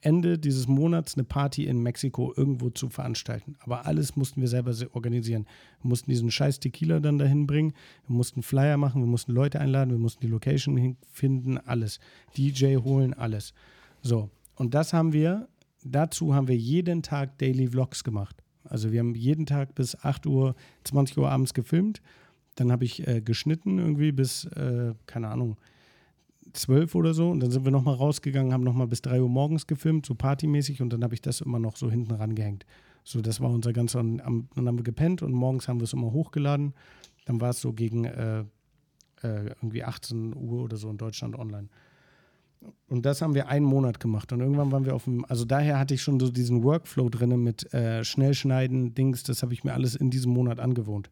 Ende 0.00 0.38
dieses 0.38 0.68
Monats 0.68 1.14
eine 1.14 1.24
Party 1.24 1.64
in 1.64 1.82
Mexiko 1.82 2.32
irgendwo 2.36 2.70
zu 2.70 2.88
veranstalten. 2.88 3.56
Aber 3.60 3.86
alles 3.86 4.16
mussten 4.16 4.40
wir 4.40 4.48
selber 4.48 4.72
organisieren. 4.92 5.46
Wir 5.82 5.88
mussten 5.88 6.10
diesen 6.10 6.30
scheiß 6.30 6.60
Tequila 6.60 7.00
dann 7.00 7.18
dahin 7.18 7.46
bringen, 7.46 7.72
wir 8.06 8.16
mussten 8.16 8.42
Flyer 8.42 8.76
machen, 8.76 9.02
wir 9.02 9.08
mussten 9.08 9.32
Leute 9.32 9.60
einladen, 9.60 9.90
wir 9.90 9.98
mussten 9.98 10.20
die 10.20 10.30
Location 10.30 10.96
finden, 11.10 11.58
alles. 11.58 11.98
DJ 12.36 12.76
holen, 12.76 13.14
alles. 13.14 13.54
So, 14.02 14.30
und 14.54 14.74
das 14.74 14.92
haben 14.92 15.12
wir, 15.12 15.48
dazu 15.84 16.34
haben 16.34 16.48
wir 16.48 16.56
jeden 16.56 17.02
Tag 17.02 17.38
Daily 17.38 17.68
Vlogs 17.68 18.04
gemacht. 18.04 18.42
Also 18.64 18.92
wir 18.92 19.00
haben 19.00 19.14
jeden 19.14 19.46
Tag 19.46 19.74
bis 19.74 19.96
8 19.96 20.26
Uhr, 20.26 20.54
20 20.84 21.18
Uhr 21.18 21.30
abends 21.30 21.54
gefilmt. 21.54 22.00
Dann 22.54 22.70
habe 22.70 22.84
ich 22.84 23.06
äh, 23.06 23.20
geschnitten 23.20 23.78
irgendwie 23.78 24.12
bis, 24.12 24.44
äh, 24.44 24.94
keine 25.06 25.28
Ahnung, 25.28 25.56
zwölf 26.58 26.94
oder 26.94 27.14
so. 27.14 27.30
Und 27.30 27.40
dann 27.40 27.50
sind 27.50 27.64
wir 27.64 27.72
nochmal 27.72 27.94
rausgegangen, 27.94 28.52
haben 28.52 28.64
nochmal 28.64 28.86
bis 28.86 29.02
drei 29.02 29.20
Uhr 29.20 29.28
morgens 29.28 29.66
gefilmt, 29.66 30.06
so 30.06 30.14
partymäßig. 30.14 30.82
Und 30.82 30.92
dann 30.92 31.02
habe 31.02 31.14
ich 31.14 31.22
das 31.22 31.40
immer 31.40 31.58
noch 31.58 31.76
so 31.76 31.90
hinten 31.90 32.12
rangehängt. 32.12 32.66
So, 33.04 33.20
das 33.20 33.40
war 33.40 33.50
unser 33.50 33.72
ganzer. 33.72 34.00
Und 34.00 34.18
dann 34.18 34.66
haben 34.66 34.78
wir 34.78 34.84
gepennt 34.84 35.22
und 35.22 35.32
morgens 35.32 35.68
haben 35.68 35.80
wir 35.80 35.84
es 35.84 35.92
immer 35.92 36.12
hochgeladen. 36.12 36.74
Dann 37.26 37.40
war 37.40 37.50
es 37.50 37.60
so 37.60 37.72
gegen 37.72 38.04
äh, 38.04 38.40
äh, 39.22 39.46
irgendwie 39.46 39.84
18 39.84 40.34
Uhr 40.36 40.64
oder 40.64 40.76
so 40.76 40.90
in 40.90 40.98
Deutschland 40.98 41.38
online. 41.38 41.68
Und 42.88 43.06
das 43.06 43.22
haben 43.22 43.34
wir 43.34 43.48
einen 43.48 43.64
Monat 43.64 44.00
gemacht. 44.00 44.32
Und 44.32 44.40
irgendwann 44.40 44.72
waren 44.72 44.84
wir 44.84 44.94
auf 44.94 45.04
dem, 45.04 45.24
also 45.26 45.44
daher 45.44 45.78
hatte 45.78 45.94
ich 45.94 46.02
schon 46.02 46.18
so 46.18 46.30
diesen 46.30 46.64
Workflow 46.64 47.08
drin 47.08 47.42
mit 47.42 47.72
äh, 47.72 48.04
Schnellschneiden, 48.04 48.94
Dings, 48.94 49.22
das 49.22 49.42
habe 49.42 49.54
ich 49.54 49.62
mir 49.62 49.74
alles 49.74 49.94
in 49.94 50.10
diesem 50.10 50.32
Monat 50.32 50.58
angewohnt. 50.58 51.08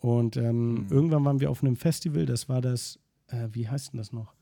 Und 0.00 0.36
ähm, 0.36 0.72
mhm. 0.72 0.86
irgendwann 0.90 1.24
waren 1.24 1.40
wir 1.40 1.50
auf 1.50 1.62
einem 1.62 1.76
Festival, 1.76 2.26
das 2.26 2.48
war 2.48 2.60
das 2.60 2.98
äh, 3.32 3.48
wie 3.52 3.68
heißt 3.68 3.92
denn 3.92 3.98
das 3.98 4.12
noch? 4.12 4.34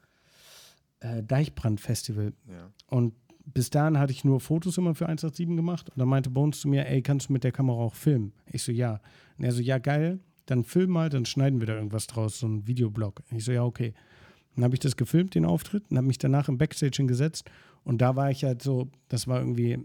Äh, 1.00 1.22
Deichbrand-Festival. 1.22 2.32
Ja. 2.48 2.70
Und 2.88 3.14
bis 3.44 3.70
dahin 3.70 3.98
hatte 3.98 4.12
ich 4.12 4.24
nur 4.24 4.40
Fotos 4.40 4.78
immer 4.78 4.94
für 4.94 5.06
187 5.06 5.56
gemacht. 5.56 5.88
Und 5.90 5.98
dann 5.98 6.08
meinte 6.08 6.30
Bones 6.30 6.60
zu 6.60 6.68
mir, 6.68 6.86
ey, 6.86 7.02
kannst 7.02 7.28
du 7.28 7.32
mit 7.32 7.44
der 7.44 7.52
Kamera 7.52 7.78
auch 7.78 7.94
filmen? 7.94 8.32
Ich 8.46 8.62
so, 8.62 8.72
ja. 8.72 9.00
Und 9.38 9.44
er 9.44 9.52
so, 9.52 9.62
ja, 9.62 9.78
geil, 9.78 10.20
dann 10.46 10.64
film 10.64 10.90
mal, 10.90 11.08
dann 11.08 11.24
schneiden 11.24 11.60
wir 11.60 11.66
da 11.66 11.74
irgendwas 11.74 12.06
draus, 12.06 12.40
so 12.40 12.46
ein 12.46 12.66
Videoblog. 12.66 13.22
Ich 13.30 13.44
so, 13.44 13.52
ja, 13.52 13.64
okay. 13.64 13.94
Dann 14.54 14.64
habe 14.64 14.74
ich 14.74 14.80
das 14.80 14.96
gefilmt, 14.96 15.34
den 15.34 15.44
Auftritt, 15.44 15.84
und 15.90 15.96
habe 15.96 16.06
mich 16.06 16.18
danach 16.18 16.48
im 16.48 16.58
Backstage 16.58 16.96
hingesetzt. 16.96 17.50
Und 17.84 17.98
da 18.02 18.16
war 18.16 18.30
ich 18.30 18.44
halt 18.44 18.62
so, 18.62 18.88
das 19.08 19.28
war 19.28 19.38
irgendwie 19.38 19.78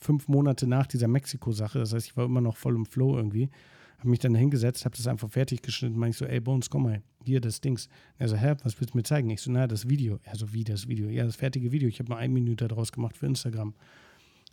fünf 0.00 0.28
Monate 0.28 0.66
nach 0.66 0.86
dieser 0.86 1.08
Mexiko-Sache. 1.08 1.78
Das 1.78 1.92
heißt, 1.92 2.06
ich 2.06 2.16
war 2.16 2.24
immer 2.24 2.40
noch 2.40 2.56
voll 2.56 2.76
im 2.76 2.86
Flow 2.86 3.16
irgendwie. 3.16 3.50
Habe 3.98 4.10
mich 4.10 4.20
dann 4.20 4.34
hingesetzt, 4.34 4.84
habe 4.84 4.96
das 4.96 5.06
einfach 5.06 5.30
fertig 5.30 5.62
geschnitten. 5.62 5.98
Meine 5.98 6.10
ich 6.10 6.16
so, 6.16 6.24
ey 6.24 6.40
Bones, 6.40 6.70
komm 6.70 6.84
mal, 6.84 7.02
hier 7.24 7.40
das 7.40 7.60
Dings. 7.60 7.88
Er 8.16 8.28
so, 8.28 8.36
hä, 8.36 8.54
was 8.62 8.80
willst 8.80 8.94
du 8.94 8.98
mir 8.98 9.02
zeigen? 9.02 9.28
Ich 9.30 9.40
so, 9.40 9.50
na, 9.50 9.66
das 9.66 9.88
Video. 9.88 10.18
Er 10.22 10.36
so, 10.36 10.52
wie 10.52 10.64
das 10.64 10.86
Video? 10.86 11.08
Ja, 11.08 11.24
das 11.24 11.36
fertige 11.36 11.72
Video. 11.72 11.88
Ich 11.88 11.98
habe 11.98 12.10
mal 12.10 12.18
eine 12.18 12.32
Minute 12.32 12.68
daraus 12.68 12.92
gemacht 12.92 13.16
für 13.16 13.26
Instagram. 13.26 13.74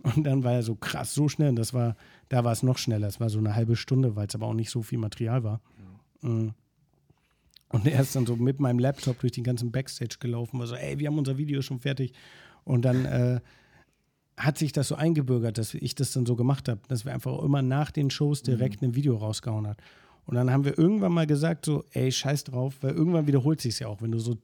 Und 0.02 0.24
dann 0.24 0.44
war 0.44 0.54
er 0.54 0.64
so 0.64 0.76
krass, 0.76 1.14
so 1.14 1.30
schnell. 1.30 1.50
Und 1.50 1.56
das 1.58 1.74
war, 1.74 1.96
da 2.30 2.44
war 2.44 2.52
es 2.52 2.64
noch 2.64 2.78
schneller. 2.78 3.08
Es 3.08 3.20
war 3.20 3.30
so 3.30 3.40
eine 3.40 3.56
halbe 3.56 3.76
Stunde, 3.76 4.16
weil 4.16 4.28
es 4.28 4.36
aber 4.36 4.48
auch 4.48 4.54
nicht 4.54 4.72
so 4.72 4.82
viel 4.82 4.98
Material 4.98 5.44
war. 5.44 5.62
Mhm. 6.22 6.54
Und 7.70 7.88
er 7.88 8.02
ist 8.02 8.16
dann 8.16 8.26
so 8.26 8.36
mit 8.36 8.60
meinem 8.60 8.80
Laptop 8.80 9.20
durch 9.20 9.34
den 9.34 9.44
ganzen 9.44 9.72
Backstage 9.72 10.18
gelaufen, 10.20 10.60
war 10.60 10.68
so, 10.68 10.76
ey, 10.76 11.00
wir 11.00 11.08
haben 11.08 11.18
unser 11.18 11.38
Video 11.38 11.62
schon 11.62 11.80
fertig. 11.80 12.14
Und 12.64 12.84
dann 12.84 13.06
äh, 13.06 13.42
hat 14.38 14.58
sich 14.58 14.72
das 14.72 14.90
so 14.90 14.96
eingebürgert, 14.96 15.58
dass 15.58 15.74
ich 15.74 15.96
das 15.96 16.12
dann 16.12 16.26
so 16.26 16.36
gemacht 16.36 16.68
habe, 16.68 16.82
dass 16.88 17.06
wir 17.06 17.14
einfach 17.14 17.42
immer 17.42 17.62
nach 17.62 17.92
den 17.92 18.10
Shows 18.10 18.44
direkt 18.44 18.82
mhm. 18.82 18.90
ein 18.90 18.96
Video 18.96 19.16
rausgehauen 19.16 19.68
hat. 19.68 19.78
Und 20.26 20.36
dann 20.36 20.52
haben 20.52 20.66
wir 20.66 20.78
irgendwann 20.78 21.14
mal 21.14 21.28
gesagt, 21.28 21.66
so, 21.66 21.86
ey, 21.92 22.12
scheiß 22.12 22.46
drauf, 22.46 22.76
weil 22.82 22.94
irgendwann 22.94 23.28
wiederholt 23.28 23.62
sich 23.62 23.80
ja 23.80 23.88
auch, 23.88 24.02
wenn 24.02 24.12
du 24.12 24.20
so 24.20 24.38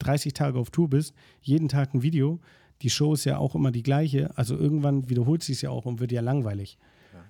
30 0.00 0.32
Tage 0.34 0.58
auf 0.58 0.70
Tour 0.70 0.90
bist, 0.90 1.14
jeden 1.40 1.68
Tag 1.68 1.94
ein 1.94 2.02
Video, 2.02 2.40
die 2.82 2.90
Show 2.90 3.14
ist 3.14 3.24
ja 3.24 3.38
auch 3.38 3.54
immer 3.54 3.70
die 3.70 3.82
gleiche, 3.82 4.36
also 4.36 4.56
irgendwann 4.56 5.08
wiederholt 5.08 5.42
sich 5.42 5.62
ja 5.62 5.70
auch 5.70 5.86
und 5.86 6.00
wird 6.00 6.12
ja 6.12 6.20
langweilig. 6.20 6.76
Ja. 7.12 7.20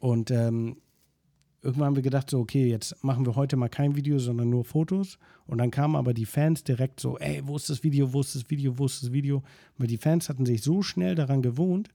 Und 0.00 0.30
ähm, 0.30 0.78
irgendwann 1.64 1.86
haben 1.86 1.96
wir 1.96 2.02
gedacht, 2.02 2.30
so, 2.30 2.38
okay, 2.38 2.68
jetzt 2.68 3.02
machen 3.02 3.26
wir 3.26 3.34
heute 3.34 3.56
mal 3.56 3.68
kein 3.68 3.96
Video, 3.96 4.18
sondern 4.18 4.50
nur 4.50 4.64
Fotos. 4.64 5.18
Und 5.46 5.58
dann 5.58 5.70
kamen 5.70 5.96
aber 5.96 6.14
die 6.14 6.26
Fans 6.26 6.62
direkt 6.62 7.00
so, 7.00 7.18
ey, 7.18 7.40
wo 7.44 7.56
ist 7.56 7.70
das 7.70 7.82
Video, 7.82 8.12
wo 8.12 8.20
ist 8.20 8.34
das 8.34 8.50
Video, 8.50 8.78
wo 8.78 8.86
ist 8.86 9.02
das 9.02 9.12
Video? 9.12 9.42
Weil 9.78 9.86
die 9.86 9.96
Fans 9.96 10.28
hatten 10.28 10.46
sich 10.46 10.62
so 10.62 10.82
schnell 10.82 11.14
daran 11.14 11.42
gewohnt, 11.42 11.88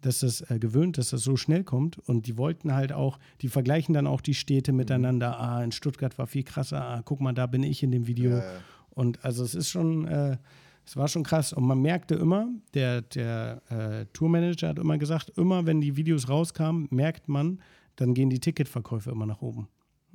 dass 0.00 0.20
das 0.20 0.40
äh, 0.50 0.58
gewöhnt, 0.58 0.96
dass 0.96 1.10
das 1.10 1.22
so 1.22 1.36
schnell 1.36 1.62
kommt. 1.62 1.98
Und 1.98 2.26
die 2.26 2.38
wollten 2.38 2.74
halt 2.74 2.92
auch, 2.92 3.18
die 3.42 3.48
vergleichen 3.48 3.94
dann 3.94 4.06
auch 4.06 4.22
die 4.22 4.34
Städte 4.34 4.72
miteinander. 4.72 5.38
Ah, 5.38 5.62
in 5.62 5.72
Stuttgart 5.72 6.16
war 6.18 6.26
viel 6.26 6.42
krasser. 6.42 6.82
Ah, 6.82 7.02
guck 7.04 7.20
mal, 7.20 7.34
da 7.34 7.46
bin 7.46 7.62
ich 7.62 7.82
in 7.82 7.90
dem 7.90 8.06
Video. 8.06 8.30
Ja, 8.30 8.38
ja. 8.38 8.50
Und 8.90 9.24
also 9.24 9.44
es 9.44 9.54
ist 9.54 9.68
schon, 9.68 10.06
äh, 10.06 10.38
es 10.86 10.96
war 10.96 11.08
schon 11.08 11.22
krass. 11.22 11.52
Und 11.52 11.66
man 11.66 11.80
merkte 11.80 12.14
immer, 12.14 12.48
der, 12.74 13.02
der 13.02 13.62
äh, 13.68 14.06
Tourmanager 14.12 14.68
hat 14.68 14.78
immer 14.78 14.98
gesagt, 14.98 15.30
immer 15.36 15.66
wenn 15.66 15.80
die 15.80 15.96
Videos 15.96 16.28
rauskamen, 16.28 16.88
merkt 16.90 17.28
man, 17.28 17.60
dann 18.00 18.14
gehen 18.14 18.30
die 18.30 18.40
Ticketverkäufe 18.40 19.10
immer 19.10 19.26
nach 19.26 19.42
oben. 19.42 19.68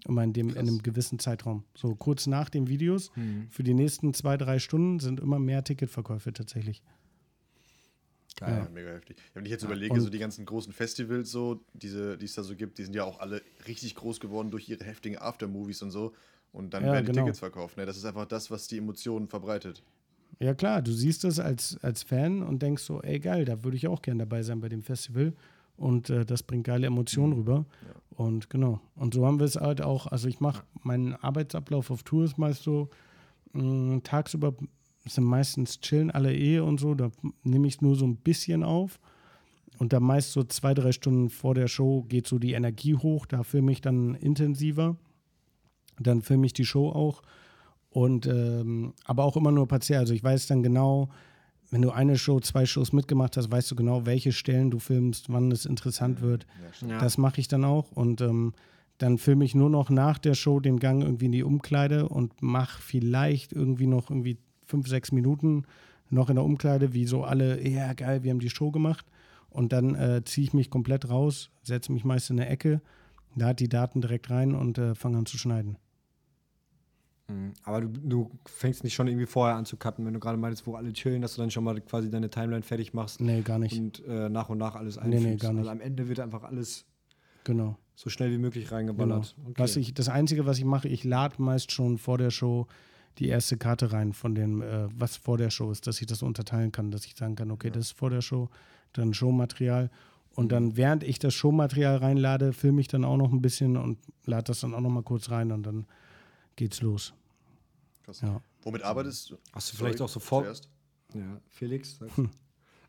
Immer 0.07 0.23
in, 0.23 0.33
dem, 0.33 0.49
in 0.49 0.57
einem 0.57 0.83
gewissen 0.83 1.19
Zeitraum. 1.19 1.63
So 1.75 1.95
kurz 1.95 2.27
nach 2.27 2.49
den 2.49 2.67
Videos, 2.67 3.11
mhm. 3.15 3.47
für 3.49 3.63
die 3.63 3.73
nächsten 3.73 4.13
zwei, 4.13 4.37
drei 4.37 4.59
Stunden 4.59 4.99
sind 4.99 5.19
immer 5.19 5.39
mehr 5.39 5.63
Ticketverkäufe 5.63 6.33
tatsächlich. 6.33 6.81
Geil. 8.37 8.63
Ja, 8.65 8.69
mega 8.73 8.89
heftig. 8.89 9.17
Wenn 9.33 9.45
ich 9.45 9.51
jetzt 9.51 9.63
überlege, 9.63 9.93
und 9.93 10.01
so 10.01 10.09
die 10.09 10.19
ganzen 10.19 10.45
großen 10.45 10.73
Festivals, 10.73 11.31
so, 11.31 11.63
diese, 11.73 12.17
die 12.17 12.25
es 12.25 12.33
da 12.33 12.43
so 12.43 12.55
gibt, 12.55 12.79
die 12.79 12.83
sind 12.83 12.95
ja 12.95 13.05
auch 13.05 13.19
alle 13.19 13.41
richtig 13.67 13.95
groß 13.95 14.19
geworden 14.19 14.51
durch 14.51 14.67
ihre 14.67 14.83
heftigen 14.83 15.17
Aftermovies 15.17 15.81
und 15.81 15.91
so. 15.91 16.13
Und 16.51 16.73
dann 16.73 16.83
ja, 16.83 16.93
werden 16.93 17.05
die 17.05 17.11
genau. 17.11 17.23
Tickets 17.23 17.39
verkauft. 17.39 17.77
Ne? 17.77 17.85
Das 17.85 17.95
ist 17.95 18.05
einfach 18.05 18.25
das, 18.25 18.51
was 18.51 18.67
die 18.67 18.77
Emotionen 18.77 19.27
verbreitet. 19.27 19.83
Ja, 20.39 20.53
klar, 20.53 20.81
du 20.81 20.91
siehst 20.91 21.23
das 21.23 21.39
als, 21.39 21.77
als 21.81 22.03
Fan 22.03 22.43
und 22.43 22.61
denkst 22.61 22.83
so, 22.83 23.01
ey, 23.01 23.19
geil, 23.19 23.45
da 23.45 23.63
würde 23.63 23.77
ich 23.77 23.87
auch 23.87 24.01
gerne 24.01 24.19
dabei 24.19 24.43
sein 24.43 24.59
bei 24.59 24.69
dem 24.69 24.81
Festival. 24.81 25.33
Und 25.77 26.09
äh, 26.09 26.25
das 26.25 26.43
bringt 26.43 26.65
geile 26.65 26.87
Emotionen 26.87 27.33
mhm. 27.33 27.39
rüber. 27.39 27.65
Ja. 27.87 28.25
Und 28.25 28.49
genau. 28.49 28.79
Und 28.95 29.13
so 29.13 29.25
haben 29.25 29.39
wir 29.39 29.45
es 29.45 29.55
halt 29.55 29.81
auch. 29.81 30.07
Also, 30.07 30.27
ich 30.27 30.39
mache 30.39 30.63
meinen 30.83 31.15
Arbeitsablauf 31.15 31.91
auf 31.91 32.03
Tour 32.03 32.23
ist 32.23 32.37
meist 32.37 32.63
so, 32.63 32.89
mh, 33.53 33.63
mm, 33.63 34.03
tagsüber 34.03 34.53
sind 35.07 35.25
meistens 35.25 35.79
chillen 35.79 36.11
alle 36.11 36.35
eh 36.35 36.59
und 36.59 36.79
so. 36.79 36.95
Da 36.95 37.11
nehme 37.43 37.67
ich 37.67 37.81
nur 37.81 37.95
so 37.95 38.05
ein 38.05 38.17
bisschen 38.17 38.63
auf. 38.63 38.99
Und 39.77 39.93
dann 39.93 40.03
meist 40.03 40.31
so 40.31 40.43
zwei, 40.43 40.73
drei 40.73 40.91
Stunden 40.91 41.29
vor 41.29 41.53
der 41.53 41.67
Show 41.67 42.03
geht 42.03 42.27
so 42.27 42.39
die 42.39 42.53
Energie 42.53 42.95
hoch. 42.95 43.25
Da 43.25 43.43
filme 43.43 43.71
ich 43.71 43.81
dann 43.81 44.15
intensiver. 44.15 44.95
Dann 45.99 46.21
filme 46.21 46.45
ich 46.45 46.53
die 46.53 46.65
Show 46.65 46.89
auch. 46.89 47.21
Und 47.89 48.25
ähm, 48.25 48.93
aber 49.05 49.23
auch 49.25 49.37
immer 49.37 49.51
nur 49.51 49.67
partiell. 49.67 49.99
Also 49.99 50.13
ich 50.13 50.23
weiß 50.23 50.47
dann 50.47 50.63
genau, 50.63 51.09
wenn 51.71 51.81
du 51.81 51.91
eine 51.91 52.17
Show, 52.17 52.39
zwei 52.39 52.65
Shows 52.65 52.93
mitgemacht 52.93 53.37
hast, 53.37 53.51
weißt 53.51 53.71
du 53.71 53.75
genau, 53.75 54.05
welche 54.05 54.31
Stellen 54.31 54.71
du 54.71 54.79
filmst, 54.79 55.29
wann 55.29 55.51
es 55.51 55.65
interessant 55.65 56.21
wird. 56.21 56.45
Ja, 56.87 56.99
das 56.99 57.17
mache 57.17 57.41
ich 57.41 57.47
dann 57.47 57.65
auch. 57.65 57.91
Und 57.91 58.21
ähm, 58.21 58.53
dann 58.97 59.17
filme 59.17 59.45
ich 59.45 59.55
nur 59.55 59.69
noch 59.69 59.89
nach 59.89 60.17
der 60.19 60.35
Show 60.35 60.59
den 60.59 60.79
Gang 60.79 61.01
irgendwie 61.01 61.25
in 61.25 61.31
die 61.31 61.43
Umkleide 61.43 62.07
und 62.07 62.41
mache 62.41 62.81
vielleicht 62.81 63.51
irgendwie 63.51 63.87
noch 63.87 64.09
irgendwie 64.09 64.37
fünf, 64.65 64.87
sechs 64.87 65.11
Minuten 65.11 65.65
noch 66.09 66.29
in 66.29 66.35
der 66.35 66.45
Umkleide, 66.45 66.93
wie 66.93 67.05
so 67.05 67.23
alle, 67.23 67.67
ja 67.67 67.93
geil, 67.93 68.23
wir 68.23 68.31
haben 68.31 68.39
die 68.39 68.49
Show 68.49 68.71
gemacht. 68.71 69.05
Und 69.49 69.73
dann 69.73 69.95
äh, 69.95 70.21
ziehe 70.23 70.45
ich 70.45 70.53
mich 70.53 70.69
komplett 70.69 71.09
raus, 71.09 71.49
setze 71.63 71.91
mich 71.91 72.03
meist 72.03 72.29
in 72.29 72.39
eine 72.39 72.49
Ecke, 72.49 72.81
lade 73.35 73.55
die 73.55 73.69
Daten 73.69 74.01
direkt 74.01 74.29
rein 74.29 74.53
und 74.53 74.77
äh, 74.77 74.95
fange 74.95 75.17
an 75.17 75.25
zu 75.25 75.37
schneiden. 75.37 75.77
Mhm. 77.27 77.53
Aber 77.63 77.81
du, 77.81 77.87
du, 77.87 78.31
fängst 78.45 78.83
nicht 78.83 78.93
schon 78.93 79.07
irgendwie 79.07 79.25
vorher 79.25 79.55
an 79.55 79.65
zu 79.65 79.77
cutten, 79.77 80.05
wenn 80.05 80.13
du 80.13 80.19
gerade 80.19 80.37
meinst, 80.37 80.67
wo 80.67 80.75
alle 80.75 80.93
chillen, 80.93 81.21
dass 81.21 81.35
du 81.35 81.41
dann 81.41 81.49
schon 81.51 81.63
mal 81.63 81.79
quasi 81.81 82.09
deine 82.09 82.29
Timeline 82.29 82.61
fertig 82.61 82.93
machst. 82.93 83.19
Nee, 83.19 83.41
gar 83.41 83.57
nicht. 83.57 83.79
Und 83.79 84.03
äh, 84.05 84.29
nach 84.29 84.49
und 84.49 84.57
nach 84.57 84.75
alles 84.75 84.97
einfügst. 84.97 85.23
Nee, 85.23 85.31
nee, 85.31 85.37
gar 85.37 85.51
nicht. 85.51 85.59
Also 85.59 85.71
am 85.71 85.81
Ende 85.81 86.07
wird 86.07 86.19
einfach 86.19 86.43
alles 86.43 86.85
genau. 87.43 87.77
so 87.95 88.09
schnell 88.09 88.31
wie 88.31 88.37
möglich 88.37 88.71
reingeballert. 88.71 89.35
Genau. 89.35 89.49
Okay. 89.49 89.61
Was 89.61 89.75
ich, 89.75 89.93
das 89.93 90.09
Einzige, 90.09 90.45
was 90.45 90.59
ich 90.59 90.65
mache, 90.65 90.87
ich 90.87 91.03
lade 91.03 91.41
meist 91.41 91.71
schon 91.71 91.97
vor 91.97 92.17
der 92.17 92.29
Show 92.29 92.67
die 93.17 93.27
erste 93.29 93.57
Karte 93.57 93.91
rein 93.91 94.13
von 94.13 94.35
dem, 94.35 94.61
äh, 94.61 94.87
was 94.93 95.17
vor 95.17 95.37
der 95.37 95.49
Show 95.49 95.71
ist, 95.71 95.87
dass 95.87 96.01
ich 96.01 96.07
das 96.07 96.21
unterteilen 96.21 96.71
kann, 96.71 96.91
dass 96.91 97.05
ich 97.05 97.15
sagen 97.15 97.35
kann, 97.35 97.49
okay, 97.49 97.67
ja. 97.67 97.73
das 97.73 97.87
ist 97.87 97.97
vor 97.97 98.09
der 98.09 98.21
Show, 98.21 98.49
dann 98.93 99.13
Showmaterial. 99.13 99.89
Und 100.35 100.51
dann, 100.51 100.65
mhm. 100.65 100.77
während 100.77 101.03
ich 101.03 101.17
das 101.17 101.33
Showmaterial 101.33 101.97
reinlade, 101.97 102.53
filme 102.53 102.81
ich 102.81 102.87
dann 102.87 103.05
auch 103.05 103.17
noch 103.17 103.31
ein 103.31 103.41
bisschen 103.41 103.77
und 103.77 103.97
lade 104.25 104.43
das 104.43 104.59
dann 104.59 104.73
auch 104.73 104.81
noch 104.81 104.89
mal 104.89 105.01
kurz 105.01 105.31
rein 105.31 105.51
und 105.51 105.63
dann 105.63 105.85
geht's 106.55 106.81
los. 106.81 107.13
Krass. 108.03 108.21
Ja. 108.21 108.41
Womit 108.61 108.83
arbeitest 108.83 109.31
du? 109.31 109.37
Hast 109.53 109.71
du 109.71 109.77
vielleicht 109.77 109.97
Sorry, 109.97 110.09
auch 110.09 110.13
so 110.13 110.19
vor. 110.19 110.45
Ja, 111.13 111.41
Felix. 111.49 111.99
Hm. 112.15 112.29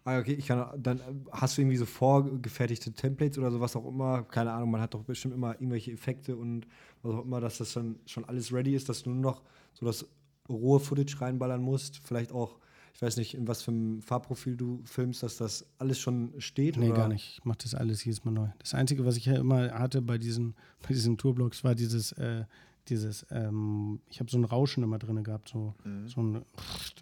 Ah, 0.05 0.21
okay, 0.21 0.35
ich 0.35 0.47
kann 0.47 0.81
dann 0.81 1.01
hast 1.33 1.57
du 1.57 1.63
irgendwie 1.63 1.77
so 1.77 1.85
vorgefertigte 1.85 2.93
Templates 2.93 3.39
oder 3.39 3.51
sowas 3.51 3.75
auch 3.75 3.87
immer, 3.87 4.23
keine 4.23 4.53
Ahnung, 4.53 4.71
man 4.71 4.81
hat 4.81 4.95
doch 4.95 5.03
bestimmt 5.03 5.35
immer 5.35 5.55
irgendwelche 5.55 5.91
Effekte 5.91 6.37
und 6.37 6.67
was 7.03 7.15
auch 7.15 7.25
immer, 7.25 7.41
dass 7.41 7.59
das 7.59 7.73
dann 7.73 7.99
schon 8.07 8.25
alles 8.25 8.53
ready 8.53 8.77
ist, 8.77 8.89
dass 8.89 9.03
du 9.03 9.11
nur 9.11 9.33
noch 9.33 9.43
so 9.75 9.85
das 9.85 10.07
rohe 10.49 10.79
Footage 10.79 11.21
reinballern 11.21 11.61
musst, 11.61 11.99
vielleicht 11.99 12.31
auch 12.31 12.57
ich 12.97 13.03
weiß 13.03 13.19
nicht, 13.19 13.35
in 13.35 13.47
was 13.47 13.63
für 13.63 13.73
einem 13.73 14.01
Farbprofil 14.01 14.57
du 14.57 14.81
filmst, 14.87 15.23
dass 15.23 15.37
das 15.37 15.67
alles 15.77 15.99
schon 15.99 16.33
steht? 16.39 16.79
Nee, 16.79 16.87
oder? 16.87 16.97
gar 16.97 17.09
nicht. 17.09 17.39
Ich 17.39 17.45
mache 17.45 17.59
das 17.63 17.75
alles 17.75 18.03
jedes 18.03 18.25
Mal 18.25 18.31
neu. 18.31 18.49
Das 18.59 18.73
Einzige, 18.73 19.05
was 19.05 19.19
ich 19.19 19.27
ja 19.27 19.35
immer 19.35 19.71
hatte 19.73 20.01
bei 20.01 20.17
diesen, 20.17 20.55
bei 20.81 20.89
diesen 20.89 21.19
Tourblogs, 21.19 21.63
war 21.63 21.75
dieses, 21.75 22.13
äh, 22.13 22.47
dieses, 22.89 23.27
ähm, 23.31 24.01
ich 24.09 24.21
habe 24.21 24.31
so 24.31 24.39
ein 24.39 24.45
Rauschen 24.45 24.83
immer 24.83 24.99
drin 24.99 25.23
gehabt, 25.25 25.49
so, 25.49 25.75
mhm. 25.85 26.09
so 26.09 26.23
ein, 26.23 26.45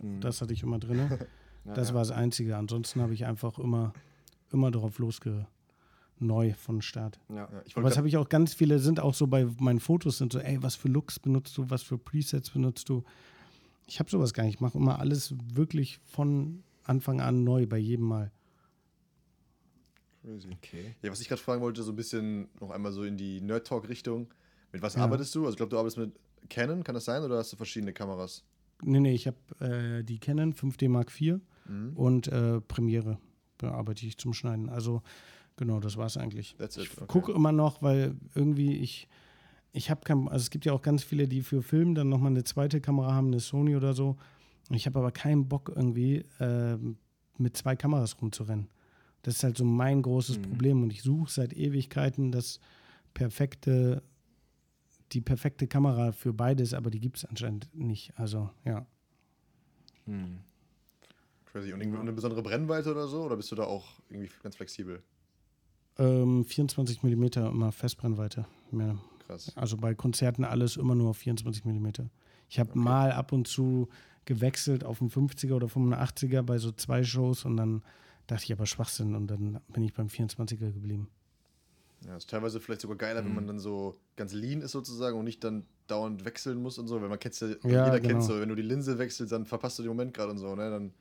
mhm. 0.03 0.21
das 0.21 0.41
hatte 0.41 0.53
ich 0.53 0.63
immer 0.63 0.79
drin. 0.79 0.99
ja, 1.65 1.75
das 1.75 1.95
war 1.95 2.01
das 2.01 2.11
Einzige. 2.11 2.57
Ansonsten 2.57 3.01
habe 3.01 3.15
ich 3.15 3.27
einfach 3.27 3.59
immer, 3.59 3.93
immer 4.53 4.71
darauf 4.71 4.99
losge 4.99 5.47
neu 6.19 6.55
von 6.55 6.81
Start. 6.81 7.19
Ja, 7.29 7.49
Aber 7.75 7.89
das 7.89 7.97
habe 7.97 8.09
ich 8.09 8.17
auch 8.17 8.29
ganz 8.29 8.55
viele, 8.55 8.79
sind 8.79 9.01
auch 9.01 9.15
so 9.15 9.27
bei 9.27 9.47
meinen 9.59 9.81
Fotos, 9.81 10.19
sind 10.19 10.33
so, 10.33 10.39
ey, 10.39 10.63
was 10.63 10.77
für 10.77 10.89
Looks 10.89 11.19
benutzt 11.19 11.57
du, 11.59 11.69
was 11.71 11.83
für 11.83 11.99
Presets 11.99 12.51
benutzt 12.51 12.89
du? 12.89 13.05
Ich 13.87 13.99
habe 13.99 14.09
sowas 14.11 14.33
gar 14.33 14.45
nicht. 14.45 14.55
Ich 14.55 14.61
mache 14.61 14.79
immer 14.79 14.99
alles 14.99 15.35
wirklich 15.53 15.99
von 16.05 16.63
Anfang 16.85 17.21
an 17.21 17.45
neu, 17.45 17.67
bei 17.67 17.79
jedem 17.79 18.07
Mal. 18.07 18.31
Crazy. 20.23 20.49
Okay. 20.53 20.95
Ja, 21.03 21.11
was 21.11 21.21
ich 21.21 21.29
gerade 21.29 21.43
fragen 21.43 21.61
wollte, 21.61 21.83
so 21.83 21.93
ein 21.93 21.97
bisschen 21.97 22.49
noch 22.61 22.71
einmal 22.71 22.93
so 22.93 23.05
in 23.05 23.17
die 23.17 23.41
Nerd-Talk-Richtung. 23.41 24.33
Mit 24.75 24.83
was 24.83 24.97
ja. 24.97 25.03
arbeitest 25.03 25.33
du? 25.37 25.43
Also 25.43 25.51
ich 25.51 25.57
glaube, 25.57 25.71
du 25.71 25.79
arbeitest 25.79 25.99
mit 25.99 26.13
Canon, 26.51 26.83
kann 26.83 26.97
das 26.97 27.05
sein, 27.05 27.23
oder 27.23 27.39
hast 27.39 27.53
du 27.53 27.57
verschiedene 27.57 27.93
Kameras? 27.93 28.43
Nee, 28.83 28.99
nee, 28.99 29.15
ich 29.15 29.29
habe 29.29 29.37
äh, 29.61 30.03
die 30.03 30.19
Canon 30.19 30.53
5D 30.53 30.89
Mark 30.89 31.13
IV 31.19 31.39
mhm. 31.69 31.93
und 31.95 32.27
äh, 32.27 32.61
Premiere 32.61 33.19
bearbeite 33.57 34.05
ich 34.05 34.19
zum 34.19 34.35
Schneiden. 34.35 34.69
Also 34.69 35.03
genau, 35.57 35.79
das 35.79 35.97
war 35.97 36.07
es 36.07 36.17
eigentlich. 36.17 36.57
That's 36.59 36.77
ich 36.77 36.91
okay. 36.91 37.07
gucke 37.07 37.31
immer 37.31 37.53
noch, 37.53 37.83
weil 37.83 38.17
irgendwie 38.35 38.77
ich, 38.79 39.09
ich 39.71 39.91
habe 39.91 40.01
kein, 40.03 40.27
also 40.27 40.43
es 40.43 40.51
gibt 40.51 40.65
ja 40.65 40.73
auch 40.73 40.83
ganz 40.83 41.05
viele, 41.05 41.29
die 41.29 41.43
für 41.43 41.63
Film 41.63 41.95
dann 41.95 42.09
nochmal 42.09 42.33
eine 42.33 42.43
zweite 42.43 42.81
Kamera 42.81 43.15
haben, 43.15 43.29
eine 43.29 43.39
Sony 43.39 43.77
oder 43.77 43.95
so. 43.95 44.17
Ich 44.71 44.87
habe 44.87 44.99
aber 44.99 45.13
keinen 45.13 45.49
Bock 45.49 45.73
irgendwie 45.73 46.25
äh, 46.41 46.77
mit 47.39 47.57
zwei 47.57 47.77
Kameras 47.77 48.21
rumzurennen. 48.21 48.67
Das 49.23 49.37
ist 49.37 49.45
halt 49.45 49.57
so 49.57 49.65
mein 49.65 50.03
großes 50.03 50.39
mhm. 50.39 50.43
Problem 50.43 50.83
und 50.83 50.93
ich 50.93 51.03
suche 51.03 51.31
seit 51.31 51.53
Ewigkeiten 51.53 52.33
das 52.33 52.59
perfekte 53.15 54.03
die 55.15 55.21
perfekte 55.21 55.67
Kamera 55.67 56.13
für 56.13 56.33
beides, 56.33 56.75
aber 56.75 56.91
die 56.91 57.01
gibt 57.01 57.19
es 57.19 57.25
anscheinend 57.25 57.75
nicht. 57.75 58.13
Also, 58.19 58.51
ja. 58.65 58.87
Hm. 60.07 60.41
Crazy. 61.47 61.73
Und 61.73 61.83
eine 61.83 62.13
besondere 62.13 62.43
Brennweite 62.43 62.91
oder 62.91 63.07
so? 63.07 63.23
Oder 63.23 63.37
bist 63.37 63.51
du 63.53 63.55
da 63.55 63.65
auch 63.65 64.01
irgendwie 64.11 64.31
ganz 64.43 64.57
flexibel? 64.57 65.03
Ähm, 65.99 66.45
24 66.45 67.03
mm 67.03 67.25
immer 67.47 67.71
Festbrennweite. 67.71 68.47
Ja. 68.73 68.99
Krass. 69.27 69.53
Also 69.57 69.77
bei 69.77 69.95
Konzerten 69.95 70.45
alles 70.45 70.77
immer 70.77 70.95
nur 70.95 71.11
auf 71.11 71.19
24 71.19 71.65
mm. 71.65 71.89
Ich 72.49 72.59
habe 72.59 72.71
okay. 72.71 72.79
mal 72.79 73.13
ab 73.13 73.33
und 73.33 73.47
zu 73.47 73.89
gewechselt 74.25 74.85
auf 74.85 75.01
einen 75.01 75.11
50er 75.11 75.53
oder 75.53 75.67
85er 75.67 76.43
bei 76.43 76.59
so 76.59 76.73
zwei 76.73 77.05
Shows 77.05 77.45
und 77.45 77.57
dann 77.57 77.83
dachte 78.27 78.45
ich 78.45 78.53
aber 78.53 78.67
Schwachsinn 78.67 79.15
und 79.15 79.29
dann 79.29 79.61
bin 79.69 79.83
ich 79.83 79.95
beim 79.95 80.09
24er 80.09 80.73
geblieben. 80.73 81.09
Ja, 82.07 82.17
ist 82.17 82.29
teilweise 82.29 82.61
vielleicht 82.61 82.81
sogar 82.81 82.97
geiler, 82.97 83.23
mhm. 83.23 83.27
wenn 83.27 83.35
man 83.35 83.47
dann 83.47 83.59
so 83.59 83.97
ganz 84.17 84.33
lean 84.33 84.61
ist 84.61 84.73
sozusagen 84.73 85.19
und 85.19 85.25
nicht 85.25 85.43
dann 85.43 85.65
dauernd 85.87 86.25
wechseln 86.25 86.61
muss 86.63 86.79
und 86.79 86.89
so, 86.89 87.01
weil 87.01 87.09
man 87.09 87.19
kennt 87.19 87.39
ja, 87.41 87.49
ja 87.49 87.57
jeder 87.63 88.01
genau. 88.01 88.15
kennt 88.15 88.25
so, 88.25 88.41
wenn 88.41 88.49
du 88.49 88.55
die 88.55 88.63
Linse 88.63 88.99
wechselst, 88.99 89.33
dann 89.33 89.47
verpasst 89.47 89.79
du 89.79 89.83
den 89.83 89.91
Moment 89.91 90.15
gerade 90.15 90.33
und 90.33 90.39
so, 90.39 90.55
ne? 90.55 90.71
Dann 90.71 90.93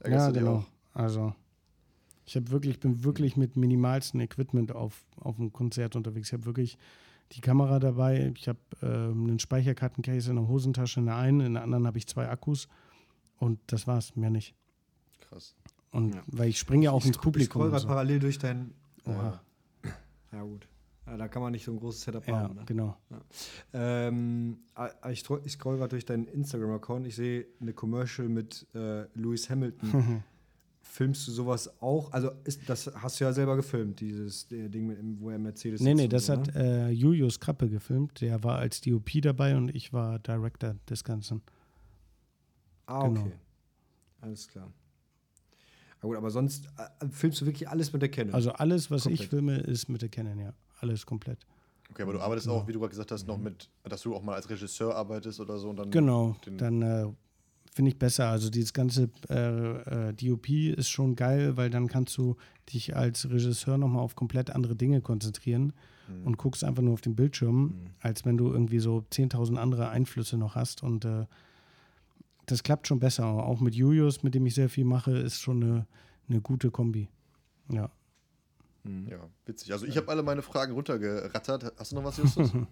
ärgerst 0.00 0.20
ja, 0.20 0.26
du 0.28 0.32
dich 0.32 0.42
genau. 0.42 0.56
auch. 0.58 0.66
Also 0.94 1.34
ich 2.26 2.36
habe 2.36 2.50
wirklich, 2.50 2.80
bin 2.80 3.04
wirklich 3.04 3.36
mit 3.36 3.56
minimalstem 3.56 4.20
Equipment 4.20 4.72
auf, 4.72 5.04
auf 5.20 5.38
einem 5.38 5.52
Konzert 5.52 5.96
unterwegs. 5.96 6.28
Ich 6.28 6.32
habe 6.32 6.46
wirklich 6.46 6.78
die 7.32 7.40
Kamera 7.40 7.78
dabei, 7.78 8.32
ich 8.36 8.48
habe 8.48 8.58
äh, 8.82 8.86
einen 8.86 9.38
Speicherkartencase 9.38 10.30
in 10.30 10.36
der 10.36 10.48
Hosentasche, 10.48 11.00
in 11.00 11.06
der 11.06 11.16
einen, 11.16 11.40
in 11.40 11.54
der 11.54 11.62
anderen 11.62 11.86
habe 11.86 11.98
ich 11.98 12.06
zwei 12.06 12.28
Akkus 12.28 12.68
und 13.38 13.58
das 13.66 13.86
war's, 13.86 14.16
mehr 14.16 14.30
nicht. 14.30 14.54
Krass. 15.20 15.54
Und 15.90 16.14
ja. 16.14 16.22
weil 16.26 16.48
ich 16.48 16.58
springe 16.58 16.84
ja 16.84 16.90
auch 16.90 17.00
ich 17.00 17.08
ins 17.08 17.18
Publikum. 17.18 17.72
Ich 17.72 17.80
so. 17.80 17.86
parallel 17.86 18.20
durch 18.20 18.38
dein. 18.38 18.72
Oha. 19.06 19.14
Ja, 19.14 19.40
gut. 20.42 20.68
Ja, 21.06 21.16
da 21.18 21.28
kann 21.28 21.42
man 21.42 21.52
nicht 21.52 21.64
so 21.64 21.72
ein 21.72 21.78
großes 21.78 22.02
Setup 22.02 22.26
ja, 22.26 22.36
haben. 22.36 22.54
Ne? 22.54 22.62
genau. 22.64 22.96
Ja. 23.10 23.20
Ähm, 24.08 24.58
ich, 25.10 25.24
ich 25.44 25.52
scroll 25.52 25.76
gerade 25.76 25.90
durch 25.90 26.06
deinen 26.06 26.26
Instagram-Account. 26.26 27.06
Ich 27.06 27.16
sehe 27.16 27.46
eine 27.60 27.74
Commercial 27.74 28.28
mit 28.28 28.66
äh, 28.74 29.02
Lewis 29.14 29.50
Hamilton. 29.50 30.22
Filmst 30.82 31.26
du 31.26 31.32
sowas 31.32 31.82
auch? 31.82 32.12
Also 32.12 32.30
ist, 32.44 32.68
das 32.68 32.90
hast 32.94 33.18
du 33.18 33.24
ja 33.24 33.32
selber 33.32 33.56
gefilmt, 33.56 34.00
dieses 34.00 34.46
Ding, 34.48 34.86
mit, 34.86 34.98
wo 35.20 35.30
er 35.30 35.38
Mercedes 35.38 35.80
Nee, 35.80 35.94
nee, 35.94 36.08
das 36.08 36.26
so, 36.26 36.34
hat 36.34 36.54
ne? 36.54 36.88
äh, 36.88 36.90
Julius 36.90 37.40
Krappe 37.40 37.68
gefilmt. 37.68 38.20
Der 38.20 38.44
war 38.44 38.58
als 38.58 38.80
DOP 38.80 39.10
dabei 39.22 39.56
und 39.56 39.74
ich 39.74 39.92
war 39.92 40.18
Director 40.18 40.76
des 40.88 41.02
Ganzen. 41.02 41.42
Ah, 42.86 43.08
genau. 43.08 43.22
okay. 43.22 43.32
Alles 44.20 44.46
klar. 44.46 44.72
Ja 46.04 46.08
gut, 46.08 46.18
aber 46.18 46.30
sonst 46.30 46.66
äh, 46.76 47.08
filmst 47.08 47.40
du 47.40 47.46
wirklich 47.46 47.66
alles 47.66 47.90
mit 47.94 48.02
der 48.02 48.10
Canon? 48.10 48.34
Also 48.34 48.52
alles, 48.52 48.90
was 48.90 49.04
komplett. 49.04 49.20
ich 49.22 49.28
filme, 49.28 49.56
ist 49.56 49.88
mit 49.88 50.02
der 50.02 50.10
Canon, 50.10 50.38
ja. 50.38 50.52
Alles 50.80 51.06
komplett. 51.06 51.38
Okay, 51.90 52.02
aber 52.02 52.12
du 52.12 52.20
arbeitest 52.20 52.46
ja. 52.46 52.52
auch, 52.52 52.68
wie 52.68 52.72
du 52.72 52.78
gerade 52.78 52.90
gesagt 52.90 53.10
hast, 53.10 53.26
noch 53.26 53.38
mit, 53.38 53.70
dass 53.84 54.02
du 54.02 54.14
auch 54.14 54.22
mal 54.22 54.34
als 54.34 54.50
Regisseur 54.50 54.94
arbeitest 54.94 55.40
oder 55.40 55.56
so. 55.56 55.70
Und 55.70 55.76
dann 55.76 55.90
genau, 55.90 56.36
dann 56.58 56.82
äh, 56.82 57.06
finde 57.72 57.90
ich 57.90 57.98
besser. 57.98 58.28
Also 58.28 58.50
dieses 58.50 58.74
ganze 58.74 59.08
äh, 59.30 60.08
äh 60.10 60.12
DOP 60.12 60.50
ist 60.50 60.90
schon 60.90 61.16
geil, 61.16 61.56
weil 61.56 61.70
dann 61.70 61.88
kannst 61.88 62.18
du 62.18 62.36
dich 62.70 62.94
als 62.94 63.30
Regisseur 63.30 63.78
nochmal 63.78 64.02
auf 64.02 64.14
komplett 64.14 64.50
andere 64.50 64.76
Dinge 64.76 65.00
konzentrieren 65.00 65.72
mhm. 66.06 66.26
und 66.26 66.36
guckst 66.36 66.64
einfach 66.64 66.82
nur 66.82 66.92
auf 66.92 67.00
den 67.00 67.16
Bildschirm, 67.16 67.62
mhm. 67.62 67.72
als 68.00 68.26
wenn 68.26 68.36
du 68.36 68.52
irgendwie 68.52 68.78
so 68.78 69.06
10.000 69.10 69.56
andere 69.56 69.88
Einflüsse 69.88 70.36
noch 70.36 70.54
hast. 70.54 70.82
Und 70.82 71.06
äh, 71.06 71.24
das 72.46 72.62
klappt 72.62 72.86
schon 72.86 72.98
besser. 72.98 73.24
Auch 73.26 73.60
mit 73.60 73.74
Julius, 73.74 74.22
mit 74.22 74.34
dem 74.34 74.46
ich 74.46 74.54
sehr 74.54 74.68
viel 74.68 74.84
mache, 74.84 75.12
ist 75.16 75.40
schon 75.40 75.62
eine 75.62 75.86
eine 76.28 76.40
gute 76.40 76.70
Kombi. 76.70 77.08
Ja. 77.70 77.90
Mhm. 78.84 79.08
Ja, 79.08 79.18
witzig. 79.46 79.72
Also 79.72 79.86
ich 79.86 79.96
habe 79.96 80.08
alle 80.08 80.22
meine 80.22 80.42
Fragen 80.42 80.72
runtergerattert. 80.72 81.72
Hast 81.76 81.92
du 81.92 81.96
noch 81.96 82.04
was, 82.04 82.16
Justus? 82.18 82.52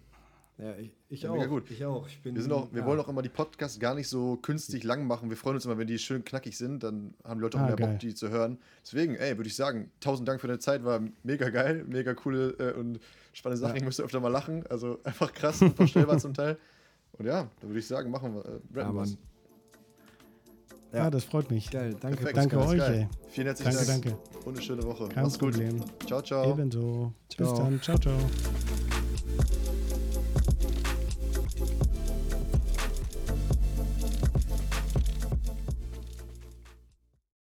Ja, 0.59 0.75
ich, 0.75 0.91
ich 1.09 1.23
ja, 1.23 1.31
auch. 1.31 1.47
Gut. 1.47 1.71
Ich 1.71 1.83
auch. 1.83 2.07
Ich 2.07 2.21
bin, 2.21 2.35
wir 2.35 2.43
sind 2.43 2.51
auch, 2.51 2.71
wir 2.71 2.81
ja. 2.81 2.85
wollen 2.85 2.99
auch 2.99 3.09
immer 3.09 3.23
die 3.23 3.29
Podcasts 3.29 3.79
gar 3.79 3.95
nicht 3.95 4.07
so 4.07 4.37
künstlich 4.37 4.83
lang 4.83 5.07
machen. 5.07 5.31
Wir 5.31 5.35
freuen 5.35 5.55
uns 5.55 5.65
immer, 5.65 5.79
wenn 5.79 5.87
die 5.87 5.97
schön 5.97 6.23
knackig 6.23 6.59
sind, 6.59 6.83
dann 6.83 7.15
haben 7.23 7.39
die 7.39 7.41
Leute 7.41 7.57
auch 7.57 7.63
ah, 7.63 7.67
mehr 7.69 7.75
geil. 7.75 7.89
Bock, 7.89 7.99
die 7.99 8.13
zu 8.13 8.29
hören. 8.29 8.59
Deswegen, 8.83 9.15
ey, 9.15 9.35
würde 9.35 9.47
ich 9.47 9.55
sagen, 9.55 9.89
tausend 9.99 10.27
Dank 10.27 10.41
für 10.41 10.45
deine 10.45 10.59
Zeit, 10.59 10.83
war 10.83 11.01
mega 11.23 11.49
geil, 11.49 11.83
mega 11.87 12.13
coole 12.13 12.51
äh, 12.59 12.73
und 12.73 12.99
spannende 13.33 13.61
Sachen. 13.61 13.73
Ja. 13.73 13.77
Ich 13.77 13.83
müsste 13.83 14.03
öfter 14.03 14.19
mal 14.19 14.27
lachen. 14.27 14.63
Also 14.67 14.99
einfach 15.03 15.33
krass, 15.33 15.59
unvorstellbar 15.59 16.19
zum 16.19 16.35
Teil. 16.35 16.59
Und 17.13 17.25
ja, 17.25 17.49
da 17.59 17.67
würde 17.67 17.79
ich 17.79 17.87
sagen, 17.87 18.11
machen 18.11 18.35
wir. 18.35 18.45
Äh, 18.45 18.79
ja, 18.79 19.05
Ja, 20.93 21.09
das 21.09 21.23
freut 21.23 21.49
mich. 21.49 21.71
Geil, 21.71 21.95
danke. 21.99 22.17
Perfekt, 22.17 22.37
danke 22.37 22.59
euch, 22.59 22.81
ey. 22.81 23.07
Vielen 23.29 23.47
herzlichen 23.47 23.73
danke, 23.73 23.87
Dank. 23.87 24.03
Danke, 24.03 24.45
Und 24.45 24.55
eine 24.55 24.61
schöne 24.63 24.83
Woche. 24.83 25.09
Kein 25.09 25.23
Mach's 25.23 25.37
Problem. 25.37 25.79
gut. 25.79 26.07
Ciao, 26.07 26.21
ciao. 26.21 26.51
Ebenso. 26.51 27.13
Ciao. 27.29 27.51
Bis 27.51 27.59
dann. 27.59 27.81
Ciao, 27.81 27.97
ciao. 27.97 28.17